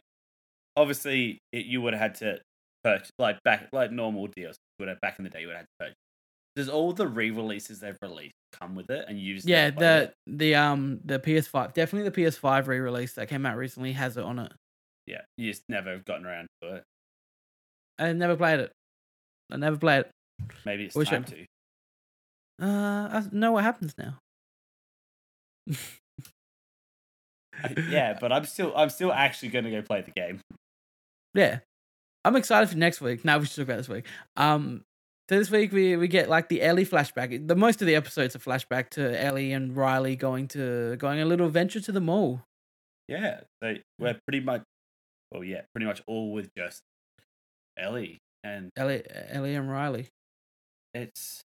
obviously 0.77 1.39
it, 1.51 1.65
you 1.65 1.81
would 1.81 1.93
have 1.93 2.01
had 2.01 2.15
to 2.15 2.39
purchase 2.83 3.09
like 3.19 3.38
back 3.43 3.69
like 3.71 3.91
normal 3.91 4.27
deals. 4.27 4.55
Would 4.79 4.89
have 4.89 4.99
back 5.01 5.17
in 5.19 5.23
the 5.23 5.29
day 5.29 5.41
you 5.41 5.47
would 5.47 5.55
have 5.55 5.61
had 5.61 5.67
to 5.79 5.85
purchase. 5.85 5.95
Does 6.55 6.69
all 6.69 6.93
the 6.93 7.07
re-releases 7.07 7.79
they've 7.81 7.97
released 8.01 8.33
come 8.53 8.75
with 8.75 8.89
it 8.89 9.05
and 9.09 9.19
just 9.19 9.45
Yeah, 9.47 9.69
the 9.71 10.13
the 10.27 10.55
um 10.55 10.99
the 11.03 11.19
PS5 11.19 11.73
definitely 11.73 12.09
the 12.09 12.21
PS5 12.23 12.67
re-release 12.67 13.13
that 13.13 13.27
came 13.27 13.45
out 13.45 13.57
recently 13.57 13.91
has 13.93 14.15
it 14.17 14.23
on 14.23 14.39
it. 14.39 14.51
yeah 15.07 15.21
you 15.38 15.51
just 15.51 15.63
never 15.67 15.91
have 15.91 16.05
gotten 16.05 16.25
around 16.25 16.47
to 16.61 16.75
it. 16.75 16.83
I 17.99 18.13
never 18.13 18.35
played 18.38 18.59
it. 18.61 18.71
I 19.51 19.57
never 19.57 19.77
played 19.77 19.99
it. 20.01 20.11
Maybe 20.65 20.85
it's 20.85 20.95
Wish 20.95 21.09
I- 21.09 21.11
time 21.11 21.23
to. 21.25 21.45
Uh, 22.61 23.09
I 23.11 23.23
know 23.33 23.51
what 23.51 23.63
happens 23.65 23.93
now. 23.97 24.17
yeah, 27.89 28.17
but 28.19 28.31
I'm 28.31 28.45
still 28.45 28.73
I'm 28.75 28.89
still 28.89 29.11
actually 29.11 29.49
going 29.49 29.65
to 29.65 29.71
go 29.71 29.81
play 29.81 30.01
the 30.01 30.11
game. 30.11 30.39
Yeah. 31.36 31.60
I'm 32.24 32.36
excited 32.36 32.69
for 32.69 32.78
next 32.78 33.02
week. 33.02 33.24
Now 33.24 33.38
we 33.38 33.45
should 33.45 33.56
talk 33.56 33.63
about 33.65 33.78
this 33.78 33.89
week. 33.89 34.06
Um 34.36 34.84
so 35.30 35.39
this 35.39 35.50
week 35.50 35.71
we, 35.71 35.95
we 35.95 36.08
get 36.08 36.30
like 36.30 36.50
the 36.50 36.62
Ellie 36.62 36.86
flashback. 36.86 37.48
The 37.48 37.56
most 37.56 37.82
of 37.82 37.88
the 37.88 37.95
episodes 37.95 38.36
are 38.36 38.39
flashback 38.39 38.89
to 38.91 39.24
Ellie 39.24 39.54
and 39.54 39.76
Riley 39.76 40.15
going 40.15 40.48
to 40.50 40.95
going 40.98 41.19
a 41.19 41.26
little 41.26 41.48
adventure 41.48 41.82
to 41.82 41.91
the 41.91 42.02
mall. 42.02 42.41
Yeah, 43.08 43.41
so 43.62 43.76
we're 44.00 44.19
pretty 44.28 44.39
much 44.39 44.63
well, 45.32 45.43
yeah, 45.43 45.62
pretty 45.74 45.86
much 45.86 46.02
all 46.08 46.32
with 46.32 46.50
just 46.58 46.82
Ellie, 47.78 48.19
and 48.43 48.71
Ellie 48.78 49.04
Ellie 49.30 49.56
and 49.56 49.69
Riley. 49.69 50.10
it's. 50.93 51.43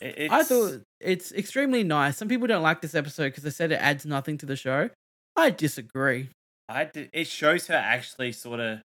it's 0.00 0.32
I 0.32 0.42
thought 0.42 0.82
it's 1.00 1.32
extremely 1.32 1.84
nice. 1.84 2.16
Some 2.16 2.28
people 2.28 2.46
don't 2.46 2.62
like 2.62 2.80
this 2.80 2.94
episode 2.94 3.26
because 3.28 3.44
they 3.44 3.50
said 3.50 3.72
it 3.72 3.80
adds 3.80 4.06
nothing 4.06 4.38
to 4.38 4.46
the 4.46 4.56
show. 4.56 4.90
I 5.36 5.50
disagree. 5.50 6.30
I 6.72 6.84
did, 6.84 7.10
it 7.12 7.26
shows 7.26 7.66
her 7.68 7.74
actually 7.74 8.32
sort 8.32 8.60
of, 8.60 8.80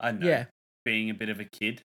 I 0.00 0.10
don't 0.12 0.20
know, 0.20 0.26
Yeah. 0.28 0.44
being 0.84 1.10
a 1.10 1.14
bit 1.14 1.28
of 1.28 1.40
a 1.40 1.44
kid, 1.44 1.82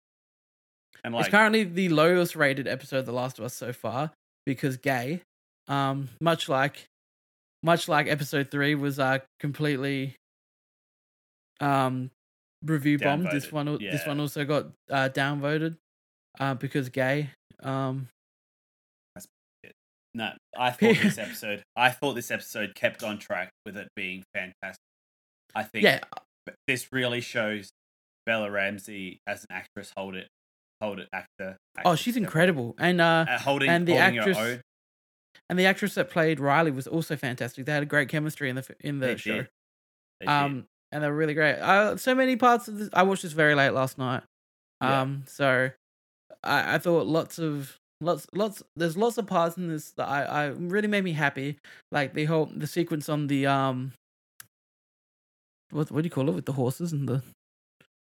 and 1.03 1.13
like 1.13 1.25
it's 1.25 1.31
currently 1.31 1.63
the 1.63 1.89
lowest 1.89 2.35
rated 2.35 2.67
episode 2.67 2.99
of 2.99 3.05
The 3.05 3.11
Last 3.13 3.37
of 3.39 3.45
Us 3.45 3.53
so 3.53 3.73
far 3.73 4.11
because 4.45 4.77
gay. 4.77 5.21
Um, 5.67 6.09
much 6.21 6.47
like, 6.47 6.85
much 7.63 7.87
like 7.87 8.07
episode 8.07 8.49
three 8.51 8.75
was 8.75 8.99
uh 8.99 9.19
completely 9.39 10.15
um 11.59 12.11
review 12.63 12.97
bombed. 12.99 13.29
This 13.31 13.51
one, 13.51 13.67
al- 13.67 13.77
this 13.79 14.05
one 14.05 14.19
also 14.19 14.45
got 14.45 14.67
uh 14.89 15.09
downvoted, 15.09 15.75
uh 16.39 16.53
because 16.55 16.89
gay. 16.89 17.29
Um, 17.63 18.07
no, 20.13 20.31
I 20.57 20.71
thought 20.71 20.95
this 21.01 21.17
episode, 21.17 21.61
I 21.75 21.89
thought 21.89 22.13
this 22.13 22.31
episode 22.31 22.73
kept 22.75 23.03
on 23.03 23.17
track 23.19 23.49
with 23.65 23.75
it 23.77 23.87
being 23.95 24.23
fantastic. 24.33 24.79
I 25.55 25.63
think 25.63 25.83
yeah, 25.85 26.01
this 26.67 26.91
really 26.91 27.21
shows 27.21 27.69
Bella 28.25 28.51
Ramsey 28.51 29.19
as 29.25 29.41
an 29.49 29.55
actress 29.55 29.91
hold 29.97 30.15
it, 30.15 30.27
hold 30.81 30.99
it 30.99 31.07
actor. 31.13 31.57
oh, 31.85 31.95
she's 31.95 32.17
incredible, 32.17 32.75
and 32.77 32.99
uh, 33.01 33.25
Uh, 33.27 33.39
holding 33.39 33.69
and 33.69 33.87
the 33.87 33.93
holding 33.97 34.19
actress- 34.19 34.59
and 35.49 35.57
the 35.59 35.65
actress 35.65 35.95
that 35.95 36.09
played 36.09 36.39
Riley 36.39 36.71
was 36.71 36.87
also 36.87 37.15
fantastic. 37.15 37.65
They 37.65 37.71
had 37.71 37.83
a 37.83 37.87
great 37.87 38.09
chemistry 38.09 38.49
in 38.49 38.55
the 38.57 38.75
in 38.81 38.99
the 38.99 39.07
They 39.07 39.15
show. 39.17 39.45
They 40.19 40.25
did. 40.25 40.29
um 40.29 40.65
and 40.91 41.03
they're 41.03 41.13
really 41.13 41.33
great 41.33 41.55
uh, 41.55 41.97
so 41.97 42.15
many 42.15 42.35
parts 42.37 42.67
of 42.69 42.77
this 42.77 42.89
i 42.93 43.03
watched 43.03 43.23
this 43.23 43.33
very 43.33 43.53
late 43.53 43.71
last 43.71 43.97
night 43.97 44.23
Yeah. 44.81 45.01
um 45.01 45.23
so 45.27 45.71
i 46.43 46.75
i 46.75 46.77
thought 46.77 47.05
lots 47.05 47.37
of 47.37 47.75
lots 47.99 48.25
lots 48.33 48.63
there's 48.77 48.95
lots 48.95 49.17
of 49.17 49.27
parts 49.27 49.57
in 49.57 49.67
this 49.67 49.91
that 49.97 50.07
i 50.07 50.23
i 50.23 50.45
really 50.45 50.87
made 50.87 51.03
me 51.03 51.11
happy 51.11 51.57
like 51.91 52.13
the 52.13 52.25
whole 52.25 52.45
the 52.45 52.67
sequence 52.67 53.09
on 53.09 53.27
the 53.27 53.45
um 53.45 53.91
what 55.71 55.91
what 55.91 56.01
do 56.01 56.05
you 56.07 56.11
call 56.11 56.29
it 56.29 56.33
with 56.35 56.45
the 56.45 56.53
horses 56.53 56.91
and 56.93 57.07
the 57.07 57.21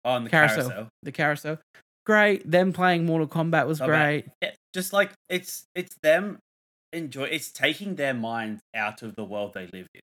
on 0.03 0.23
the 0.23 0.29
carousel. 0.29 0.69
carousel. 0.69 0.87
the 1.03 1.11
carousel 1.11 1.59
great 2.05 2.49
them 2.49 2.71
playing 2.73 3.05
mortal 3.05 3.27
kombat 3.27 3.65
was 3.67 3.81
Oh, 3.81 3.85
great 3.87 4.25
Yeah, 4.41 4.51
just 4.73 4.93
like 4.93 5.11
it's 5.29 5.65
it's 5.73 5.95
them 6.03 6.37
enjoy. 6.93 7.23
It's 7.25 7.51
taking 7.51 7.95
their 7.95 8.13
minds 8.13 8.61
out 8.75 9.01
of 9.01 9.15
the 9.15 9.23
world 9.23 9.53
they 9.53 9.67
live 9.73 9.87
in, 9.93 10.01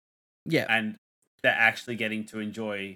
yeah 0.45 0.65
and 0.69 0.95
they're 1.43 1.51
actually 1.51 1.95
getting 1.95 2.25
to 2.25 2.39
enjoy 2.39 2.95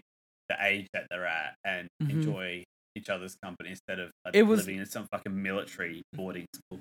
the 0.49 0.55
age 0.65 0.87
that 0.93 1.07
they're 1.09 1.25
at 1.25 1.55
and 1.65 1.87
Mhm. 2.01 2.09
enjoy 2.09 2.63
each 2.95 3.09
other's 3.09 3.35
company 3.43 3.69
instead 3.69 3.99
of 3.99 4.11
like, 4.25 4.35
It 4.35 4.43
was- 4.43 4.59
living 4.61 4.79
in 4.79 4.85
some 4.85 5.07
fucking 5.11 5.41
military 5.41 6.01
boarding 6.13 6.45
school. 6.53 6.79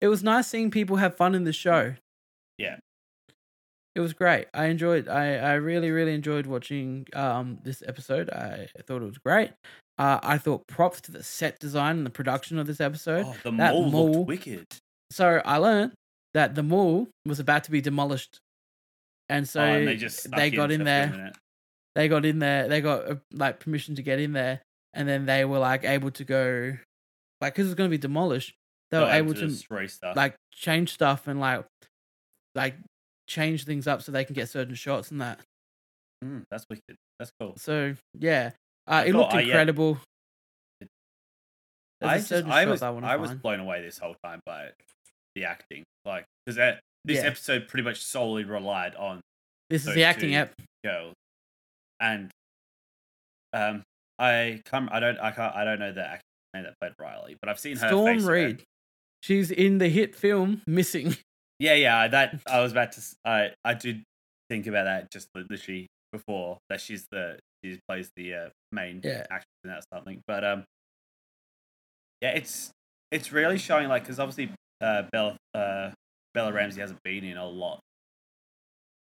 it 0.00 0.08
was 0.08 0.22
nice 0.22 0.48
seeing 0.48 0.70
people 0.70 0.96
have 0.96 1.16
fun 1.16 1.34
in 1.34 1.44
the 1.44 1.52
show. 1.52 1.94
Yeah. 2.58 2.78
It 3.94 4.00
was 4.00 4.12
great. 4.12 4.46
I 4.52 4.66
enjoyed 4.66 5.08
I, 5.08 5.36
I 5.36 5.52
really, 5.54 5.90
really 5.90 6.14
enjoyed 6.14 6.46
watching 6.46 7.06
um 7.14 7.58
this 7.62 7.82
episode. 7.86 8.30
I 8.30 8.66
thought 8.86 9.02
it 9.02 9.06
was 9.06 9.18
great. 9.18 9.50
Uh 9.98 10.18
I 10.22 10.38
thought 10.38 10.66
props 10.66 11.00
to 11.02 11.12
the 11.12 11.22
set 11.22 11.58
design 11.60 11.98
and 11.98 12.06
the 12.06 12.10
production 12.10 12.58
of 12.58 12.66
this 12.66 12.80
episode. 12.80 13.26
Oh, 13.26 13.36
the 13.44 13.50
that 13.52 13.72
mall, 13.74 13.90
mall- 13.90 14.12
looked 14.12 14.28
wicked. 14.28 14.66
So 15.10 15.40
I 15.44 15.58
learned 15.58 15.92
that 16.32 16.54
the 16.56 16.62
mall 16.64 17.08
was 17.24 17.38
about 17.38 17.62
to 17.64 17.70
be 17.70 17.80
demolished, 17.80 18.38
and 19.28 19.48
so 19.48 19.60
oh, 19.60 19.64
and 19.64 19.86
they 19.86 19.96
just 19.96 20.28
they 20.32 20.50
got 20.50 20.72
in 20.72 20.82
there. 20.82 21.32
they 21.94 22.08
got 22.08 22.24
in 22.24 22.40
there 22.40 22.66
they 22.66 22.80
got 22.80 23.08
uh, 23.08 23.14
like 23.32 23.60
permission 23.60 23.94
to 23.94 24.02
get 24.02 24.18
in 24.18 24.32
there 24.32 24.60
and 24.92 25.08
then 25.08 25.26
they 25.26 25.44
were 25.44 25.58
like 25.60 25.84
able 25.84 26.10
to 26.10 26.24
go 26.24 26.76
like 27.40 27.54
because 27.54 27.66
it's 27.66 27.76
going 27.76 27.88
to 27.88 27.96
be 27.96 28.00
demolished 28.00 28.54
they 28.90 28.98
were 28.98 29.06
able 29.06 29.34
to 29.34 29.46
destroy 29.46 29.86
stuff. 29.86 30.16
like 30.16 30.34
change 30.52 30.92
stuff 30.92 31.28
and 31.28 31.38
like 31.38 31.64
like 32.56 32.74
change 33.26 33.64
things 33.64 33.86
up 33.86 34.02
so 34.02 34.12
they 34.12 34.24
can 34.24 34.34
get 34.34 34.48
certain 34.48 34.74
shots 34.74 35.10
and 35.10 35.20
that 35.20 35.40
Mm, 36.24 36.42
that's 36.50 36.64
wicked. 36.70 36.96
That's 37.18 37.30
cool. 37.38 37.54
so 37.56 37.94
yeah 38.18 38.52
uh, 38.86 39.04
it 39.06 39.14
looked 39.14 39.34
uh, 39.34 39.38
yeah. 39.38 39.44
incredible 39.44 39.98
There's 40.80 40.90
a 42.02 42.06
I 42.06 42.18
just, 42.18 42.32
I 42.48 42.64
was, 42.66 42.82
I 42.82 42.88
I 42.88 43.16
was 43.16 43.34
blown 43.34 43.60
away 43.60 43.82
this 43.82 43.98
whole 43.98 44.16
time 44.24 44.40
by 44.46 44.70
the 45.34 45.44
acting, 45.44 45.84
like 46.04 46.24
because 46.44 46.56
that 46.56 46.80
this 47.04 47.18
Yeah. 47.22 47.28
episode 47.28 47.68
pretty 47.68 47.84
much 47.84 48.02
solely 48.02 48.44
relied 48.44 48.94
on 48.94 49.20
this 49.70 49.86
is 49.86 49.94
the 49.94 50.04
acting 50.04 50.34
app 50.34 50.52
girls, 50.84 51.14
and 52.00 52.30
um, 53.52 53.82
I 54.18 54.60
come, 54.64 54.88
I 54.92 55.00
don't, 55.00 55.18
I 55.18 55.30
can't, 55.30 55.54
I 55.54 55.64
don't 55.64 55.78
know 55.78 55.92
the 55.92 56.18
name 56.54 56.64
that 56.64 56.74
played 56.80 56.92
Riley, 56.98 57.36
but 57.40 57.48
I've 57.48 57.58
seen 57.58 57.76
her 57.76 57.88
storm 57.88 58.18
around. 58.18 58.26
reed 58.26 58.62
she's 59.22 59.50
in 59.50 59.78
the 59.78 59.88
hit 59.88 60.14
film 60.14 60.62
missing 60.66 61.16
Yeah, 61.58 61.74
yeah, 61.74 62.08
that 62.08 62.40
I 62.46 62.60
was 62.60 62.72
about 62.72 62.92
to, 62.92 63.00
I 63.24 63.50
I 63.64 63.74
did 63.74 64.02
think 64.50 64.66
about 64.66 64.84
that 64.84 65.10
just 65.10 65.28
literally 65.34 65.86
before 66.12 66.58
that 66.68 66.80
she's 66.80 67.06
the 67.10 67.38
she 67.64 67.78
plays 67.88 68.10
the 68.16 68.34
uh, 68.34 68.48
main 68.72 69.00
Yeah. 69.02 69.22
actress 69.30 69.46
in 69.64 69.70
that 69.70 69.84
something, 69.92 70.20
but 70.26 70.44
um, 70.44 70.64
yeah, 72.20 72.30
it's 72.30 72.70
it's 73.10 73.32
really 73.32 73.58
showing 73.58 73.88
like 73.88 74.02
because 74.02 74.18
obviously 74.18 74.52
uh 74.80 75.04
Bella 75.12 75.36
uh 75.54 75.90
Bella 76.34 76.52
Ramsey 76.52 76.80
hasn't 76.80 77.02
been 77.04 77.24
in 77.24 77.36
a 77.36 77.46
lot, 77.46 77.80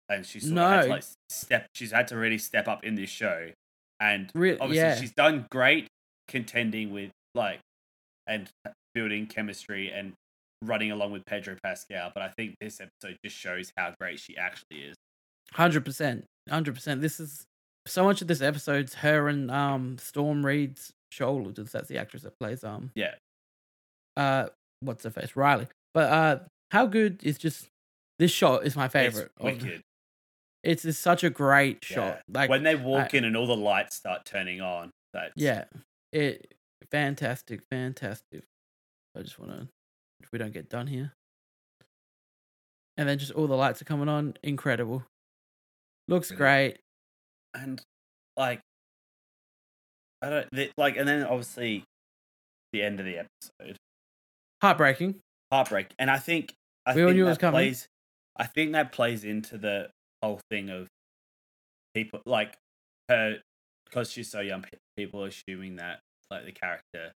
and 0.09 0.25
she's 0.27 0.47
sort 0.49 0.59
of 0.59 0.71
had 0.71 0.83
to 0.83 0.89
No. 0.89 0.95
like 0.95 1.05
step. 1.31 1.67
She's 1.75 1.91
had 1.93 2.09
to 2.09 2.17
really 2.17 2.39
step 2.39 2.69
up 2.69 2.85
in 2.85 2.95
this 2.95 3.11
show, 3.11 3.51
and 4.01 4.31
Re- 4.35 4.59
obviously 4.59 4.77
yeah. 4.77 4.97
she's 4.97 5.13
done 5.15 5.47
great 5.51 5.89
contending 6.29 6.93
with 6.93 7.11
like 7.35 7.61
and 8.27 8.49
building 8.95 9.27
chemistry 9.27 9.91
and 9.91 10.13
running 10.67 10.91
along 10.91 11.13
with 11.13 11.25
Pedro 11.27 11.57
Pascal. 11.63 12.11
But 12.15 12.23
I 12.23 12.29
think 12.29 12.57
this 12.61 12.81
episode 12.81 13.17
just 13.25 13.37
shows 13.37 13.73
how 13.77 13.95
great 14.01 14.19
she 14.21 14.37
actually 14.37 14.79
is. 14.81 14.97
Hundred 15.53 15.85
percent, 15.85 16.25
hundred 16.49 16.75
percent. 16.75 17.01
This 17.01 17.21
is 17.21 17.45
so 17.87 18.05
much 18.05 18.23
of 18.23 18.29
this 18.29 18.41
episode's 18.41 18.95
her 18.95 19.29
and 19.29 19.51
um 19.51 19.99
Storm 19.99 20.45
Reed's 20.45 20.93
shoulders. 21.11 21.71
That's 21.73 21.89
the 21.89 21.99
actress 21.99 22.23
that 22.23 22.39
plays 22.39 22.65
um 22.65 22.91
Yeah, 22.95 23.15
uh 24.17 24.47
what's 24.81 25.05
her 25.05 25.11
face 25.11 25.37
Riley. 25.37 25.67
But 25.93 26.13
uh, 26.13 26.39
how 26.73 26.87
good 26.87 27.21
is 27.23 27.39
just 27.39 27.69
this 28.19 28.31
shot 28.31 28.67
is 28.67 28.75
my 28.75 28.89
favorite. 28.89 29.31
It's 29.37 29.45
wicked. 29.45 29.83
It's, 30.63 30.85
it's 30.85 30.99
such 30.99 31.23
a 31.25 31.31
great 31.31 31.85
Yeah. 31.91 31.95
shot. 31.95 32.23
Like 32.33 32.51
when 32.51 32.63
they 32.63 32.75
walk 32.75 33.11
I- 33.15 33.19
in 33.19 33.25
and 33.25 33.37
all 33.37 33.47
the 33.47 33.57
lights 33.57 33.97
start 33.97 34.25
turning 34.25 34.61
on. 34.61 34.91
That's 35.13 35.33
yeah, 35.37 35.65
it 36.13 36.55
fantastic, 36.91 37.61
fantastic. 37.71 38.43
I 39.17 39.23
just 39.23 39.39
want 39.39 39.53
to 39.53 39.69
if 40.25 40.33
we 40.33 40.39
don't 40.39 40.53
get 40.53 40.69
done 40.69 40.87
here, 40.89 41.13
and 42.97 43.09
then 43.09 43.19
just 43.19 43.33
all 43.33 43.47
the 43.47 43.55
lights 43.57 43.81
are 43.83 43.85
coming 43.87 44.09
on. 44.09 44.35
Incredible. 44.43 45.05
Looks 46.09 46.31
great. 46.31 46.79
and 47.55 47.81
like 48.37 48.61
I 50.23 50.31
don't 50.31 50.49
like, 50.77 50.97
and 50.97 51.07
then 51.09 51.23
obviously 51.25 51.85
the 52.73 52.83
end 52.83 52.99
of 53.01 53.07
the 53.07 53.19
episode, 53.19 53.77
Heartbreaking. 54.63 55.21
heartbreak, 55.53 55.89
and 55.99 56.11
I 56.11 56.19
think 56.19 56.53
I 56.87 56.95
We 56.95 57.03
all 57.03 57.09
think 57.09 57.17
knew 57.17 57.23
it 57.23 57.27
that 57.27 57.31
was 57.31 57.39
coming. 57.39 57.59
plays. 57.59 57.87
I 58.37 58.47
think 58.47 58.73
that 58.73 58.91
plays 58.93 59.23
into 59.25 59.59
the 59.59 59.91
whole 60.23 60.41
thing 60.51 60.71
of 60.71 60.89
people 61.95 62.21
like 62.27 62.55
her 63.09 63.39
because 63.85 64.11
she's 64.11 64.31
so 64.31 64.41
young. 64.41 64.65
People 64.97 65.25
assuming 65.25 65.77
that 65.77 66.01
like 66.31 66.45
the 66.47 66.53
character 66.53 67.13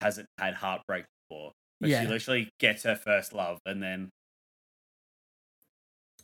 hasn't 0.00 0.28
had 0.38 0.54
heartbreak 0.54 1.04
before, 1.28 1.52
but 1.82 1.90
Yeah. 1.90 2.00
she 2.02 2.06
literally 2.08 2.48
gets 2.58 2.84
her 2.84 2.96
first 2.96 3.34
love, 3.34 3.58
and 3.66 3.82
then 3.82 4.08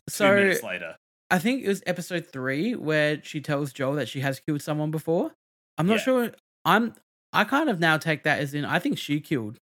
two 0.06 0.12
So 0.14 0.34
minutes 0.34 0.62
later, 0.62 0.96
I 1.30 1.38
think 1.38 1.62
it 1.64 1.68
was 1.68 1.82
episode 1.86 2.26
three 2.26 2.74
where 2.74 3.22
she 3.22 3.40
tells 3.42 3.72
Joel 3.72 3.94
that 3.96 4.08
she 4.08 4.20
has 4.20 4.40
killed 4.40 4.62
someone 4.62 4.90
before. 4.90 5.32
I'm 5.76 5.86
not 5.86 5.94
Yeah. 5.98 6.02
sure. 6.04 6.32
I'm. 6.64 6.94
I 7.32 7.44
kind 7.44 7.68
of 7.68 7.78
now 7.78 7.98
take 7.98 8.22
that 8.22 8.38
as 8.40 8.54
in 8.54 8.64
I 8.64 8.78
think 8.78 8.96
she 8.96 9.20
killed 9.20 9.58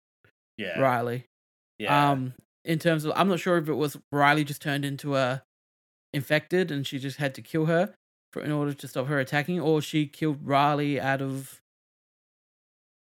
yeah, 0.58 0.80
Riley. 0.80 1.26
yeah, 1.80 2.12
Um, 2.12 2.36
in 2.64 2.78
terms 2.78 3.04
of, 3.06 3.12
I'm 3.16 3.28
not 3.28 3.40
sure 3.40 3.58
if 3.58 3.68
it 3.68 3.74
was 3.74 3.98
Riley 4.12 4.44
just 4.44 4.62
turned 4.62 4.86
into 4.86 5.16
a 5.16 5.42
infected 6.14 6.70
and 6.72 6.86
she 6.86 7.00
just 7.00 7.18
had 7.18 7.34
to 7.36 7.42
kill 7.42 7.66
her 7.66 7.96
for 8.32 8.44
in 8.44 8.52
order 8.52 8.72
to 8.74 8.88
stop 8.88 9.08
her 9.08 9.20
attacking, 9.20 9.60
or 9.60 9.82
she 9.82 10.06
killed 10.06 10.46
Riley 10.46 11.02
out 11.02 11.22
of 11.24 11.60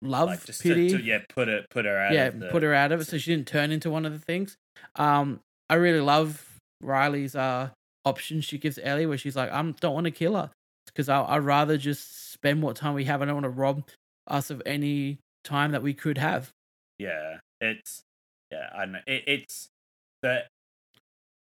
love, 0.02 0.28
like 0.28 0.44
just 0.44 0.62
pity. 0.62 0.88
to, 0.90 0.98
to 0.98 1.02
yeah, 1.04 1.18
put 1.28 1.48
her 1.48 1.64
put 1.70 1.84
her 1.84 1.98
out. 1.98 2.12
yeah, 2.12 2.26
of 2.26 2.40
the, 2.40 2.48
put 2.48 2.62
her 2.62 2.74
out 2.74 2.92
of 2.92 3.00
it 3.00 3.06
so 3.06 3.18
she 3.18 3.34
didn't 3.34 3.48
turn 3.48 3.70
into 3.70 3.90
one 3.90 4.04
of 4.04 4.12
the 4.12 4.18
things. 4.18 4.56
Um, 4.96 5.40
I 5.70 5.74
really 5.74 6.00
love 6.00 6.58
Riley's 6.80 7.34
uh 7.34 7.70
option 8.04 8.40
she 8.40 8.58
gives 8.58 8.78
Ellie 8.82 9.06
where 9.06 9.18
she's 9.18 9.36
like, 9.36 9.50
I 9.50 9.62
don't 9.80 9.94
want 9.94 10.04
to 10.04 10.10
kill 10.10 10.34
her 10.34 10.50
because 10.86 11.08
I'd 11.08 11.38
rather 11.38 11.76
just 11.78 12.32
spend 12.32 12.62
what 12.62 12.76
time 12.76 12.94
we 12.94 13.04
have. 13.04 13.22
I 13.22 13.26
don't 13.26 13.34
want 13.34 13.44
to 13.44 13.50
rob 13.50 13.84
us 14.26 14.50
of 14.50 14.60
any 14.66 15.18
time 15.44 15.72
that 15.72 15.82
we 15.82 15.94
could 15.94 16.18
have. 16.18 16.50
Yeah, 16.98 17.38
it's 17.60 18.02
yeah, 18.50 18.68
I 18.76 18.84
know. 18.86 18.98
It, 19.06 19.24
it's 19.26 19.68
the 20.22 20.44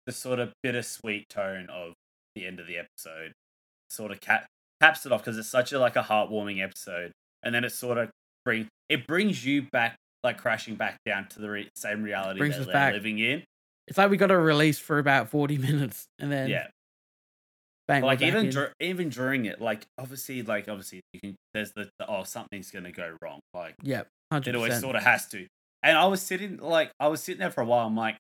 the 0.06 0.12
sort 0.12 0.40
of 0.40 0.52
bittersweet 0.62 1.30
tone 1.30 1.68
of 1.70 1.94
the 2.36 2.46
end 2.46 2.60
of 2.60 2.68
the 2.68 2.78
episode 2.78 3.34
sort 3.90 4.12
of 4.12 4.20
cap, 4.20 4.46
caps 4.82 5.06
it 5.06 5.12
off 5.12 5.24
because 5.24 5.38
it's 5.38 5.50
such 5.50 5.72
a 5.72 5.80
like 5.80 5.96
a 5.96 6.04
heartwarming 6.04 6.62
episode, 6.64 7.12
and 7.44 7.54
then 7.54 7.64
it 7.64 7.72
sort 7.72 7.98
of 7.98 8.10
bring 8.46 8.68
it 8.90 9.08
brings 9.08 9.46
you 9.46 9.64
back 9.72 9.96
like 10.24 10.38
crashing 10.38 10.76
back 10.76 10.98
down 11.06 11.28
to 11.30 11.40
the 11.40 11.50
re- 11.50 11.70
same 11.76 12.02
reality 12.04 12.40
Brings 12.40 12.56
that 12.56 12.62
us 12.62 12.66
they're 12.68 12.74
back. 12.74 12.94
living 12.94 13.20
in. 13.20 13.44
It's 13.88 13.98
like 13.98 14.10
we 14.10 14.18
got 14.18 14.32
a 14.32 14.38
release 14.38 14.80
for 14.80 15.00
about 15.00 15.30
40 15.30 15.58
minutes 15.60 16.06
and 16.20 16.32
then 16.32 16.50
yeah, 16.50 16.68
bang. 17.88 18.04
like 18.04 18.22
even 18.22 18.50
dur- 18.50 18.74
even 18.80 19.10
during 19.10 19.46
it, 19.46 19.60
like 19.62 19.86
obviously, 19.98 20.42
like 20.44 20.70
obviously, 20.70 21.02
you 21.14 21.20
can 21.20 21.36
there's 21.54 21.72
the, 21.76 21.90
the 22.00 22.08
oh 22.10 22.24
something's 22.24 22.72
gonna 22.72 22.92
go 22.92 23.16
wrong, 23.22 23.40
like. 23.54 23.76
yeah, 23.82 24.04
It 24.32 24.56
always 24.56 24.80
sort 24.80 24.96
of 24.96 25.04
has 25.04 25.28
to. 25.30 25.46
And 25.84 25.98
I 25.98 26.06
was 26.06 26.22
sitting 26.22 26.58
like 26.58 26.92
I 27.00 27.08
was 27.10 27.22
sitting 27.22 27.40
there 27.40 27.52
for 27.52 27.62
a 27.62 27.66
while. 27.66 27.86
I'm 27.88 27.96
like, 27.96 28.18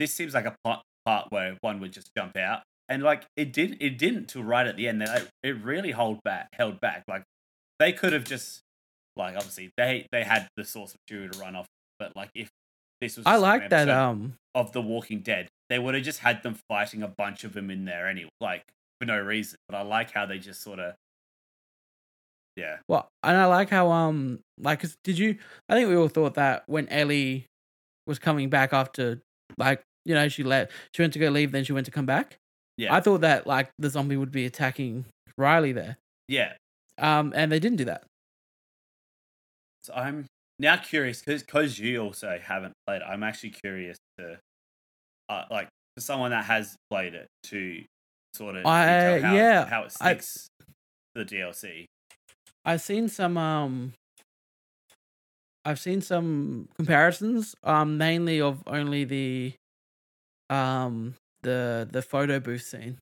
this 0.00 0.12
seems 0.14 0.32
like 0.34 0.46
a 0.46 0.54
part, 0.64 0.80
part 1.04 1.26
where 1.30 1.56
one 1.60 1.80
would 1.80 1.92
just 1.92 2.10
jump 2.16 2.36
out, 2.38 2.62
and 2.88 3.02
like 3.02 3.24
it 3.36 3.52
did. 3.52 3.76
It 3.82 3.98
didn't 3.98 4.26
till 4.28 4.42
right 4.42 4.66
at 4.66 4.76
the 4.76 4.88
end. 4.88 5.02
That 5.02 5.28
it 5.42 5.62
really 5.62 5.90
hold 5.90 6.20
back, 6.24 6.48
held 6.54 6.80
back. 6.80 7.04
Like 7.06 7.22
they 7.78 7.92
could 7.92 8.14
have 8.14 8.24
just 8.24 8.62
like 9.16 9.36
obviously 9.36 9.70
they 9.76 10.06
they 10.12 10.24
had 10.24 10.48
the 10.56 10.64
source 10.64 10.92
of 10.94 11.00
fury 11.08 11.28
to 11.28 11.38
run 11.38 11.56
off, 11.56 11.66
but 11.98 12.12
like 12.16 12.30
if 12.34 12.48
this 13.00 13.16
was 13.16 13.26
I 13.26 13.36
like 13.36 13.70
that. 13.70 13.88
Um, 13.88 14.34
of 14.54 14.72
The 14.72 14.80
Walking 14.80 15.20
Dead, 15.20 15.48
they 15.68 15.78
would 15.78 15.94
have 15.94 16.04
just 16.04 16.20
had 16.20 16.42
them 16.42 16.56
fighting 16.68 17.02
a 17.02 17.08
bunch 17.08 17.42
of 17.44 17.52
them 17.52 17.70
in 17.70 17.84
there 17.84 18.06
anyway, 18.08 18.30
like 18.40 18.62
for 19.00 19.06
no 19.06 19.18
reason. 19.18 19.56
But 19.68 19.76
I 19.76 19.82
like 19.82 20.12
how 20.12 20.26
they 20.26 20.38
just 20.38 20.62
sort 20.62 20.78
of. 20.78 20.94
Yeah, 22.56 22.76
well, 22.88 23.08
and 23.24 23.36
I 23.36 23.46
like 23.46 23.68
how 23.70 23.90
um, 23.90 24.38
like, 24.58 24.80
'cause 24.80 24.96
did 25.02 25.18
you? 25.18 25.38
I 25.68 25.74
think 25.74 25.88
we 25.88 25.96
all 25.96 26.06
thought 26.08 26.34
that 26.34 26.62
when 26.68 26.88
Ellie 26.88 27.46
was 28.06 28.20
coming 28.20 28.48
back 28.48 28.72
after, 28.72 29.20
like, 29.58 29.82
you 30.04 30.14
know, 30.14 30.28
she 30.28 30.44
left, 30.44 30.70
she 30.94 31.02
went 31.02 31.12
to 31.14 31.18
go 31.18 31.30
leave, 31.30 31.50
then 31.50 31.64
she 31.64 31.72
went 31.72 31.86
to 31.86 31.90
come 31.90 32.06
back. 32.06 32.36
yeah, 32.76 32.94
I 32.94 33.00
thought 33.00 33.22
that 33.22 33.46
like 33.48 33.70
the 33.80 33.90
zombie 33.90 34.16
would 34.16 34.30
be 34.30 34.46
attacking 34.46 35.04
Riley 35.36 35.72
there. 35.72 35.96
yeah. 36.28 36.52
Um, 36.96 37.32
and 37.34 37.50
they 37.50 37.58
didn't 37.58 37.78
do 37.78 37.86
that. 37.86 38.04
So 39.84 39.92
I'm 39.94 40.26
now 40.58 40.76
curious 40.76 41.20
because 41.22 41.78
you 41.78 42.00
also 42.02 42.38
haven't 42.42 42.72
played 42.86 43.02
it. 43.02 43.04
I'm 43.06 43.22
actually 43.22 43.50
curious 43.50 43.98
to, 44.18 44.38
uh, 45.28 45.44
like, 45.50 45.68
for 45.94 46.00
someone 46.00 46.30
that 46.30 46.44
has 46.46 46.74
played 46.90 47.14
it 47.14 47.26
to 47.44 47.84
sort 48.34 48.56
of 48.56 48.66
I- 48.66 48.86
detail 49.18 49.22
how, 49.22 49.34
yeah, 49.36 49.66
how 49.66 49.82
it 49.82 49.92
I- 50.00 50.14
sticks 50.16 50.48
to 50.60 50.66
the 51.14 51.24
DLC. 51.24 51.84
I've 52.64 52.80
seen 52.80 53.08
some 53.08 53.36
um 53.36 53.92
I've 55.66 55.78
seen 55.80 56.00
some 56.00 56.68
comparisons 56.76 57.54
um 57.62 57.98
mainly 57.98 58.40
of 58.40 58.62
only 58.66 59.04
the 59.04 59.54
um 60.48 61.14
the 61.42 61.86
the 61.90 62.00
photo 62.02 62.40
booth 62.40 62.62
scene. 62.62 62.98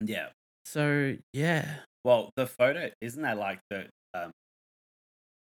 Yeah. 0.00 0.28
So 0.66 1.16
yeah. 1.32 1.76
Well, 2.04 2.30
the 2.36 2.46
photo 2.46 2.90
isn't 3.00 3.22
that 3.22 3.38
like 3.38 3.60
the 3.70 3.88
um, 4.14 4.30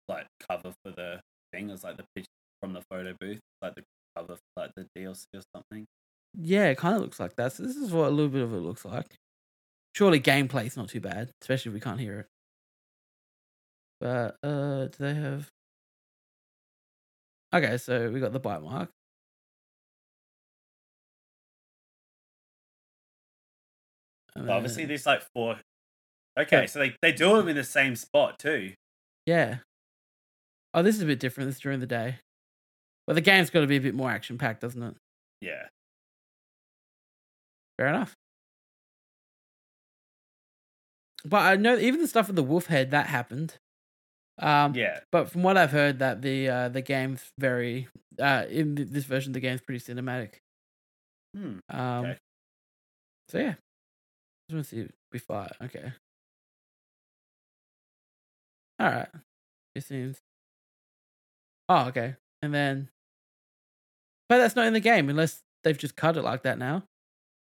like 0.07 0.27
cover 0.47 0.73
for 0.83 0.91
the 0.91 1.21
thing. 1.51 1.69
It 1.69 1.73
was 1.73 1.83
like 1.83 1.97
the 1.97 2.05
picture 2.15 2.29
from 2.61 2.73
the 2.73 2.81
photo 2.89 3.13
booth, 3.19 3.39
like 3.61 3.75
the 3.75 3.83
cover 4.15 4.35
for 4.35 4.61
like 4.61 4.71
the 4.75 4.87
DLC 4.95 5.25
or 5.33 5.41
something. 5.55 5.85
Yeah, 6.37 6.65
it 6.65 6.77
kind 6.77 6.95
of 6.95 7.01
looks 7.01 7.19
like 7.19 7.35
that. 7.37 7.53
So 7.53 7.63
this 7.63 7.75
is 7.75 7.91
what 7.91 8.07
a 8.07 8.09
little 8.09 8.29
bit 8.29 8.41
of 8.41 8.53
it 8.53 8.57
looks 8.57 8.85
like. 8.85 9.17
Surely 9.95 10.19
gameplay's 10.19 10.75
not 10.75 10.89
too 10.89 10.99
bad, 10.99 11.31
especially 11.41 11.69
if 11.69 11.73
we 11.73 11.79
can't 11.79 11.99
hear 11.99 12.19
it. 12.19 12.27
But 14.01 14.35
uh, 14.43 14.87
do 14.87 14.97
they 14.99 15.13
have? 15.13 15.49
Okay, 17.53 17.77
so 17.77 18.09
we 18.11 18.19
got 18.19 18.33
the 18.33 18.39
bite 18.39 18.61
mark. 18.61 18.89
Obviously, 24.37 24.85
there's 24.85 25.05
like 25.05 25.23
four. 25.33 25.57
Okay, 26.37 26.61
yeah. 26.61 26.65
so 26.65 26.79
they, 26.79 26.93
they 27.01 27.13
do 27.13 27.37
them 27.37 27.47
in 27.47 27.55
the 27.55 27.63
same 27.63 27.95
spot 27.95 28.37
too. 28.37 28.73
Yeah. 29.25 29.59
Oh, 30.75 30.83
this 30.83 30.95
is 30.97 31.01
a 31.01 31.05
bit 31.05 31.19
different. 31.21 31.47
This 31.47 31.55
is 31.55 31.61
during 31.61 31.79
the 31.79 31.87
day. 31.87 32.17
But 33.07 33.13
the 33.13 33.21
game's 33.21 33.49
got 33.49 33.61
to 33.61 33.67
be 33.67 33.77
a 33.77 33.81
bit 33.81 33.95
more 33.95 34.11
action 34.11 34.37
packed, 34.37 34.59
doesn't 34.61 34.83
it? 34.83 34.95
Yeah. 35.39 35.67
Fair 37.77 37.87
enough. 37.87 38.13
But 41.23 41.37
I 41.45 41.55
know 41.55 41.77
even 41.77 42.01
the 42.01 42.07
stuff 42.07 42.27
with 42.27 42.35
the 42.35 42.43
wolf 42.43 42.65
head 42.67 42.91
that 42.91 43.07
happened. 43.07 43.57
Um, 44.37 44.75
Yeah. 44.75 44.99
But 45.11 45.31
from 45.31 45.43
what 45.43 45.55
I've 45.57 45.71
heard, 45.71 45.99
that 45.99 46.21
the 46.21 46.49
uh, 46.49 46.69
the 46.69 46.81
game's 46.81 47.23
very 47.39 47.87
uh, 48.19 48.45
in 48.49 48.75
th- 48.75 48.89
this 48.89 49.05
version, 49.05 49.31
the 49.31 49.39
game's 49.39 49.61
pretty 49.61 49.79
cinematic. 49.79 50.35
Hmm. 51.33 51.59
Um, 51.69 52.05
Okay. 52.05 52.17
So 53.29 53.37
yeah, 53.39 53.55
I 53.55 54.49
just 54.49 54.53
want 54.55 54.65
to 54.65 54.75
see 54.87 54.87
before. 55.11 55.47
Okay. 55.63 55.93
All 58.79 58.89
right. 58.89 59.09
It 59.73 59.83
seems. 59.83 60.17
Oh, 61.69 61.87
okay. 61.87 62.15
And 62.41 62.53
then, 62.53 62.89
but 64.29 64.37
that's 64.37 64.55
not 64.55 64.67
in 64.67 64.73
the 64.73 64.79
game 64.79 65.09
unless 65.09 65.41
they've 65.63 65.77
just 65.77 65.95
cut 65.95 66.17
it 66.17 66.21
like 66.23 66.43
that 66.43 66.57
now. 66.57 66.83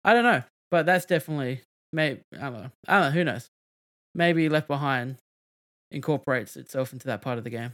I 0.05 0.14
don't 0.14 0.25
know, 0.25 0.42
but 0.70 0.87
that's 0.87 1.05
definitely 1.05 1.62
maybe 1.92 2.20
I 2.37 2.51
don't 2.51 2.62
know. 2.62 2.70
I 2.88 2.94
don't 2.94 3.09
know. 3.09 3.11
Who 3.11 3.25
knows? 3.25 3.49
Maybe 4.14 4.49
Left 4.49 4.66
Behind 4.66 5.16
incorporates 5.90 6.57
itself 6.57 6.92
into 6.92 7.07
that 7.07 7.23
part 7.23 7.38
of 7.38 7.44
the 7.44 7.51
game. 7.51 7.73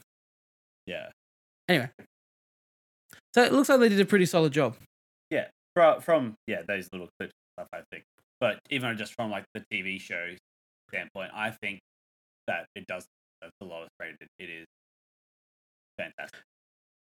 Yeah. 0.86 1.08
Anyway, 1.68 1.90
so 3.34 3.42
it 3.42 3.52
looks 3.52 3.68
like 3.68 3.80
they 3.80 3.88
did 3.88 4.00
a 4.00 4.04
pretty 4.04 4.26
solid 4.26 4.52
job. 4.52 4.76
Yeah, 5.30 5.48
from, 5.74 6.00
from 6.00 6.34
yeah 6.46 6.62
those 6.66 6.88
little 6.92 7.08
clips 7.18 7.32
stuff, 7.58 7.68
I 7.72 7.80
think. 7.90 8.04
But 8.40 8.58
even 8.70 8.96
just 8.96 9.14
from 9.14 9.30
like 9.30 9.44
the 9.54 9.64
TV 9.72 10.00
show 10.00 10.34
standpoint, 10.90 11.30
I 11.34 11.50
think 11.50 11.80
that 12.46 12.66
it 12.74 12.86
does 12.86 13.06
that's 13.40 13.52
the 13.60 13.66
lowest 13.66 13.90
rated. 14.00 14.28
It 14.38 14.50
is 14.50 14.66
fantastic. 15.98 16.40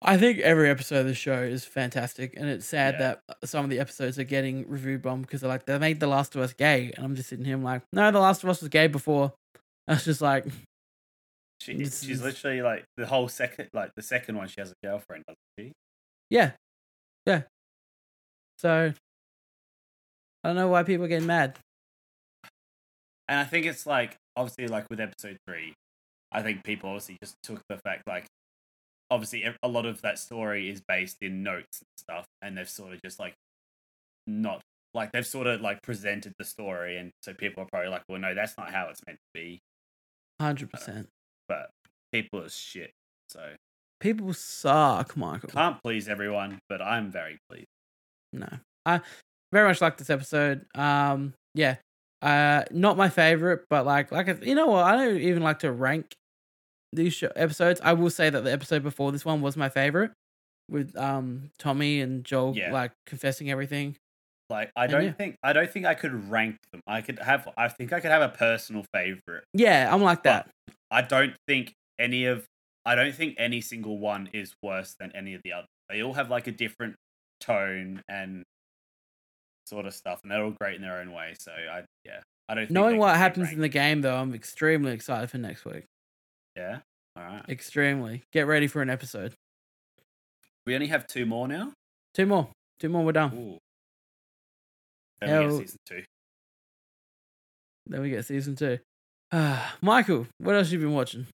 I 0.07 0.19
think 0.19 0.39
every 0.41 0.69
episode 0.69 1.01
of 1.01 1.07
the 1.07 1.15
show 1.15 1.43
is 1.43 1.65
fantastic, 1.65 2.35
and 2.37 2.47
it's 2.49 2.67
sad 2.67 2.95
Yeah. 3.01 3.15
that 3.31 3.49
some 3.49 3.65
of 3.65 3.71
the 3.71 3.79
episodes 3.81 4.19
are 4.19 4.25
getting 4.25 4.69
review 4.69 4.99
bombed 4.99 5.23
because 5.27 5.41
they're 5.41 5.49
like 5.49 5.65
they 5.65 5.79
made 5.79 5.99
The 6.01 6.07
Last 6.07 6.37
of 6.37 6.43
Us 6.43 6.53
gay, 6.53 6.93
and 6.95 7.05
I'm 7.05 7.17
just 7.17 7.29
sitting 7.31 7.45
here 7.45 7.55
I'm 7.57 7.63
like, 7.65 7.83
no, 7.93 8.11
The 8.11 8.19
Last 8.21 8.43
of 8.43 8.51
Us 8.51 8.61
was 8.61 8.69
gay 8.69 8.87
before. 8.87 9.33
I 9.89 9.95
was 9.95 10.05
just 10.05 10.21
like, 10.21 10.45
She, 11.61 11.79
she's 11.79 12.03
is- 12.09 12.23
literally 12.23 12.61
like 12.61 12.85
the 12.99 13.07
whole 13.07 13.29
second, 13.29 13.69
like 13.73 13.93
the 13.97 14.03
second 14.03 14.37
one. 14.37 14.49
She 14.49 14.61
has 14.61 14.71
a 14.73 14.87
girlfriend, 14.87 15.25
doesn't 15.27 15.39
she? 15.59 15.73
yeah, 16.31 16.53
yeah. 17.27 17.43
So 18.59 18.93
I 20.43 20.49
don't 20.49 20.57
know 20.57 20.69
why 20.69 20.83
people 20.83 21.07
are 21.07 21.09
getting 21.09 21.27
mad. 21.27 21.59
And 23.29 23.39
I 23.41 23.45
think 23.45 23.65
it's 23.65 23.87
like 23.87 24.17
obviously 24.37 24.69
like 24.69 24.85
with 24.91 25.01
episode 25.01 25.39
three, 25.49 25.73
I 26.31 26.43
think 26.43 26.63
people 26.65 26.91
obviously 26.91 27.17
just 27.23 27.37
took 27.43 27.63
the 27.71 27.79
fact 27.79 28.03
like 28.07 28.27
obviously 29.15 29.45
a 29.63 29.69
lot 29.69 29.87
of 29.87 30.03
that 30.03 30.19
story 30.19 30.69
is 30.69 30.83
based 30.87 31.19
in 31.23 31.43
notes 31.45 31.81
and 31.81 31.89
stuff, 31.99 32.27
and 32.43 32.59
they've 32.59 32.69
sort 32.69 32.93
of 32.93 33.01
just 33.03 33.21
like 33.21 33.35
not 34.27 34.61
like 34.93 35.13
they've 35.13 35.27
sort 35.27 35.47
of 35.47 35.61
like 35.61 35.81
presented 35.83 36.33
the 36.39 36.45
story, 36.45 36.99
and 36.99 37.11
so 37.23 37.33
people 37.33 37.63
are 37.63 37.67
probably 37.67 37.91
like, 37.91 38.03
well, 38.09 38.21
no, 38.21 38.35
that's 38.35 38.59
not 38.59 38.73
how 38.73 38.89
it's 38.89 39.01
meant 39.07 39.19
to 39.19 39.41
be. 39.41 39.61
Hundred 40.41 40.71
percent. 40.71 41.09
But 41.49 41.71
people 42.13 42.43
are 42.43 42.49
shit, 42.49 42.91
so 43.29 43.55
People 44.01 44.35
suck, 44.35 45.17
Michael. 45.17 45.49
can't 45.49 45.83
please 45.83 46.09
everyone. 46.09 46.59
But 46.69 46.83
I'm 46.83 47.11
very 47.11 47.39
pleased. 47.49 47.69
No, 48.33 48.49
I 48.85 49.01
very 49.53 49.69
much 49.69 49.81
like 49.81 49.97
this 49.97 50.11
episode. 50.11 50.67
Um, 50.75 51.35
yeah, 51.55 51.77
uh, 52.21 52.65
not 52.71 52.97
my 52.97 53.09
favorite, 53.09 53.65
but 53.71 53.87
like, 53.87 54.11
like 54.11 54.45
you 54.45 54.55
know 54.55 54.67
what? 54.67 54.85
I 54.85 54.97
don't 54.97 55.21
even 55.21 55.43
like 55.43 55.61
to 55.61 55.71
rank 55.73 56.13
these 56.95 57.15
show- 57.15 57.33
episodes. 57.37 57.81
I 57.83 57.93
will 57.93 58.11
say 58.11 58.31
that 58.31 58.43
the 58.45 58.53
episode 58.53 58.83
before 58.83 59.13
this 59.13 59.25
one 59.25 59.41
was 59.41 59.57
my 59.57 59.69
favorite, 59.69 60.13
with 60.69 60.97
um 60.97 61.51
Tommy 61.59 62.01
and 62.01 62.25
Joel 62.25 62.57
Yeah. 62.57 62.73
like 62.73 62.93
confessing 63.07 63.51
everything. 63.51 63.97
Like 64.51 64.71
I 64.77 64.85
And 64.85 64.93
don't 64.93 65.05
yeah. 65.05 65.13
think 65.13 65.37
I 65.43 65.53
don't 65.53 65.71
think 65.71 65.87
I 65.87 65.95
could 65.95 66.31
rank 66.31 66.57
them. 66.73 66.81
I 66.87 67.01
could 67.01 67.19
have 67.19 67.49
I 67.57 67.69
think 67.69 67.93
I 67.93 68.01
could 68.01 68.11
have 68.11 68.23
a 68.23 68.29
personal 68.29 68.85
favorite. 68.95 69.45
Yeah, 69.55 69.89
I'm 69.93 70.03
like 70.03 70.23
that. 70.25 70.49
I 70.91 71.03
don't 71.03 71.35
think 71.49 71.73
any 71.99 72.27
of 72.27 72.47
I 72.87 72.95
don't 72.95 73.15
think 73.15 73.37
any 73.39 73.61
single 73.63 73.99
one 73.99 74.29
is 74.35 74.53
worse 74.63 74.95
than 75.01 75.13
any 75.17 75.33
of 75.35 75.41
the 75.45 75.53
others. 75.55 75.69
They 75.89 76.03
all 76.03 76.13
have 76.13 76.31
like 76.31 76.47
a 76.47 76.53
different 76.53 76.97
tone 77.41 78.03
and 78.09 78.43
sort 79.67 79.87
of 79.87 79.95
stuff, 79.95 80.21
and 80.23 80.31
they're 80.31 80.45
all 80.45 80.55
great 80.61 80.77
in 80.77 80.83
their 80.83 80.99
own 81.01 81.11
way. 81.13 81.35
So 81.39 81.51
I 81.53 81.85
yeah, 82.05 82.21
I 82.49 82.55
don't. 82.55 82.65
Think 82.65 82.71
Knowing 82.73 82.99
what 82.99 83.17
happens 83.17 83.51
in 83.53 83.61
the 83.61 83.69
game, 83.69 84.03
though, 84.03 84.15
I'm 84.17 84.35
extremely 84.35 84.93
excited 84.93 85.31
for 85.31 85.39
next 85.39 85.65
week. 85.65 85.85
Yeah. 86.57 86.79
All 87.17 87.23
right, 87.25 87.45
Extremely. 87.49 88.23
Get 88.33 88.47
ready 88.47 88.67
for 88.67 88.83
an 88.83 88.91
episode. 88.91 89.35
we 90.67 90.75
only 90.75 90.89
have 90.89 91.07
two 91.07 91.27
more 91.27 91.47
now. 91.47 91.73
Two 92.15 92.27
more. 92.27 92.49
Two 92.81 92.89
more. 92.89 93.05
We're 93.05 93.13
done. 93.13 93.33
Ooh. 93.37 93.59
Then 95.21 95.49
we 95.49 95.57
get 95.59 95.59
season 95.61 95.79
two. 95.87 96.03
Then 97.87 98.01
we 98.03 98.11
get 98.11 98.25
season 98.25 98.57
two. 98.57 98.79
Ah, 99.33 99.77
Michael, 99.83 100.27
what 100.39 100.55
else 100.55 100.71
have 100.71 100.81
you 100.81 100.87
been 100.87 100.95
watching? 100.95 101.27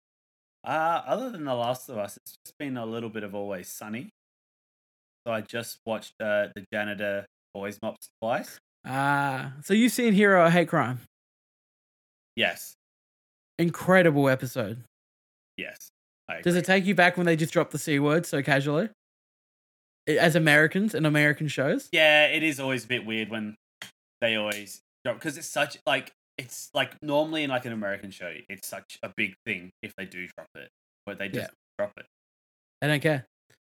Uh, 0.63 1.03
other 1.07 1.31
than 1.31 1.45
The 1.45 1.55
Last 1.55 1.89
of 1.89 1.97
Us, 1.97 2.19
it's 2.19 2.35
just 2.45 2.59
been 2.59 2.77
a 2.77 2.85
little 2.85 3.09
bit 3.09 3.23
of 3.23 3.35
Always 3.35 3.69
Sunny. 3.69 4.11
So 5.27 5.33
I 5.33 5.41
just 5.41 5.79
watched 5.87 6.13
uh, 6.21 6.49
the 6.55 6.65
janitor 6.73 7.27
always 7.55 7.79
mops 7.83 8.09
twice. 8.23 8.59
Ah, 8.87 9.53
so 9.63 9.75
you've 9.75 9.93
seen 9.93 10.13
Hero 10.13 10.49
Hate 10.49 10.69
Crime? 10.69 11.01
Yes, 12.37 12.75
Incredible 13.59 14.29
episode. 14.31 14.83
Yes. 15.61 15.91
Does 16.43 16.55
it 16.55 16.65
take 16.65 16.85
you 16.85 16.95
back 16.95 17.17
when 17.17 17.27
they 17.27 17.35
just 17.37 17.53
drop 17.53 17.71
the 17.71 17.79
c 17.79 17.99
word 17.99 18.25
so 18.25 18.43
casually? 18.43 18.89
As 20.09 20.37
Americans 20.37 20.95
in 20.95 21.05
American 21.05 21.49
shows. 21.49 21.89
Yeah, 21.93 22.27
it 22.27 22.43
is 22.43 22.59
always 22.61 22.85
a 22.85 22.89
bit 22.89 23.05
weird 23.05 23.31
when 23.31 23.57
they 24.21 24.37
always 24.37 24.81
drop 25.05 25.17
because 25.17 25.37
it's 25.37 25.49
such 25.49 25.79
like 25.87 26.13
it's 26.39 26.71
like 26.73 26.95
normally 27.03 27.45
in 27.45 27.51
like 27.51 27.65
an 27.67 27.73
American 27.73 28.11
show, 28.11 28.33
it's 28.49 28.69
such 28.69 28.99
a 29.03 29.11
big 29.17 29.35
thing 29.45 29.71
if 29.83 29.93
they 29.97 30.05
do 30.07 30.27
drop 30.37 30.49
it, 30.55 30.69
but 31.05 31.19
they 31.19 31.29
just 31.29 31.51
drop 31.79 31.93
it. 31.97 32.07
I 32.81 32.87
don't 32.87 33.03
care. 33.03 33.27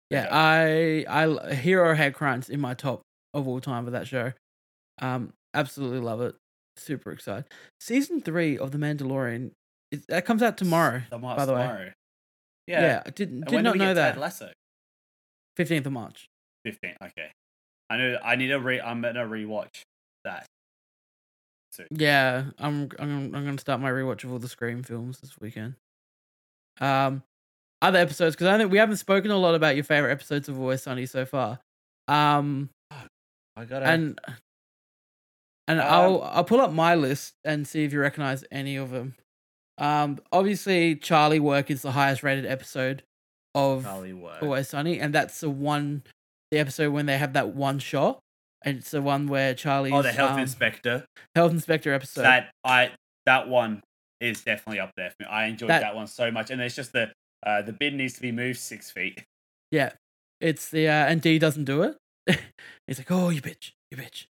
Yeah, 0.09 0.25
Okay. 0.25 1.05
I 1.07 1.23
I 1.23 1.53
Hero 1.55 1.95
Hate 1.95 2.13
Crime's 2.13 2.49
in 2.49 2.59
my 2.59 2.73
top 2.73 3.01
of 3.33 3.47
all 3.47 3.61
time 3.61 3.85
for 3.85 3.91
that 3.91 4.07
show. 4.07 4.33
Um, 5.01 5.31
absolutely 5.53 5.99
love 5.99 6.21
it. 6.21 6.35
Super 6.77 7.11
excited. 7.11 7.45
Season 7.79 8.21
three 8.21 8.57
of 8.57 8.71
The 8.71 8.77
Mandalorian. 8.77 9.51
It, 9.91 10.07
that 10.07 10.25
comes 10.25 10.41
out 10.41 10.57
tomorrow. 10.57 11.01
Tomorrow, 11.09 11.35
by 11.37 11.45
the 11.45 11.53
way. 11.53 11.61
tomorrow. 11.61 11.91
Yeah, 12.67 12.81
Yeah. 12.81 13.03
I 13.05 13.09
did 13.09 13.45
did 13.45 13.63
not 13.63 13.77
know 13.77 13.93
that. 13.93 14.17
Lasso. 14.17 14.51
Fifteenth 15.57 15.85
of 15.85 15.91
March. 15.93 16.27
Fifteenth. 16.63 16.97
Okay. 17.03 17.29
I 17.89 17.97
know. 17.97 18.17
I 18.23 18.35
need 18.35 18.47
to 18.47 18.59
re. 18.59 18.79
I'm 18.79 19.01
gonna 19.01 19.25
rewatch 19.25 19.81
that. 20.23 20.45
So 21.73 21.85
Yeah, 21.91 22.45
I'm 22.57 22.89
I'm 22.99 23.35
I'm 23.35 23.45
gonna 23.45 23.57
start 23.57 23.81
my 23.81 23.89
rewatch 23.91 24.23
of 24.23 24.31
all 24.31 24.39
the 24.39 24.47
Scream 24.47 24.83
films 24.83 25.19
this 25.19 25.37
weekend. 25.39 25.75
Um, 26.79 27.23
other 27.81 27.99
episodes 27.99 28.35
because 28.35 28.47
I 28.47 28.57
think 28.57 28.71
we 28.71 28.77
haven't 28.77 28.97
spoken 28.97 29.31
a 29.31 29.37
lot 29.37 29.55
about 29.55 29.75
your 29.75 29.83
favorite 29.83 30.11
episodes 30.11 30.47
of 30.47 30.57
Always 30.59 30.83
Sunny 30.83 31.05
so 31.05 31.25
far. 31.25 31.59
Um, 32.07 32.69
I 33.57 33.65
gotta. 33.65 33.85
and 33.87 34.19
and 35.67 35.79
Um, 35.79 35.87
I'll 35.87 36.21
I'll 36.23 36.43
pull 36.43 36.61
up 36.61 36.71
my 36.71 36.95
list 36.95 37.33
and 37.43 37.67
see 37.67 37.83
if 37.83 37.91
you 37.91 37.99
recognize 37.99 38.43
any 38.51 38.75
of 38.77 38.89
them. 38.91 39.15
Um, 39.77 40.19
obviously 40.31 40.95
Charlie 40.95 41.39
Work 41.39 41.71
is 41.71 41.81
the 41.81 41.91
highest 41.91 42.23
rated 42.23 42.45
episode 42.45 43.03
of 43.55 43.83
Charlie 43.83 44.13
Work. 44.13 44.41
Always 44.43 44.67
Sunny, 44.69 44.99
and 44.99 45.13
that's 45.13 45.39
the 45.41 45.49
one 45.49 46.03
the 46.51 46.59
episode 46.59 46.91
when 46.91 47.05
they 47.05 47.17
have 47.17 47.33
that 47.33 47.55
one 47.55 47.79
shot, 47.79 48.19
and 48.63 48.77
it's 48.77 48.91
the 48.91 49.01
one 49.01 49.27
where 49.27 49.53
Charlie 49.53 49.91
Oh, 49.91 50.01
the 50.01 50.11
health 50.11 50.31
um, 50.31 50.39
inspector. 50.39 51.05
health 51.35 51.51
inspector 51.51 51.93
episode. 51.93 52.23
that 52.23 52.51
I 52.63 52.91
that 53.25 53.47
one 53.47 53.81
is 54.19 54.43
definitely 54.43 54.79
up 54.79 54.91
there 54.97 55.09
for 55.09 55.23
me. 55.23 55.29
I 55.29 55.45
enjoyed 55.47 55.69
That- 55.69 55.81
that, 55.81 55.95
one 55.95 56.07
so 56.07 56.29
much, 56.31 56.51
and 56.51 56.61
it's 56.61 56.75
just 56.75 56.93
the 56.93 57.11
uh, 57.45 57.61
the 57.63 57.73
bin 57.73 57.97
needs 57.97 58.13
to 58.13 58.21
be 58.21 58.31
moved 58.31 58.59
six 58.59 58.91
feet. 58.91 59.23
Yeah, 59.71 59.93
it's 60.39 60.69
the 60.69 60.87
uh, 60.87 60.91
and 61.07 61.21
D 61.21 61.39
doesn't 61.39 61.63
do 61.65 61.81
it. 61.83 61.97
He's 62.87 62.99
like, 62.99 63.09
"Oh, 63.09 63.29
you 63.29 63.41
bitch, 63.41 63.71
you 63.89 63.97
bitch." 63.97 64.25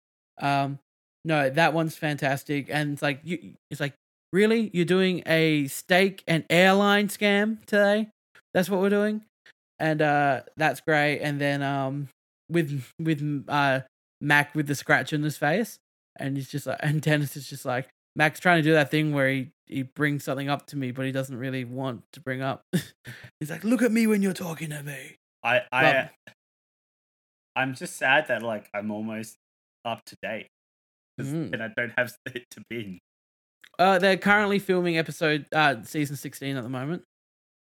Um, 0.41 0.81
no, 1.25 1.49
that 1.51 1.73
one's 1.73 1.95
fantastic, 1.97 2.67
and 2.71 2.95
it's 2.95 3.03
like 3.03 3.21
you. 3.23 3.55
It's 3.71 3.81
like, 3.81 3.95
really, 4.33 4.71
you're 4.73 4.85
doing 4.85 5.23
a 5.27 5.67
steak 5.69 6.23
and 6.27 6.45
airline 6.51 7.09
scam 7.09 7.65
today? 7.67 8.09
That's 8.55 8.69
what 8.71 8.81
we're 8.81 8.91
doing, 8.91 9.23
and 9.79 10.01
uh, 10.03 10.41
that's 10.57 10.81
great. 10.81 11.21
And 11.21 11.41
then 11.41 11.63
um, 11.63 12.09
with 12.51 12.85
with 13.01 13.45
uh 13.49 13.81
Mac 14.21 14.55
with 14.55 14.67
the 14.67 14.75
scratch 14.75 15.13
in 15.13 15.23
his 15.23 15.37
face, 15.37 15.79
and 16.19 16.37
he's 16.37 16.49
just 16.51 16.67
like, 16.67 16.79
and 16.83 17.01
Dennis 17.03 17.37
is 17.37 17.49
just 17.49 17.65
like, 17.65 17.89
Mac's 18.15 18.41
trying 18.41 18.59
to 18.59 18.63
do 18.63 18.73
that 18.73 18.91
thing 18.91 19.13
where 19.13 19.29
he 19.29 19.51
he 19.67 19.83
brings 19.83 20.25
something 20.25 20.49
up 20.49 20.67
to 20.67 20.77
me, 20.77 20.91
but 20.93 21.05
he 21.07 21.13
doesn't 21.13 21.37
really 21.37 21.65
want 21.65 22.03
to 22.13 22.21
bring 22.21 22.41
up. 22.43 22.63
he's 23.41 23.51
like, 23.51 23.65
"Look 23.65 23.83
at 23.83 23.93
me 23.93 24.07
when 24.07 24.23
you're 24.23 24.33
talking 24.33 24.71
to 24.71 24.83
me." 24.83 25.17
I 25.43 25.63
I 25.73 25.83
Well- 25.83 26.09
I'm 27.55 27.75
just 27.75 27.97
sad 27.97 28.29
that 28.29 28.43
like 28.43 28.69
I'm 28.75 28.91
almost 28.91 29.37
up 29.85 30.05
to 30.07 30.17
date 30.23 30.49
Mm. 31.19 31.51
then 31.51 31.63
I 31.63 31.69
don't 31.75 31.93
have 31.97 32.15
it 32.27 32.45
to 32.51 32.63
binge. 32.69 32.99
Uh, 33.79 33.99
they're 33.99 34.17
currently 34.17 34.59
filming 34.59 34.97
episode 34.99 35.47
uh 35.55 35.83
season 35.83 36.17
sixteen 36.17 36.57
at 36.57 36.63
the 36.63 36.69
moment, 36.69 37.03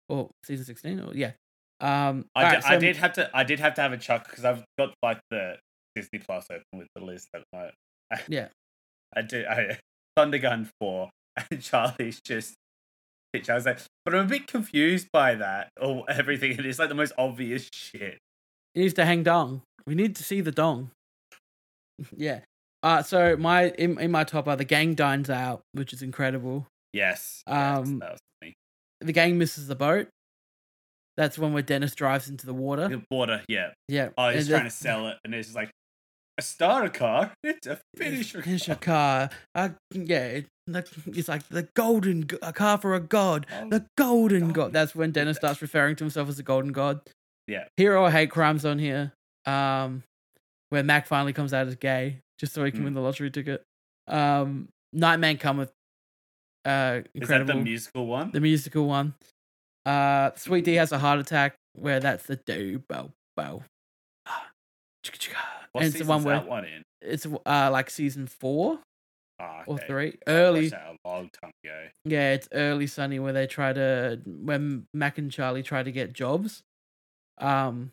or 0.09 0.29
season 0.43 0.65
sixteen, 0.65 0.99
or 0.99 1.13
yeah. 1.13 1.31
Um, 1.79 2.25
I, 2.35 2.43
alright, 2.45 2.61
di- 2.61 2.67
I 2.69 2.77
did 2.77 2.95
have 2.97 3.13
to 3.13 3.29
I 3.33 3.43
did 3.43 3.59
have 3.59 3.73
to 3.75 3.81
have 3.81 3.93
a 3.93 3.97
chuck 3.97 4.27
because 4.29 4.45
I've 4.45 4.63
got 4.77 4.93
like 5.03 5.19
the 5.29 5.57
Disney 5.95 6.19
Plus 6.19 6.45
open 6.51 6.63
with 6.73 6.87
the 6.95 7.03
list 7.03 7.27
at 7.35 7.41
the 7.51 7.57
moment. 7.57 7.75
Yeah. 8.27 8.47
I 9.15 9.21
do. 9.21 9.45
I 9.49 9.77
Thundergun 10.17 10.69
four 10.79 11.09
and 11.51 11.61
Charlie's 11.61 12.19
just. 12.25 12.55
pitch. 13.33 13.49
I 13.49 13.55
was 13.55 13.65
like, 13.65 13.79
but 14.05 14.15
I'm 14.15 14.25
a 14.25 14.29
bit 14.29 14.47
confused 14.47 15.07
by 15.11 15.35
that 15.35 15.69
or 15.79 16.03
everything. 16.09 16.51
It 16.51 16.65
is 16.65 16.79
like 16.79 16.89
the 16.89 16.95
most 16.95 17.13
obvious 17.17 17.69
shit. 17.73 18.17
He 18.73 18.81
needs 18.81 18.93
to 18.95 19.05
hang 19.05 19.23
dong. 19.23 19.61
We 19.85 19.95
need 19.95 20.15
to 20.17 20.23
see 20.23 20.41
the 20.41 20.51
dong. 20.51 20.91
yeah. 22.15 22.39
Uh 22.87 23.03
so 23.03 23.35
my 23.37 23.69
in, 23.71 23.99
in 23.99 24.11
my 24.11 24.23
top 24.23 24.47
are 24.47 24.55
the 24.55 24.63
gang 24.63 24.93
dines 24.93 25.29
out, 25.29 25.61
which 25.73 25.91
is 25.93 26.01
incredible. 26.01 26.67
Yes. 26.93 27.43
yes, 27.47 27.55
Um, 27.87 27.99
that 27.99 28.11
was 28.11 28.19
funny. 28.41 28.53
The 29.01 29.11
gang 29.11 29.37
misses 29.37 29.67
the 29.67 29.75
boat. 29.75 30.07
That's 31.17 31.37
one 31.37 31.51
where 31.53 31.63
Dennis 31.63 31.95
drives 31.95 32.29
into 32.29 32.45
the 32.45 32.53
water. 32.53 32.87
The 32.87 33.01
water. 33.11 33.41
Yeah. 33.49 33.71
Yeah. 33.89 34.09
Oh, 34.17 34.29
he's 34.29 34.47
and 34.47 34.55
trying 34.55 34.63
to 34.69 34.75
sell 34.75 35.07
it, 35.07 35.17
and 35.25 35.33
it's 35.35 35.53
like 35.55 35.69
a 36.37 36.41
starter 36.41 36.89
car. 36.89 37.33
It's 37.43 37.67
a 37.67 37.79
finisher. 37.97 38.41
Finish 38.41 38.69
a 38.69 38.75
car. 38.75 39.29
car. 39.55 39.75
Yeah, 39.91 40.25
it, 40.27 40.45
it's 41.07 41.27
like 41.27 41.47
the 41.49 41.67
golden 41.75 42.27
a 42.41 42.53
car 42.53 42.77
for 42.77 42.93
a 42.95 42.99
god. 42.99 43.47
Oh, 43.51 43.69
The 43.69 43.85
golden 43.97 44.47
God. 44.47 44.53
god. 44.55 44.73
That's 44.73 44.95
when 44.95 45.11
Dennis 45.11 45.37
starts 45.37 45.61
referring 45.61 45.95
to 45.97 46.03
himself 46.03 46.29
as 46.29 46.37
the 46.37 46.43
golden 46.43 46.71
god. 46.71 47.01
Yeah. 47.47 47.65
Hero 47.77 48.03
or 48.03 48.11
hate 48.11 48.29
crimes 48.31 48.63
on 48.65 48.77
here. 48.79 49.11
Um, 49.45 50.03
where 50.69 50.83
Mac 50.83 51.07
finally 51.07 51.33
comes 51.33 51.53
out 51.53 51.67
as 51.67 51.75
gay 51.75 52.19
just 52.39 52.53
so 52.53 52.63
he 52.63 52.71
can 52.71 52.81
Mm. 52.81 52.85
win 52.85 52.93
the 52.93 53.01
lottery 53.01 53.31
ticket. 53.31 53.63
Um, 54.07 54.69
Nightman 54.93 55.37
cometh. 55.37 55.71
Uh, 56.65 57.01
Is 57.13 57.27
that 57.27 57.41
incredible. 57.41 57.53
the 57.55 57.63
musical 57.63 58.07
one? 58.07 58.31
the 58.31 58.39
musical 58.41 58.87
one. 58.87 59.13
Uh, 59.85 60.31
Sweet 60.35 60.65
D 60.65 60.75
has 60.75 60.91
a 60.91 60.99
heart 60.99 61.19
attack 61.19 61.55
where 61.73 61.99
that's 61.99 62.25
the 62.25 62.35
do 62.35 62.79
bow 62.89 63.11
bow. 63.35 63.63
Ah. 64.27 64.49
What 65.71 65.83
and 65.83 65.95
it's 65.95 65.99
the 66.03 66.05
one 66.09 66.23
where 66.23 66.35
that 66.39 66.47
one 66.47 66.65
in? 66.65 66.83
it's 67.01 67.25
uh 67.25 67.69
like 67.71 67.89
season 67.89 68.27
four 68.27 68.79
Oh, 69.39 69.61
or 69.67 69.75
okay. 69.75 69.85
three, 69.87 70.17
early. 70.27 70.67
a 70.71 70.95
long 71.05 71.29
time 71.29 71.51
ago. 71.63 71.87
Yeah, 72.05 72.31
it's 72.33 72.47
early 72.51 72.87
Sunny 72.87 73.19
where 73.19 73.33
they 73.33 73.45
try 73.45 73.71
to 73.71 74.19
when 74.25 74.87
Mac 74.95 75.17
and 75.19 75.31
Charlie 75.31 75.61
try 75.63 75.83
to 75.83 75.91
get 75.91 76.11
jobs. 76.11 76.63
Um, 77.37 77.91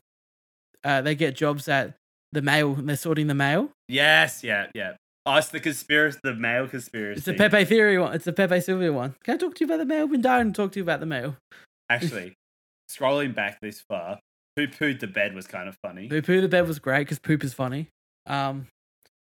uh, 0.83 1.03
they 1.03 1.15
get 1.15 1.37
jobs 1.37 1.69
at 1.69 1.95
the 2.35 2.43
mail. 2.43 2.75
They're 2.75 2.97
sorting 2.97 3.27
the 3.29 3.35
mail. 3.35 3.71
Yes, 3.89 4.45
yeah, 4.45 4.67
yeah. 4.75 4.95
Oh, 5.27 5.37
it's 5.37 5.49
the 5.49 5.61
conspiracy, 5.61 6.19
the 6.23 6.35
male 6.35 6.69
conspiracy. 6.69 7.19
It's 7.19 7.27
the 7.27 7.35
Pepe 7.35 7.65
Theory 7.65 7.99
one. 7.99 8.15
It's 8.15 8.27
the 8.27 8.33
Pepe 8.33 8.61
Sylvia 8.61 8.93
one. 8.93 9.15
Can 9.25 9.35
I 9.35 9.37
talk 9.39 9.55
to 9.55 9.61
you 9.61 9.67
about 9.67 9.79
the 9.79 9.87
mail? 9.87 10.07
Been 10.07 10.21
dying 10.21 10.53
to 10.53 10.57
talk 10.63 10.73
to 10.73 10.79
you 10.79 10.83
about 10.83 11.01
the 11.01 11.07
mail. 11.07 11.37
Actually, 11.89 12.35
scrolling 12.91 13.35
back 13.35 13.59
this 13.63 13.81
far, 13.81 14.19
who 14.57 14.69
pooed 14.69 15.01
the 15.01 15.07
bed 15.07 15.35
was 15.35 15.47
kind 15.47 15.69
of 15.69 15.77
funny. 15.83 16.09
Poo 16.09 16.21
Poo 16.21 16.41
the 16.43 16.49
Bed 16.49 16.69
was 16.69 16.79
great 16.79 17.01
because 17.01 17.19
poop 17.19 17.43
is 17.43 17.55
funny. 17.55 17.89
Um, 18.27 18.67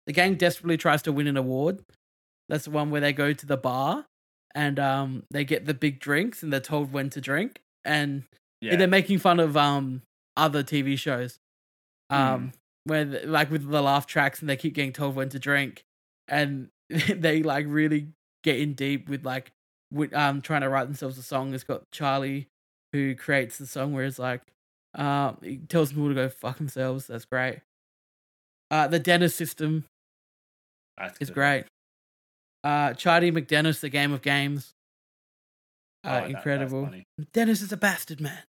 the 0.05 0.13
gang 0.13 0.35
desperately 0.35 0.77
tries 0.77 1.01
to 1.03 1.11
win 1.11 1.27
an 1.27 1.37
award. 1.37 1.83
That's 2.49 2.65
the 2.65 2.71
one 2.71 2.91
where 2.91 3.01
they 3.01 3.13
go 3.13 3.33
to 3.33 3.45
the 3.45 3.57
bar 3.57 4.05
and 4.55 4.79
um 4.79 5.23
they 5.29 5.45
get 5.45 5.65
the 5.65 5.75
big 5.75 5.99
drinks 5.99 6.41
and 6.41 6.51
they're 6.51 6.59
told 6.59 6.91
when 6.91 7.07
to 7.11 7.21
drink 7.21 7.61
and 7.85 8.23
Yeah, 8.61 8.75
they're 8.77 8.87
making 8.87 9.19
fun 9.19 9.39
of 9.39 9.55
um 9.55 10.01
other 10.35 10.63
TV 10.63 10.97
shows. 10.97 11.37
Um, 12.09 12.53
where 12.89 13.05
th- 13.05 13.25
like 13.25 13.49
with 13.51 13.69
the 13.69 13.81
laugh 13.81 14.05
tracks 14.05 14.41
and 14.41 14.49
they 14.49 14.57
keep 14.57 14.73
getting 14.73 14.91
told 14.93 15.15
when 15.15 15.29
to 15.29 15.39
drink 15.39 15.83
and 16.27 16.69
they 16.89 17.43
like 17.43 17.65
really 17.69 18.09
get 18.43 18.59
in 18.59 18.73
deep 18.73 19.07
with 19.09 19.25
like 19.25 19.51
with 19.91 20.13
um 20.13 20.41
trying 20.41 20.61
to 20.61 20.69
write 20.69 20.85
themselves 20.85 21.17
a 21.17 21.23
song. 21.23 21.53
It's 21.53 21.63
got 21.63 21.89
Charlie 21.91 22.47
who 22.93 23.15
creates 23.15 23.57
the 23.57 23.67
song 23.67 23.93
where 23.93 24.03
it's 24.05 24.19
like 24.19 24.41
um 24.95 25.37
he 25.43 25.57
tells 25.57 25.89
people 25.93 26.09
to 26.09 26.15
go 26.15 26.29
fuck 26.29 26.57
themselves. 26.57 27.07
That's 27.07 27.25
great. 27.25 27.61
Uh 28.71 28.87
the 28.87 28.99
Dennis 28.99 29.35
system 29.35 29.85
That's 30.97 31.17
is 31.21 31.29
good. 31.29 31.35
great. 31.35 31.65
Uh 32.63 32.93
Charlie 32.93 33.31
McDennis, 33.31 33.79
the 33.79 33.89
game 33.89 34.11
of 34.11 34.21
games. 34.21 34.73
Oh, 36.03 36.09
Uh, 36.09 36.19
that- 36.21 36.29
incredible. 36.31 36.89
Dennis 37.33 37.61
is 37.61 37.71
a 37.71 37.77
bastard 37.77 38.21
man. 38.21 38.43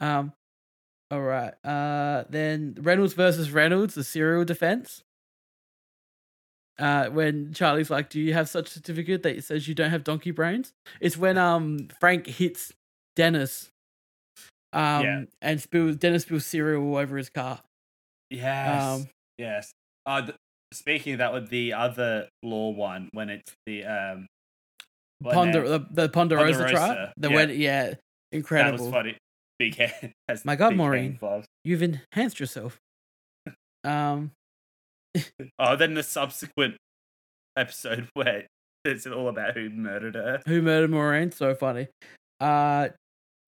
Um, 0.00 0.32
all 1.10 1.22
right. 1.22 1.54
Uh, 1.64 2.24
then 2.28 2.76
Reynolds 2.80 3.14
versus 3.14 3.50
Reynolds, 3.52 3.94
the 3.94 4.04
cereal 4.04 4.44
defense. 4.44 5.02
Uh, 6.78 7.08
when 7.08 7.54
Charlie's 7.54 7.88
like, 7.90 8.10
"Do 8.10 8.20
you 8.20 8.34
have 8.34 8.48
such 8.50 8.68
a 8.68 8.72
certificate 8.72 9.22
that 9.22 9.42
says 9.44 9.66
you 9.66 9.74
don't 9.74 9.90
have 9.90 10.04
donkey 10.04 10.30
brains?" 10.30 10.72
It's 11.00 11.16
when 11.16 11.38
um 11.38 11.88
Frank 12.00 12.26
hits 12.26 12.72
Dennis, 13.14 13.70
um, 14.74 15.02
Yeah. 15.02 15.22
and 15.40 15.58
spills 15.60 15.96
Dennis 15.96 16.24
spills 16.24 16.44
cereal 16.44 16.82
all 16.84 16.96
over 16.96 17.16
his 17.16 17.30
car. 17.30 17.62
Yes, 18.28 18.82
Um, 18.82 19.08
yes. 19.38 19.72
Uh, 20.04 20.20
th- 20.22 20.36
speaking 20.74 21.14
of 21.14 21.18
that, 21.20 21.32
with 21.32 21.48
the 21.48 21.72
other 21.72 22.28
law 22.42 22.70
one, 22.70 23.08
when 23.12 23.30
it's 23.30 23.54
the 23.64 23.84
um, 23.86 24.26
when 25.20 25.34
Ponder 25.34 25.66
the, 25.66 25.78
the 25.90 26.08
Ponderosa, 26.10 26.58
Ponderosa, 26.58 26.68
tribe. 26.74 27.12
The 27.16 27.30
yeah. 27.30 27.34
wed- 27.34 27.50
yeah, 27.56 27.82
that 27.84 27.88
was 27.90 27.98
incredible. 28.32 28.90
funny. 28.90 29.16
Big 29.58 29.74
head. 29.76 30.12
My 30.44 30.56
God, 30.56 30.74
Maureen. 30.76 31.18
You've 31.64 31.82
enhanced 31.82 32.40
yourself. 32.40 32.78
Um, 33.84 34.32
Oh, 35.58 35.76
then 35.76 35.94
the 35.94 36.02
subsequent 36.02 36.76
episode 37.56 38.08
where 38.14 38.46
it's 38.84 39.06
all 39.06 39.28
about 39.28 39.54
who 39.54 39.70
murdered 39.70 40.14
her. 40.14 40.42
Who 40.46 40.60
Murdered 40.62 40.90
Maureen? 40.90 41.32
So 41.32 41.54
funny. 41.54 41.88
Uh, 42.38 42.88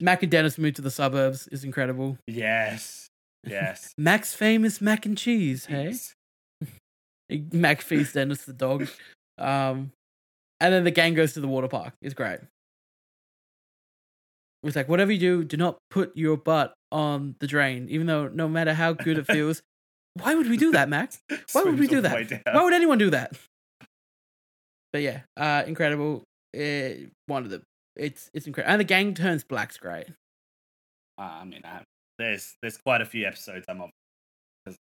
Mac 0.01 0.23
and 0.23 0.33
Dennis 0.33 0.57
moved 0.59 0.77
to 0.77 0.83
the 0.83 0.91
suburbs 0.91 1.47
is 1.49 1.63
incredible. 1.65 2.17
Yes, 2.27 3.09
yes. 3.45 3.93
Mac's 3.99 4.33
famous 4.35 4.81
mac 4.81 5.05
and 5.07 5.19
cheese. 5.19 5.67
Hey, 5.67 5.95
Mac 7.53 7.83
feeds 7.83 8.13
Dennis 8.15 8.45
the 8.47 8.53
dog. 8.55 8.89
Um, 9.37 9.93
and 10.61 10.73
then 10.73 10.85
the 10.85 10.91
gang 10.91 11.15
goes 11.15 11.35
to 11.35 11.41
the 11.41 11.49
water 11.49 11.69
park. 11.69 11.93
It's 12.01 12.15
great. 12.15 12.41
It's 14.65 14.75
like 14.77 14.89
whatever 14.89 15.13
you 15.13 15.19
do, 15.19 15.45
do 15.45 15.57
not 15.57 15.79
put 15.91 16.17
your 16.17 16.37
butt 16.37 16.75
on 16.91 17.37
the 17.41 17.47
drain, 17.47 17.87
even 17.91 18.07
though 18.07 18.29
no 18.29 18.49
matter 18.49 18.75
how 18.75 18.93
good 18.93 19.19
it 19.19 19.27
feels. 19.27 19.63
Why 20.15 20.35
would 20.35 20.49
we 20.49 20.57
do 20.57 20.73
that, 20.73 20.89
Max? 20.89 21.21
Why 21.53 21.63
would 21.63 21.79
we 21.79 21.87
do 21.87 22.01
that? 22.01 22.43
Why 22.53 22.63
would 22.65 22.73
anyone 22.75 22.99
do 22.99 23.11
that? 23.11 23.37
But 24.93 25.03
yeah, 25.03 25.21
uh, 25.37 25.63
incredible. 25.67 26.25
Uh, 26.59 27.07
one 27.27 27.45
of 27.45 27.51
the 27.51 27.63
it's 27.95 28.31
it's 28.35 28.47
incredible, 28.47 28.73
and 28.73 28.81
the 28.81 28.85
gang 28.85 29.15
turns 29.15 29.45
black's 29.45 29.77
great. 29.77 30.07
Uh, 31.19 31.23
I 31.23 31.45
mean, 31.45 31.61
I 31.65 31.83
there's 32.19 32.55
there's 32.63 32.79
quite 32.79 33.01
a 33.01 33.05
few 33.07 33.27
episodes 33.27 33.67
I'm 33.69 33.81
on 33.81 33.91
because 34.65 34.77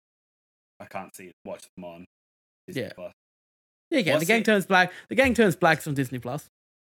I 0.79 0.85
can't 0.85 1.15
see 1.15 1.31
watch 1.45 1.63
them 1.75 1.85
on 1.85 2.05
Disney 2.67 2.83
Yeah. 2.83 2.91
Plus. 2.93 3.11
Yeah, 3.89 3.99
yeah. 3.99 4.17
The 4.19 4.25
gang 4.25 4.41
it- 4.41 4.45
turns 4.45 4.65
black. 4.65 4.91
The 5.09 5.15
gang 5.15 5.33
turns 5.33 5.55
black's 5.55 5.87
on 5.87 5.93
Disney 5.93 6.19
Plus. 6.19 6.45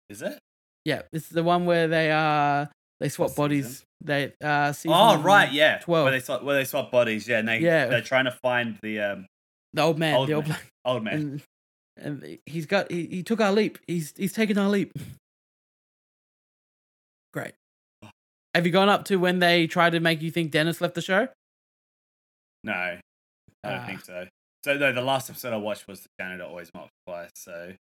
Is 0.09 0.23
it? 0.23 0.39
Yeah, 0.85 1.03
it's 1.12 1.29
the 1.29 1.42
one 1.42 1.65
where 1.67 1.88
they 1.88 2.11
uh 2.13 2.67
they 3.00 3.09
swap 3.09 3.31
What 3.31 3.37
bodies. 3.37 3.67
season? 3.67 3.85
They 4.04 4.33
uh 4.42 4.73
season 4.73 4.92
oh 4.94 5.21
right, 5.23 5.50
yeah. 5.52 5.79
12. 5.79 6.04
Where 6.04 6.13
they 6.13 6.21
swap 6.21 6.42
where 6.42 6.56
they 6.56 6.65
swap 6.65 6.90
bodies, 6.90 7.27
yeah, 7.27 7.38
and 7.38 7.48
they 7.48 7.59
Yeah. 7.61 7.87
they're 7.87 8.00
trying 8.02 8.27
to 8.27 8.31
find 8.33 8.79
the 8.83 9.00
um 9.00 9.27
the 9.73 9.83
old 9.83 9.98
man, 9.98 10.15
Old 10.15 10.29
the 10.29 10.35
old 10.35 10.46
man. 10.48 10.59
old 10.85 11.02
man. 11.04 11.15
and 11.15 11.42
and 12.23 12.38
he's 12.46 12.67
got 12.67 12.90
he, 12.90 13.06
he 13.06 13.23
took 13.23 13.40
our 13.40 13.52
leap. 13.52 13.79
He's 13.87 14.13
he's 14.17 14.33
taken 14.33 14.59
our 14.59 14.69
leap. 14.69 14.92
Great. 17.33 17.52
Have 18.54 18.67
you 18.67 18.73
gone 18.73 18.88
up 18.88 19.04
to 19.06 19.17
when 19.17 19.40
they 19.40 19.67
try 19.67 19.90
to 19.90 19.98
make 20.00 20.23
you 20.23 20.31
think 20.31 20.50
Dennis 20.52 20.81
left 20.81 20.94
the 20.94 21.02
show? 21.02 21.29
no, 22.63 22.73
I 22.73 23.00
don't 23.65 23.73
Ah. 23.81 23.87
think 23.87 24.00
so. 24.04 24.27
So 24.65 24.77
no, 24.79 24.92
the 24.92 25.02
last 25.02 25.29
episode 25.29 25.52
I 25.52 25.56
watched 25.56 25.87
was 25.87 26.00
the 26.00 26.09
janitor 26.21 26.44
always 26.44 26.71
mops 26.75 26.92
twice. 27.06 27.31
So 27.35 27.75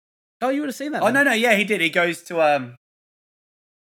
Oh, 0.41 0.49
you 0.49 0.61
would 0.61 0.69
have 0.69 0.75
seen 0.75 0.91
that. 0.93 1.01
oh 1.01 1.05
one. 1.05 1.13
no 1.13 1.23
no 1.23 1.33
yeah 1.33 1.53
he 1.55 1.63
did 1.63 1.81
he 1.81 1.89
goes 1.91 2.23
to 2.23 2.41
um 2.41 2.75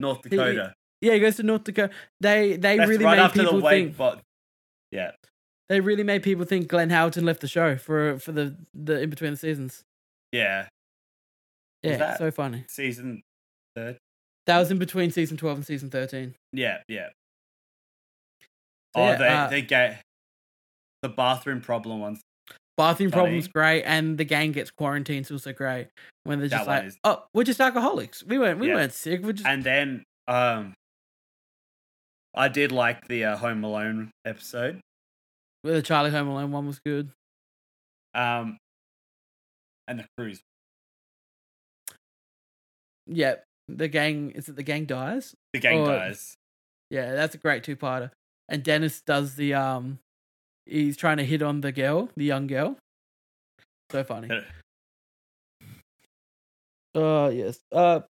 North 0.01 0.23
he- 0.23 0.29
Dakota. 0.29 0.73
Yeah, 0.99 1.13
he 1.13 1.19
goes 1.19 1.37
to 1.37 1.43
North 1.43 1.63
Dakota. 1.63 1.91
They 2.19 2.57
they 2.57 2.77
That's 2.77 2.89
really 2.89 3.05
right 3.05 3.17
made 3.17 3.23
after 3.23 3.39
the 3.39 3.43
people 3.45 3.61
wait, 3.61 3.85
think 3.85 3.97
but 3.97 4.21
yeah, 4.91 5.11
they 5.69 5.79
really 5.79 6.03
made 6.03 6.21
people 6.21 6.45
think 6.45 6.67
Glenn 6.67 6.89
Howerton 6.89 7.23
left 7.23 7.41
the 7.41 7.47
show 7.47 7.75
for 7.77 8.19
for 8.19 8.31
the 8.31 8.55
the 8.73 9.01
in 9.01 9.09
between 9.09 9.31
the 9.31 9.37
seasons. 9.37 9.83
yeah. 10.31 10.67
Yeah, 11.83 12.15
so 12.17 12.29
funny. 12.29 12.63
Season 12.67 13.23
third. 13.75 13.97
That 14.45 14.59
was 14.59 14.69
in 14.69 14.77
between 14.77 15.09
season 15.09 15.35
twelve 15.35 15.57
and 15.57 15.65
season 15.65 15.89
thirteen. 15.89 16.35
Yeah, 16.53 16.77
yeah. 16.87 17.09
So, 18.95 19.01
oh, 19.01 19.05
yeah, 19.07 19.15
they 19.17 19.27
uh, 19.27 19.47
they 19.47 19.61
get 19.63 20.03
the 21.01 21.09
bathroom 21.09 21.61
problem 21.61 21.99
ones. 21.99 22.21
Bathroom 22.82 23.11
Funny. 23.11 23.21
problems 23.21 23.47
great, 23.47 23.84
and 23.84 24.17
the 24.17 24.23
gang 24.25 24.51
gets 24.53 24.71
quarantined. 24.71 25.25
Is 25.27 25.32
also 25.32 25.53
great 25.53 25.89
when 26.23 26.39
they're 26.39 26.47
That 26.49 26.57
just 26.57 26.67
one 26.67 26.77
like, 26.77 26.86
is- 26.88 26.97
"Oh, 27.03 27.23
we're 27.34 27.43
just 27.43 27.61
alcoholics. 27.61 28.23
We 28.23 28.39
weren't 28.39 28.59
we 28.59 28.67
Yeah. 28.69 28.75
weren't 28.75 28.93
sick. 28.93 29.21
We're 29.21 29.34
just 29.34 29.45
And 29.47 29.63
then 29.63 30.03
um 30.27 30.73
I 32.34 32.47
did 32.47 32.71
like 32.71 33.07
the 33.07 33.25
uh, 33.25 33.38
Home 33.38 33.63
Alone 33.63 34.11
episode. 34.25 34.79
well, 35.63 35.73
the 35.75 35.82
Charlie 35.82 36.11
Home 36.11 36.27
Alone 36.27 36.51
one 36.51 36.65
was 36.65 36.79
good. 36.79 37.11
Um 38.15 38.57
and 39.88 39.99
the 39.99 40.05
cruise. 40.17 40.41
Yeah, 43.07 43.36
the 43.67 43.88
gang 43.88 44.32
is 44.32 44.49
it 44.49 44.55
the 44.55 44.63
gang 44.63 44.86
dies? 44.86 45.36
The 45.53 45.59
gang 45.59 45.86
dies. 45.86 46.36
Yeah, 46.89 47.13
that's 47.13 47.36
a 47.36 47.38
great 47.38 47.63
two 47.63 47.75
parter. 47.75 48.11
And 48.49 48.63
Dennis 48.63 49.01
does 49.01 49.36
the 49.36 49.53
um 49.53 49.99
he's 50.66 50.97
trying 50.97 51.18
to 51.18 51.26
hit 51.26 51.41
on 51.41 51.62
the 51.62 51.72
girl, 51.72 52.09
the 52.16 52.26
young 52.26 52.47
girl. 52.47 52.78
So 53.91 54.03
funny. 54.03 54.30
Oh 56.95 57.30
yes. 57.30 57.59
Uh 57.72 58.01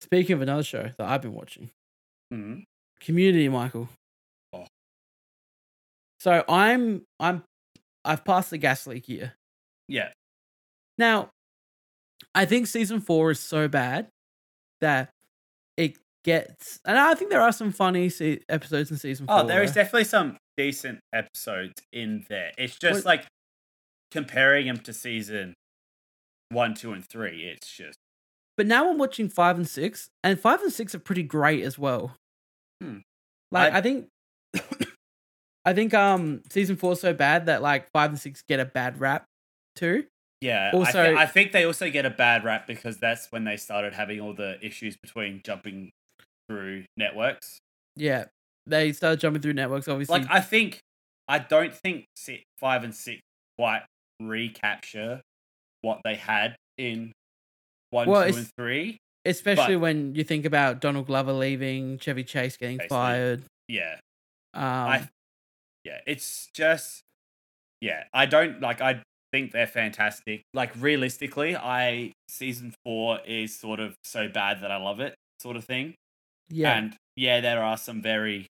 speaking 0.00 0.34
of 0.34 0.42
another 0.42 0.62
show 0.62 0.90
that 0.98 1.08
I've 1.08 1.22
been 1.22 1.34
watching. 1.34 1.70
Mhm. 2.32 2.64
Community, 3.00 3.48
Michael. 3.48 3.88
Oh. 4.52 4.66
So 6.20 6.44
I'm 6.48 7.02
I'm 7.20 7.42
I've 8.04 8.24
passed 8.24 8.50
the 8.50 8.58
gas 8.58 8.86
leak 8.86 9.08
year. 9.08 9.34
Yeah, 9.88 10.12
Now, 10.98 11.28
I 12.34 12.46
think 12.46 12.66
season 12.66 13.00
four 13.00 13.30
is 13.30 13.38
so 13.40 13.68
bad 13.68 14.08
that 14.80 15.10
it 15.76 15.98
gets, 16.24 16.80
and 16.86 16.98
I 16.98 17.12
think 17.14 17.30
there 17.30 17.42
are 17.42 17.52
some 17.52 17.70
funny 17.70 18.08
se- 18.08 18.40
episodes 18.48 18.90
in 18.90 18.96
season 18.96 19.26
four. 19.26 19.40
Oh, 19.40 19.46
there 19.46 19.62
is 19.62 19.72
definitely 19.72 20.04
some 20.04 20.38
decent 20.56 21.00
episodes 21.12 21.74
in 21.92 22.24
there. 22.28 22.52
It's 22.58 22.78
just 22.78 23.04
What- 23.04 23.04
like 23.04 23.26
comparing 24.10 24.66
them 24.66 24.78
to 24.78 24.92
season 24.92 25.54
one, 26.50 26.74
two, 26.74 26.92
and 26.92 27.04
three. 27.08 27.44
It's 27.44 27.68
just 27.76 27.96
but 28.56 28.66
now 28.66 28.88
I'm 28.88 28.98
watching 28.98 29.28
five 29.28 29.56
and 29.56 29.68
six, 29.68 30.08
and 30.22 30.38
five 30.38 30.62
and 30.62 30.72
six 30.72 30.94
are 30.94 31.00
pretty 31.00 31.24
great 31.24 31.64
as 31.64 31.76
well. 31.78 32.16
Hmm. 32.80 32.98
Like 33.50 33.72
I- 33.72 33.78
I, 33.78 33.80
think, 33.80 34.06
I 35.64 35.72
think 35.72 35.94
um 35.94 36.42
season 36.50 36.76
four 36.76 36.92
is 36.92 37.00
so 37.00 37.12
bad 37.12 37.46
that 37.46 37.62
like 37.62 37.90
five 37.92 38.10
and 38.10 38.18
six 38.20 38.42
get 38.46 38.60
a 38.60 38.64
bad 38.64 39.00
rap 39.00 39.24
too. 39.76 40.06
yeah. 40.40 40.70
I, 40.72 40.76
Also- 40.76 41.16
I 41.16 41.26
think 41.26 41.50
they 41.52 41.64
also 41.64 41.90
get 41.90 42.06
a 42.06 42.10
bad 42.10 42.44
rap 42.44 42.66
because 42.66 42.98
that's 42.98 43.32
when 43.32 43.44
they 43.44 43.56
started 43.56 43.92
having 43.94 44.20
all 44.20 44.34
the 44.34 44.64
issues 44.64 44.96
between 44.96 45.40
jumping 45.44 45.90
through 46.48 46.84
networks. 46.96 47.58
Yeah, 47.96 48.26
they 48.66 48.92
started 48.92 49.20
jumping 49.20 49.42
through 49.42 49.52
networks. 49.54 49.88
Obviously, 49.88 50.20
Like 50.20 50.30
I 50.30 50.40
think 50.40 50.78
I 51.28 51.38
don't 51.38 51.74
think 51.74 52.04
five 52.58 52.84
and 52.84 52.94
six 52.94 53.20
quite 53.58 53.82
recapture 54.20 55.20
what 55.82 56.00
they 56.04 56.14
had 56.14 56.56
in 56.78 57.12
one, 57.90 58.08
Well, 58.08 58.30
two, 58.30 58.36
and 58.38 58.48
three. 58.58 58.96
especially 59.24 59.74
but- 59.76 59.80
when 59.80 60.14
you 60.14 60.24
think 60.24 60.44
about 60.44 60.80
Donald 60.80 61.06
Glover 61.06 61.32
leaving, 61.32 61.98
Chevy 61.98 62.24
Chase 62.24 62.56
getting 62.56 62.80
fired. 62.88 63.44
Yeah, 63.68 63.96
Um, 64.52 64.62
I 64.62 65.08
yeah, 65.84 66.00
it's 66.06 66.48
just 66.54 67.00
yeah. 67.80 68.04
I 68.12 68.26
don't 68.26 68.60
like. 68.60 68.80
I 68.80 69.02
think 69.32 69.52
they're 69.52 69.66
fantastic. 69.66 70.42
Like 70.52 70.72
realistically, 70.76 71.56
I 71.56 72.12
season 72.28 72.74
four 72.84 73.20
is 73.26 73.58
sort 73.58 73.80
of 73.80 73.94
so 74.04 74.28
bad 74.28 74.60
that 74.62 74.70
I 74.70 74.76
love 74.76 75.00
it, 75.00 75.14
sort 75.40 75.56
of 75.56 75.64
thing. 75.64 75.94
yeah. 76.48 76.76
And 76.76 76.96
yeah, 77.16 77.40
there 77.40 77.62
are 77.62 77.76
some 77.78 78.02
very 78.02 78.46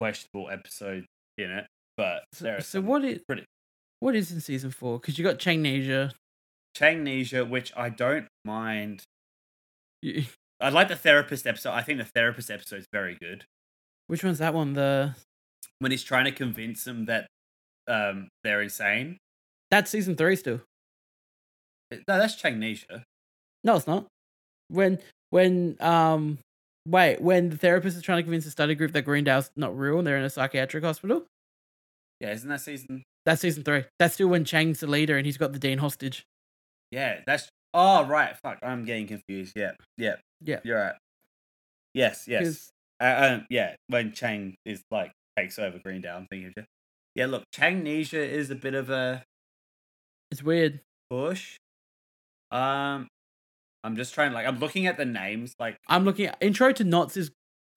questionable 0.00 0.50
episodes 0.50 1.06
in 1.36 1.50
it, 1.50 1.66
but 1.96 2.24
so 2.32 2.58
some 2.60 2.86
what 2.86 3.04
is 3.04 3.20
pretty- 3.26 3.44
what 4.00 4.14
is 4.14 4.30
in 4.30 4.40
season 4.40 4.70
four? 4.70 4.98
Because 5.00 5.18
you 5.18 5.24
got 5.24 5.38
Changnesia. 5.38 6.12
Changnesia, 6.76 7.44
which 7.48 7.72
I 7.76 7.88
don't 7.88 8.28
mind. 8.44 9.02
I 10.60 10.70
like 10.70 10.88
the 10.88 10.96
therapist 10.96 11.46
episode. 11.46 11.72
I 11.72 11.82
think 11.82 11.98
the 11.98 12.04
therapist 12.04 12.50
episode 12.50 12.80
is 12.80 12.86
very 12.92 13.16
good. 13.20 13.44
Which 14.06 14.22
one's 14.24 14.38
that 14.38 14.54
one? 14.54 14.74
The 14.74 15.14
When 15.80 15.90
he's 15.90 16.02
trying 16.04 16.24
to 16.26 16.32
convince 16.32 16.84
them 16.84 17.06
that 17.06 17.26
um 17.88 18.28
they're 18.44 18.62
insane. 18.62 19.18
that's 19.70 19.90
season 19.90 20.14
three 20.16 20.36
still. 20.36 20.60
No, 21.90 22.18
that's 22.18 22.36
Changnesia. 22.40 23.02
No, 23.64 23.76
it's 23.76 23.86
not. 23.86 24.06
When 24.68 24.98
when 25.30 25.76
um 25.80 26.38
wait 26.88 27.20
when 27.20 27.50
the 27.50 27.56
therapist 27.56 27.96
is 27.96 28.02
trying 28.02 28.18
to 28.18 28.22
convince 28.22 28.44
the 28.44 28.50
study 28.50 28.74
group 28.74 28.92
that 28.92 29.02
Greendale's 29.02 29.50
not 29.56 29.76
real 29.76 29.98
and 29.98 30.06
they're 30.06 30.16
in 30.18 30.24
a 30.24 30.30
psychiatric 30.30 30.82
hospital. 30.84 31.24
Yeah, 32.20 32.32
isn't 32.32 32.48
that 32.48 32.60
season? 32.60 33.02
That's 33.24 33.40
season 33.42 33.62
three. 33.62 33.84
That's 33.98 34.14
still 34.14 34.28
when 34.28 34.44
Chang's 34.44 34.80
the 34.80 34.86
leader 34.86 35.16
and 35.16 35.26
he's 35.26 35.36
got 35.36 35.52
the 35.52 35.58
dean 35.58 35.78
hostage. 35.78 36.24
Yeah, 36.90 37.20
that's. 37.26 37.48
Oh 37.74 38.04
right, 38.06 38.34
fuck. 38.42 38.58
I'm 38.62 38.84
getting 38.84 39.06
confused. 39.06 39.52
Yeah, 39.54 39.72
yeah, 39.98 40.16
Yeah. 40.40 40.60
You're 40.64 40.78
right. 40.78 40.94
Yes, 41.94 42.26
yes. 42.26 42.70
Uh, 43.00 43.36
um, 43.40 43.46
yeah, 43.50 43.74
when 43.88 44.12
Chang 44.12 44.54
is 44.64 44.82
like 44.90 45.12
takes 45.36 45.58
over 45.58 45.78
Greendale, 45.78 46.16
I'm 46.16 46.26
thinking. 46.30 46.52
of- 46.56 46.64
Yeah, 47.14 47.26
look, 47.26 47.44
Changnesia 47.54 48.18
is 48.26 48.50
a 48.50 48.54
bit 48.54 48.74
of 48.74 48.88
a 48.90 49.22
It's 50.30 50.42
weird. 50.42 50.80
push. 51.10 51.56
Um, 52.50 53.06
I'm 53.84 53.96
just 53.96 54.14
trying. 54.14 54.32
Like, 54.32 54.46
I'm 54.46 54.58
looking 54.58 54.86
at 54.86 54.96
the 54.96 55.04
names. 55.04 55.54
Like, 55.58 55.76
I'm 55.88 56.04
looking 56.04 56.26
at 56.26 56.36
Intro 56.40 56.72
to 56.72 56.84
Knots 56.84 57.16
is 57.16 57.30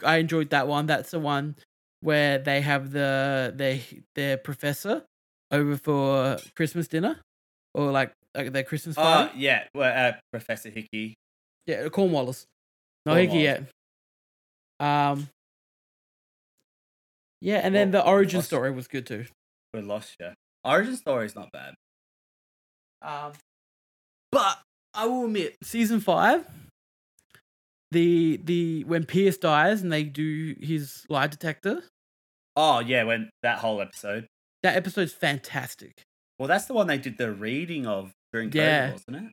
I 0.04 0.18
enjoyed 0.18 0.50
that 0.50 0.68
one. 0.68 0.86
That's 0.88 1.12
the 1.12 1.20
one 1.20 1.56
where 2.02 2.38
they 2.40 2.62
have 2.62 2.92
the 2.92 3.54
their 3.56 3.80
their 4.16 4.38
professor 4.38 5.04
over 5.52 5.78
for 5.78 6.38
Christmas 6.56 6.88
dinner 6.88 7.20
or 7.74 7.92
like, 7.92 8.12
like 8.36 8.52
their 8.52 8.64
Christmas 8.64 8.98
oh 8.98 9.02
party. 9.02 9.40
yeah, 9.40 9.66
well, 9.76 10.10
uh, 10.10 10.18
Professor 10.32 10.70
Hickey. 10.70 11.14
yeah, 11.68 11.88
Cornwallis. 11.90 12.46
No 13.06 13.14
Hickey 13.16 13.40
yet. 13.40 13.64
Um. 14.80 15.30
Yeah, 17.42 17.58
and 17.64 17.74
then 17.74 17.92
the 17.92 18.06
origin 18.06 18.38
lost- 18.40 18.48
story 18.48 18.72
was 18.72 18.88
good 18.88 19.06
too. 19.06 19.26
We 19.74 19.82
lost 19.82 20.16
you. 20.20 20.30
Origin 20.64 20.96
story 20.96 21.26
is 21.26 21.36
not 21.36 21.52
bad. 21.52 21.74
Um, 23.02 23.32
but 24.32 24.60
I 24.94 25.06
will 25.06 25.26
admit, 25.26 25.56
season 25.64 26.00
five, 26.00 26.46
the 27.92 28.40
the 28.44 28.84
when 28.86 29.06
Pierce 29.06 29.38
dies 29.38 29.82
and 29.82 29.92
they 29.92 30.04
do 30.04 30.56
his 30.60 31.06
lie 31.10 31.28
detector, 31.28 31.84
Oh 32.56 32.80
yeah, 32.80 33.04
when 33.04 33.30
that 33.44 33.60
whole 33.60 33.82
episode. 33.82 34.28
that 34.64 34.76
episode's 34.76 35.14
fantastic. 35.14 36.02
Well, 36.40 36.48
that's 36.48 36.66
the 36.66 36.74
one 36.74 36.88
they 36.88 36.98
did 36.98 37.18
the 37.18 37.32
reading 37.32 37.86
of 37.86 38.12
during 38.34 38.50
COVID, 38.50 38.56
Yeah. 38.56 38.92
wasn't 38.92 39.18
it? 39.18 39.32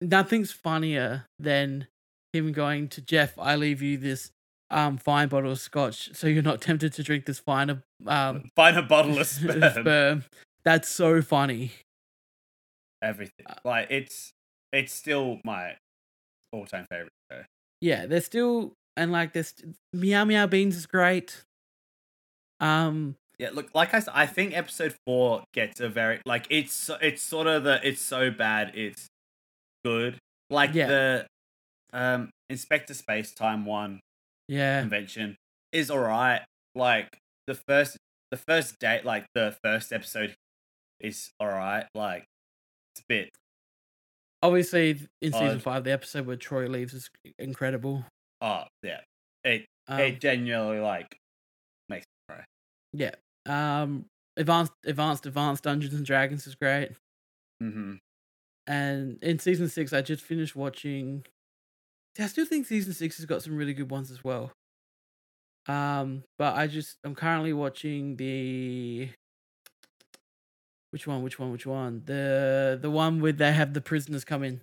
Nothing's 0.00 0.50
funnier 0.52 1.26
than 1.38 1.86
him 2.32 2.52
going 2.52 2.88
to 2.88 3.00
Jeff. 3.02 3.38
I 3.38 3.54
leave 3.56 3.82
you 3.82 3.96
this 3.98 4.30
um 4.70 4.96
fine 4.98 5.28
bottle 5.28 5.52
of 5.52 5.60
scotch, 5.60 6.10
so 6.14 6.26
you're 6.26 6.42
not 6.42 6.60
tempted 6.62 6.92
to 6.94 7.02
drink 7.02 7.26
this 7.26 7.38
finer 7.38 7.82
um 8.06 8.50
Find 8.56 8.76
a 8.76 8.82
bottle 8.82 9.18
of 9.18 9.26
sperm. 9.28 9.62
sperm. 9.72 10.24
That's 10.64 10.88
so 10.88 11.20
funny. 11.22 11.72
Everything. 13.02 13.46
Uh, 13.48 13.54
Like 13.64 13.88
it's 13.90 14.32
it's 14.72 14.92
still 14.92 15.40
my 15.44 15.76
all 16.52 16.66
time 16.66 16.86
favorite 16.90 17.12
show. 17.30 17.42
Yeah, 17.80 18.06
they're 18.06 18.20
still 18.20 18.72
and 18.96 19.10
like 19.12 19.32
this 19.32 19.54
MeowMeowBeenz 19.94 20.74
is 20.74 20.86
great. 20.86 21.42
Um, 22.60 23.16
Yeah, 23.38 23.50
look, 23.52 23.74
like 23.74 23.92
I 23.94 23.98
said, 24.00 24.12
I 24.14 24.26
think 24.26 24.56
episode 24.56 24.94
four 25.06 25.44
gets 25.52 25.80
a 25.80 25.88
very 25.88 26.20
like 26.26 26.46
it's 26.50 26.90
it's 27.00 27.22
sort 27.22 27.46
of 27.46 27.64
the 27.64 27.80
it's 27.86 28.00
so 28.00 28.30
bad 28.30 28.72
it's 28.74 29.06
good. 29.84 30.18
Like 30.50 30.74
Yeah. 30.74 30.86
the 30.86 31.26
um 31.92 32.30
Inspector 32.48 32.92
Spacetime 32.94 33.64
one 33.64 34.00
yeah, 34.48 34.80
convention 34.80 35.36
is 35.72 35.90
alright. 35.90 36.42
Like 36.74 37.08
the 37.46 37.54
first 37.54 37.96
the 38.30 38.36
first 38.36 38.78
date 38.78 39.04
like 39.04 39.26
the 39.34 39.56
first 39.64 39.92
episode 39.92 40.34
is 41.00 41.30
alright. 41.42 41.86
Like 41.94 42.24
it's 42.94 43.00
a 43.00 43.04
bit 43.08 43.30
obviously 44.42 44.98
in 45.20 45.32
season 45.32 45.60
five, 45.60 45.84
the 45.84 45.92
episode 45.92 46.26
where 46.26 46.36
Troy 46.36 46.66
leaves 46.66 46.94
is 46.94 47.08
incredible. 47.38 48.04
oh 48.40 48.64
yeah. 48.82 49.00
It 49.44 49.66
Um, 49.88 49.98
it 50.00 50.20
genuinely 50.20 50.78
like 50.80 51.16
makes 51.88 52.04
me 52.28 52.34
cry. 52.34 52.44
yeah. 52.92 53.14
Um, 53.46 54.06
advanced, 54.36 54.72
advanced, 54.84 55.26
advanced 55.26 55.64
Dungeons 55.64 55.94
and 55.94 56.06
Dragons 56.06 56.46
is 56.46 56.54
great. 56.54 56.90
Mm-hmm. 57.62 57.94
And 58.68 59.18
in 59.22 59.38
season 59.40 59.68
six, 59.68 59.92
I 59.92 60.02
just 60.02 60.22
finished 60.22 60.54
watching. 60.54 61.24
I 62.18 62.26
still 62.26 62.46
think 62.46 62.66
season 62.66 62.92
six 62.92 63.16
has 63.16 63.26
got 63.26 63.42
some 63.42 63.56
really 63.56 63.74
good 63.74 63.90
ones 63.90 64.10
as 64.10 64.22
well. 64.22 64.52
Um, 65.66 66.22
but 66.38 66.54
I 66.56 66.66
just 66.66 66.96
I'm 67.04 67.14
currently 67.14 67.52
watching 67.52 68.16
the 68.16 69.08
which 70.92 71.06
one, 71.06 71.22
which 71.22 71.38
one, 71.38 71.50
which 71.52 71.66
one? 71.66 72.02
The 72.04 72.78
the 72.80 72.90
one 72.90 73.20
where 73.20 73.32
they 73.32 73.52
have 73.52 73.72
the 73.74 73.80
prisoners 73.80 74.24
come 74.24 74.42
in 74.44 74.60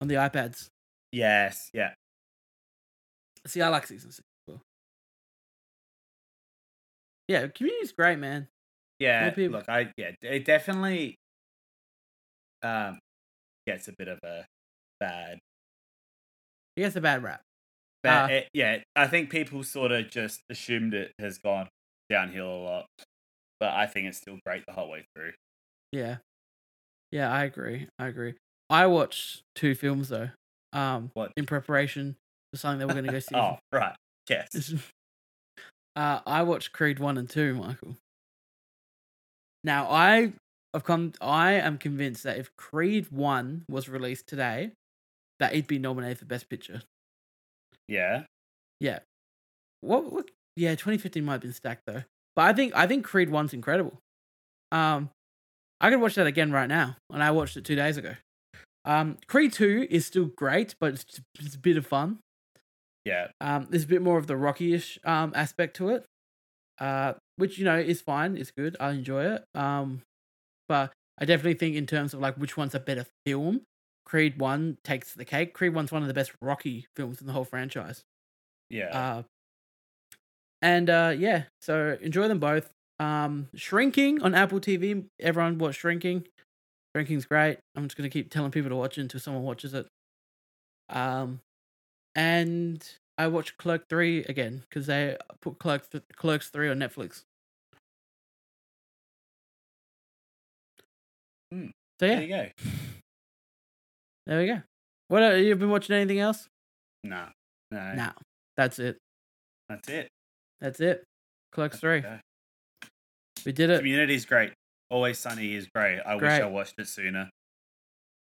on 0.00 0.08
the 0.08 0.14
iPads. 0.14 0.68
Yes, 1.12 1.70
yeah. 1.74 1.94
See, 3.46 3.60
I 3.60 3.68
like 3.68 3.86
season 3.86 4.10
six. 4.12 4.24
as 4.48 4.54
well. 4.54 4.62
Yeah, 7.28 7.46
community's 7.48 7.92
great, 7.92 8.18
man. 8.18 8.48
Yeah, 8.98 9.34
look, 9.36 9.68
I 9.68 9.92
yeah, 9.96 10.12
it 10.22 10.44
definitely 10.44 11.16
um 12.62 12.98
gets 13.66 13.88
a 13.88 13.92
bit 13.98 14.06
of 14.08 14.18
a 14.22 14.46
bad, 15.00 15.38
He 16.76 16.82
gets 16.82 16.94
a 16.96 17.00
bad 17.00 17.22
rap. 17.22 17.42
But 18.02 18.30
Uh, 18.30 18.34
it- 18.34 18.48
yeah. 18.52 18.82
I 18.96 19.06
think 19.08 19.30
people 19.30 19.62
sort 19.64 19.90
of 19.92 20.08
just 20.10 20.40
assumed 20.50 20.94
it 20.94 21.12
has 21.18 21.38
gone 21.38 21.68
downhill 22.10 22.46
a 22.48 22.62
lot, 22.62 22.86
but 23.60 23.70
I 23.74 23.86
think 23.86 24.06
it's 24.08 24.18
still 24.18 24.38
great 24.46 24.64
the 24.66 24.72
whole 24.72 24.90
way 24.90 25.04
through. 25.16 25.32
Yeah. 25.92 26.16
Yeah, 27.10 27.30
I 27.30 27.44
agree. 27.44 27.88
I 27.98 28.06
agree. 28.08 28.34
I 28.70 28.86
watched 28.86 29.42
two 29.54 29.74
films 29.74 30.08
though. 30.08 30.30
Um, 30.72 31.10
What? 31.14 31.32
in 31.36 31.44
preparation 31.46 32.16
for 32.52 32.58
something 32.58 32.78
that 32.80 32.86
we're 32.86 32.94
going 33.00 33.06
to 33.06 33.12
go 33.12 33.18
see. 33.20 33.34
oh, 33.36 33.58
right. 33.70 33.94
Yes. 34.28 34.72
uh, 35.96 36.20
I 36.26 36.42
watched 36.42 36.72
Creed 36.72 36.98
one 36.98 37.18
and 37.18 37.28
two, 37.28 37.54
Michael. 37.54 37.96
Now 39.64 39.88
I 39.90 40.32
have 40.74 40.84
come. 40.84 41.12
I 41.20 41.52
am 41.52 41.76
convinced 41.78 42.22
that 42.24 42.38
if 42.38 42.50
Creed 42.56 43.12
one 43.12 43.64
was 43.68 43.88
released 43.88 44.26
today, 44.26 44.72
that 45.38 45.52
it'd 45.52 45.66
be 45.66 45.78
nominated 45.78 46.18
for 46.18 46.24
Best 46.24 46.48
Picture. 46.48 46.82
Yeah. 47.88 48.24
Yeah. 48.80 49.00
What? 49.82 50.10
what 50.10 50.30
yeah, 50.56 50.70
2015 50.72 51.24
might 51.24 51.32
have 51.34 51.40
been 51.42 51.52
stacked 51.52 51.82
though. 51.86 52.02
But 52.34 52.42
I 52.46 52.52
think 52.54 52.74
I 52.74 52.86
think 52.86 53.04
Creed 53.04 53.28
one's 53.30 53.52
incredible. 53.52 53.98
Um, 54.72 55.10
I 55.82 55.90
could 55.90 56.00
watch 56.00 56.14
that 56.14 56.28
again 56.28 56.52
right 56.52 56.68
now, 56.68 56.96
and 57.10 57.22
I 57.22 57.32
watched 57.32 57.56
it 57.56 57.64
two 57.64 57.74
days 57.76 57.96
ago. 57.96 58.14
Um, 58.84 59.18
Creed 59.26 59.52
two 59.52 59.86
is 59.90 60.06
still 60.06 60.26
great, 60.26 60.76
but 60.80 60.94
it's, 60.94 61.20
it's 61.38 61.56
a 61.56 61.58
bit 61.58 61.76
of 61.76 61.86
fun. 61.86 62.18
Yeah. 63.04 63.28
Um, 63.40 63.66
there's 63.68 63.84
a 63.84 63.88
bit 63.88 64.00
more 64.00 64.16
of 64.16 64.28
the 64.28 64.36
Rocky-ish 64.36 64.98
um 65.04 65.32
aspect 65.34 65.76
to 65.76 65.90
it, 65.90 66.04
uh, 66.80 67.14
which 67.36 67.58
you 67.58 67.64
know 67.64 67.78
is 67.78 68.00
fine. 68.00 68.36
It's 68.36 68.52
good. 68.52 68.76
I 68.78 68.92
enjoy 68.92 69.24
it. 69.24 69.44
Um, 69.54 70.02
but 70.68 70.92
I 71.18 71.24
definitely 71.24 71.54
think 71.54 71.76
in 71.76 71.86
terms 71.86 72.14
of 72.14 72.20
like 72.20 72.36
which 72.36 72.56
one's 72.56 72.74
a 72.74 72.80
better 72.80 73.06
film, 73.26 73.62
Creed 74.06 74.38
One 74.38 74.78
takes 74.84 75.14
the 75.14 75.24
cake. 75.24 75.52
Creed 75.52 75.74
One's 75.74 75.90
one 75.90 76.02
of 76.02 76.08
the 76.08 76.14
best 76.14 76.32
Rocky 76.40 76.86
films 76.96 77.20
in 77.20 77.26
the 77.26 77.32
whole 77.32 77.44
franchise. 77.44 78.02
Yeah. 78.70 78.86
Uh, 78.86 79.22
and 80.60 80.88
uh, 80.88 81.14
yeah, 81.16 81.44
so 81.60 81.98
enjoy 82.00 82.28
them 82.28 82.38
both. 82.38 82.70
Um, 83.02 83.48
Shrinking 83.56 84.22
on 84.22 84.32
Apple 84.34 84.60
TV. 84.60 85.04
Everyone 85.18 85.58
watch 85.58 85.76
Shrinking. 85.76 86.24
Shrinking's 86.94 87.24
great. 87.24 87.58
I'm 87.74 87.84
just 87.84 87.96
gonna 87.96 88.08
keep 88.08 88.30
telling 88.30 88.52
people 88.52 88.70
to 88.70 88.76
watch 88.76 88.96
it 88.96 89.00
until 89.00 89.18
someone 89.18 89.42
watches 89.42 89.74
it. 89.74 89.86
Um, 90.88 91.40
and 92.14 92.86
I 93.18 93.26
watched 93.26 93.56
Clerk 93.56 93.88
Three 93.88 94.22
again 94.24 94.62
because 94.68 94.86
they 94.86 95.16
put 95.40 95.58
Clerk 95.58 95.90
th- 95.90 96.04
Clerks 96.14 96.48
Three 96.50 96.68
on 96.68 96.78
Netflix. 96.78 97.24
Hmm. 101.50 101.68
So 101.98 102.06
yeah, 102.06 102.14
there 102.14 102.22
you 102.22 102.28
go. 102.28 102.46
there 104.26 104.38
we 104.38 104.46
go. 104.46 104.62
What 105.08 105.22
uh, 105.24 105.34
you 105.34 105.56
been 105.56 105.70
watching? 105.70 105.96
Anything 105.96 106.20
else? 106.20 106.48
No. 107.02 107.24
No. 107.72 107.94
No, 107.94 108.10
that's 108.56 108.78
it. 108.78 108.98
That's 109.68 109.88
it. 109.88 110.08
That's 110.60 110.80
it. 110.80 111.04
Clerks 111.52 111.80
Three. 111.80 111.98
Okay. 111.98 112.20
We 113.44 113.52
did 113.52 113.70
it. 113.70 113.78
Community's 113.78 114.24
great. 114.24 114.52
Always 114.90 115.18
Sunny 115.18 115.54
is 115.54 115.66
great. 115.74 116.00
I 116.00 116.16
wish 116.16 116.24
I 116.24 116.46
watched 116.46 116.74
it 116.78 116.86
sooner. 116.88 117.30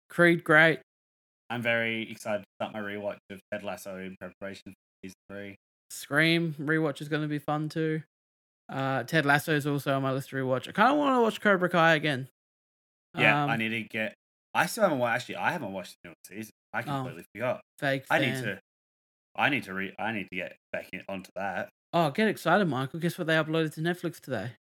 Creed, 0.10 0.44
great. 0.44 0.80
I'm 1.50 1.62
very 1.62 2.10
excited 2.10 2.40
to 2.44 2.46
start 2.60 2.74
my 2.74 2.80
rewatch 2.80 3.18
of 3.30 3.40
Ted 3.52 3.64
Lasso 3.64 3.98
in 3.98 4.16
preparation 4.20 4.72
for 4.74 4.74
season 5.04 5.16
three. 5.30 5.56
Scream 5.90 6.56
rewatch 6.60 7.02
is 7.02 7.10
going 7.10 7.22
to 7.22 7.28
be 7.28 7.40
fun 7.40 7.70
too. 7.70 8.02
Uh, 8.70 9.04
Ted 9.04 9.26
Lasso 9.26 9.54
is 9.54 9.68
also 9.68 9.94
on 9.94 10.02
my 10.02 10.12
list 10.12 10.30
to 10.30 10.36
rewatch. 10.38 10.68
I 10.68 10.72
kind 10.72 10.92
of 10.92 10.98
want 10.98 11.16
to 11.16 11.22
watch 11.22 11.42
Cobra 11.42 11.70
Kai 11.70 11.96
again. 11.96 12.28
Yeah, 13.18 13.44
Um, 13.44 13.50
I 13.52 13.58
need 13.58 13.70
to 13.70 13.82
get. 13.84 14.14
I 14.56 14.66
still 14.68 14.84
haven't 14.84 15.00
watched. 15.00 15.16
Actually, 15.16 15.36
I 15.36 15.52
haven't 15.52 15.74
watched 15.74 15.96
the 16.04 16.10
new 16.10 16.16
season. 16.28 16.52
I 16.74 16.82
completely 16.82 17.26
forgot. 17.36 17.62
Fake 17.78 18.06
I 18.10 18.20
need 18.20 18.36
to. 18.36 18.60
I 19.36 19.50
need 19.50 19.64
to 19.64 19.74
re. 19.74 19.94
I 20.00 20.12
need 20.12 20.28
to 20.32 20.36
get 20.36 20.56
back 20.72 20.90
in, 20.94 21.02
onto 21.10 21.30
that. 21.36 21.70
Oh, 21.92 22.10
get 22.12 22.28
excited, 22.28 22.66
Michael! 22.66 23.00
Guess 23.00 23.18
what 23.18 23.28
they 23.28 23.36
uploaded 23.36 23.74
to 23.76 23.82
Netflix 23.82 24.20
today? 24.20 24.54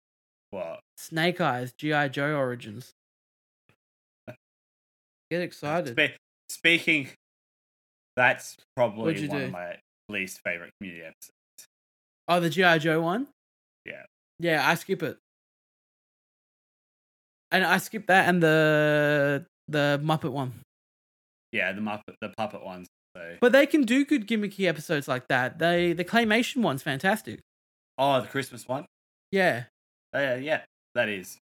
What? 0.53 0.81
Snake 0.99 1.41
Eyes 1.41 1.73
GI 1.73 2.11
Joe 2.11 2.37
Origins. 2.37 2.93
Get 5.31 5.41
excited. 5.43 5.97
Spe- 5.99 6.17
speaking, 6.51 7.09
that's 8.17 8.57
probably 8.77 9.15
one 9.27 9.39
do? 9.39 9.45
of 9.47 9.51
my 9.51 9.77
least 10.09 10.41
favorite 10.45 10.71
community 10.79 11.05
episodes. 11.05 11.33
Oh, 12.29 12.39
the 12.39 12.51
GI 12.51 12.81
Joe 12.81 13.01
one. 13.01 13.29
Yeah. 13.87 14.03
Yeah, 14.39 14.69
I 14.69 14.75
skip 14.75 15.03
it, 15.03 15.17
and 17.51 17.65
I 17.65 17.79
skip 17.79 18.07
that 18.09 18.29
and 18.29 18.43
the 18.43 19.47
the 19.69 20.01
Muppet 20.05 20.33
one. 20.33 20.53
Yeah, 21.53 21.73
the 21.73 21.81
Muppet, 21.81 22.15
the 22.21 22.29
puppet 22.37 22.63
ones. 22.65 22.89
So, 23.17 23.37
But 23.41 23.53
they 23.53 23.67
can 23.67 23.83
do 23.83 24.05
good 24.05 24.27
gimmicky 24.27 24.67
episodes 24.67 25.07
like 25.09 25.29
that. 25.29 25.59
They 25.59 25.93
the 25.95 26.05
claymation 26.05 26.63
one's 26.63 26.83
fantastic. 26.83 27.41
oh, 27.99 28.21
the 28.21 28.27
Christmas 28.27 28.67
one. 28.69 28.85
Yeah. 29.31 29.65
Uh, 30.15 30.37
yeah, 30.41 30.63
that 30.95 31.09
is. 31.09 31.39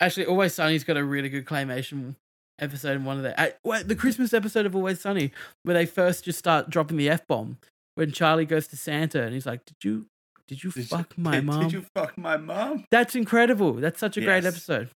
Actually, 0.00 0.26
Always 0.26 0.54
Sunny's 0.54 0.84
got 0.84 0.96
a 0.96 1.04
really 1.04 1.28
good 1.28 1.44
claymation 1.44 2.16
episode 2.60 2.96
in 2.96 3.04
one 3.04 3.16
of 3.16 3.22
the 3.22 3.40
uh, 3.40 3.50
wait, 3.64 3.88
the 3.88 3.96
Christmas 3.96 4.32
episode 4.32 4.66
of 4.66 4.76
Always 4.76 5.00
Sunny 5.00 5.32
where 5.62 5.74
they 5.74 5.86
first 5.86 6.24
just 6.24 6.38
start 6.38 6.70
dropping 6.70 6.96
the 6.96 7.08
f 7.08 7.26
bomb 7.26 7.58
when 7.96 8.12
Charlie 8.12 8.46
goes 8.46 8.66
to 8.68 8.76
Santa 8.76 9.22
and 9.22 9.32
he's 9.34 9.46
like, 9.46 9.64
"Did 9.64 9.76
you 9.82 10.06
did 10.46 10.62
you 10.62 10.70
Did 10.70 10.88
fuck 10.88 11.14
you, 11.16 11.22
my 11.22 11.32
did, 11.36 11.44
mom?" 11.44 11.62
Did 11.62 11.72
you 11.72 11.86
fuck 11.94 12.18
my 12.18 12.36
mom? 12.36 12.84
That's 12.90 13.14
incredible. 13.14 13.74
That's 13.74 13.98
such 14.00 14.16
a 14.16 14.20
great 14.20 14.44
episode. 14.44 14.90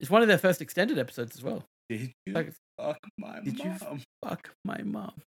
It's 0.00 0.10
one 0.10 0.22
of 0.22 0.28
their 0.28 0.38
first 0.38 0.62
extended 0.62 0.98
episodes 0.98 1.36
as 1.36 1.42
well. 1.42 1.64
Did 1.88 2.12
you 2.24 2.32
Like, 2.32 2.52
fuck 2.78 2.98
my 3.18 3.34
mom. 3.34 3.44
Did 3.44 3.58
you 3.58 3.74
fuck 4.24 4.50
my 4.64 4.82
mom. 4.82 5.12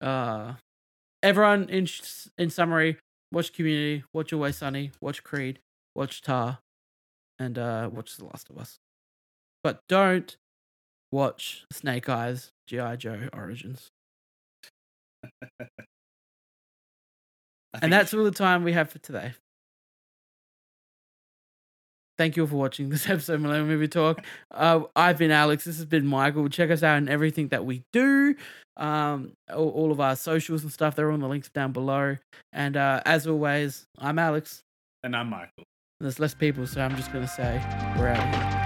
Uh, 0.00 0.54
everyone 1.22 1.68
in 1.68 1.86
in 2.36 2.50
summary, 2.50 2.96
watch 3.32 3.52
Community, 3.52 4.04
watch 4.12 4.32
Always 4.32 4.56
Sunny, 4.56 4.92
watch 5.00 5.24
Creed, 5.24 5.58
watch 5.94 6.22
Tár, 6.22 6.58
and 7.38 7.58
uh, 7.58 7.90
watch 7.92 8.16
The 8.16 8.26
Last 8.26 8.50
of 8.50 8.58
Us. 8.58 8.78
But 9.64 9.80
don't 9.88 10.36
watch 11.10 11.64
Snake 11.72 12.08
Eyes 12.08 12.52
GI 12.66 12.96
Joe 12.98 13.28
Origins. 13.32 13.90
And 17.80 17.90
that's 17.90 18.12
all 18.12 18.22
the 18.22 18.30
time 18.30 18.64
we 18.64 18.74
have 18.74 18.90
for 18.90 18.98
today. 18.98 19.32
Thank 22.18 22.36
you 22.36 22.44
all 22.44 22.48
for 22.48 22.56
watching 22.56 22.88
this 22.88 23.08
episode 23.08 23.34
of 23.34 23.40
Millennial 23.40 23.66
Movie 23.66 23.88
Talk. 23.88 24.24
Uh, 24.50 24.82
I've 24.94 25.18
been 25.18 25.30
Alex. 25.30 25.64
This 25.64 25.76
has 25.76 25.86
been 25.86 26.06
Michael. 26.06 26.48
Check 26.48 26.70
us 26.70 26.82
out 26.82 26.98
in 26.98 27.08
everything 27.08 27.48
that 27.48 27.64
we 27.64 27.82
do. 27.92 28.34
Um, 28.76 29.32
all, 29.52 29.68
all 29.70 29.92
of 29.92 30.00
our 30.00 30.16
socials 30.16 30.62
and 30.62 30.72
stuff. 30.72 30.94
They're 30.96 31.08
all 31.08 31.14
on 31.14 31.20
the 31.20 31.28
links 31.28 31.48
down 31.48 31.72
below. 31.72 32.16
And 32.52 32.76
uh, 32.76 33.02
as 33.06 33.26
always, 33.26 33.86
I'm 33.98 34.18
Alex. 34.18 34.62
And 35.02 35.16
I'm 35.16 35.30
Michael. 35.30 35.64
There's 36.00 36.18
less 36.18 36.34
people, 36.34 36.66
so 36.66 36.80
I'm 36.80 36.96
just 36.96 37.12
gonna 37.12 37.28
say 37.28 37.60
we're 37.96 38.08
out 38.08 38.18
of 38.18 38.52
here. 38.52 38.61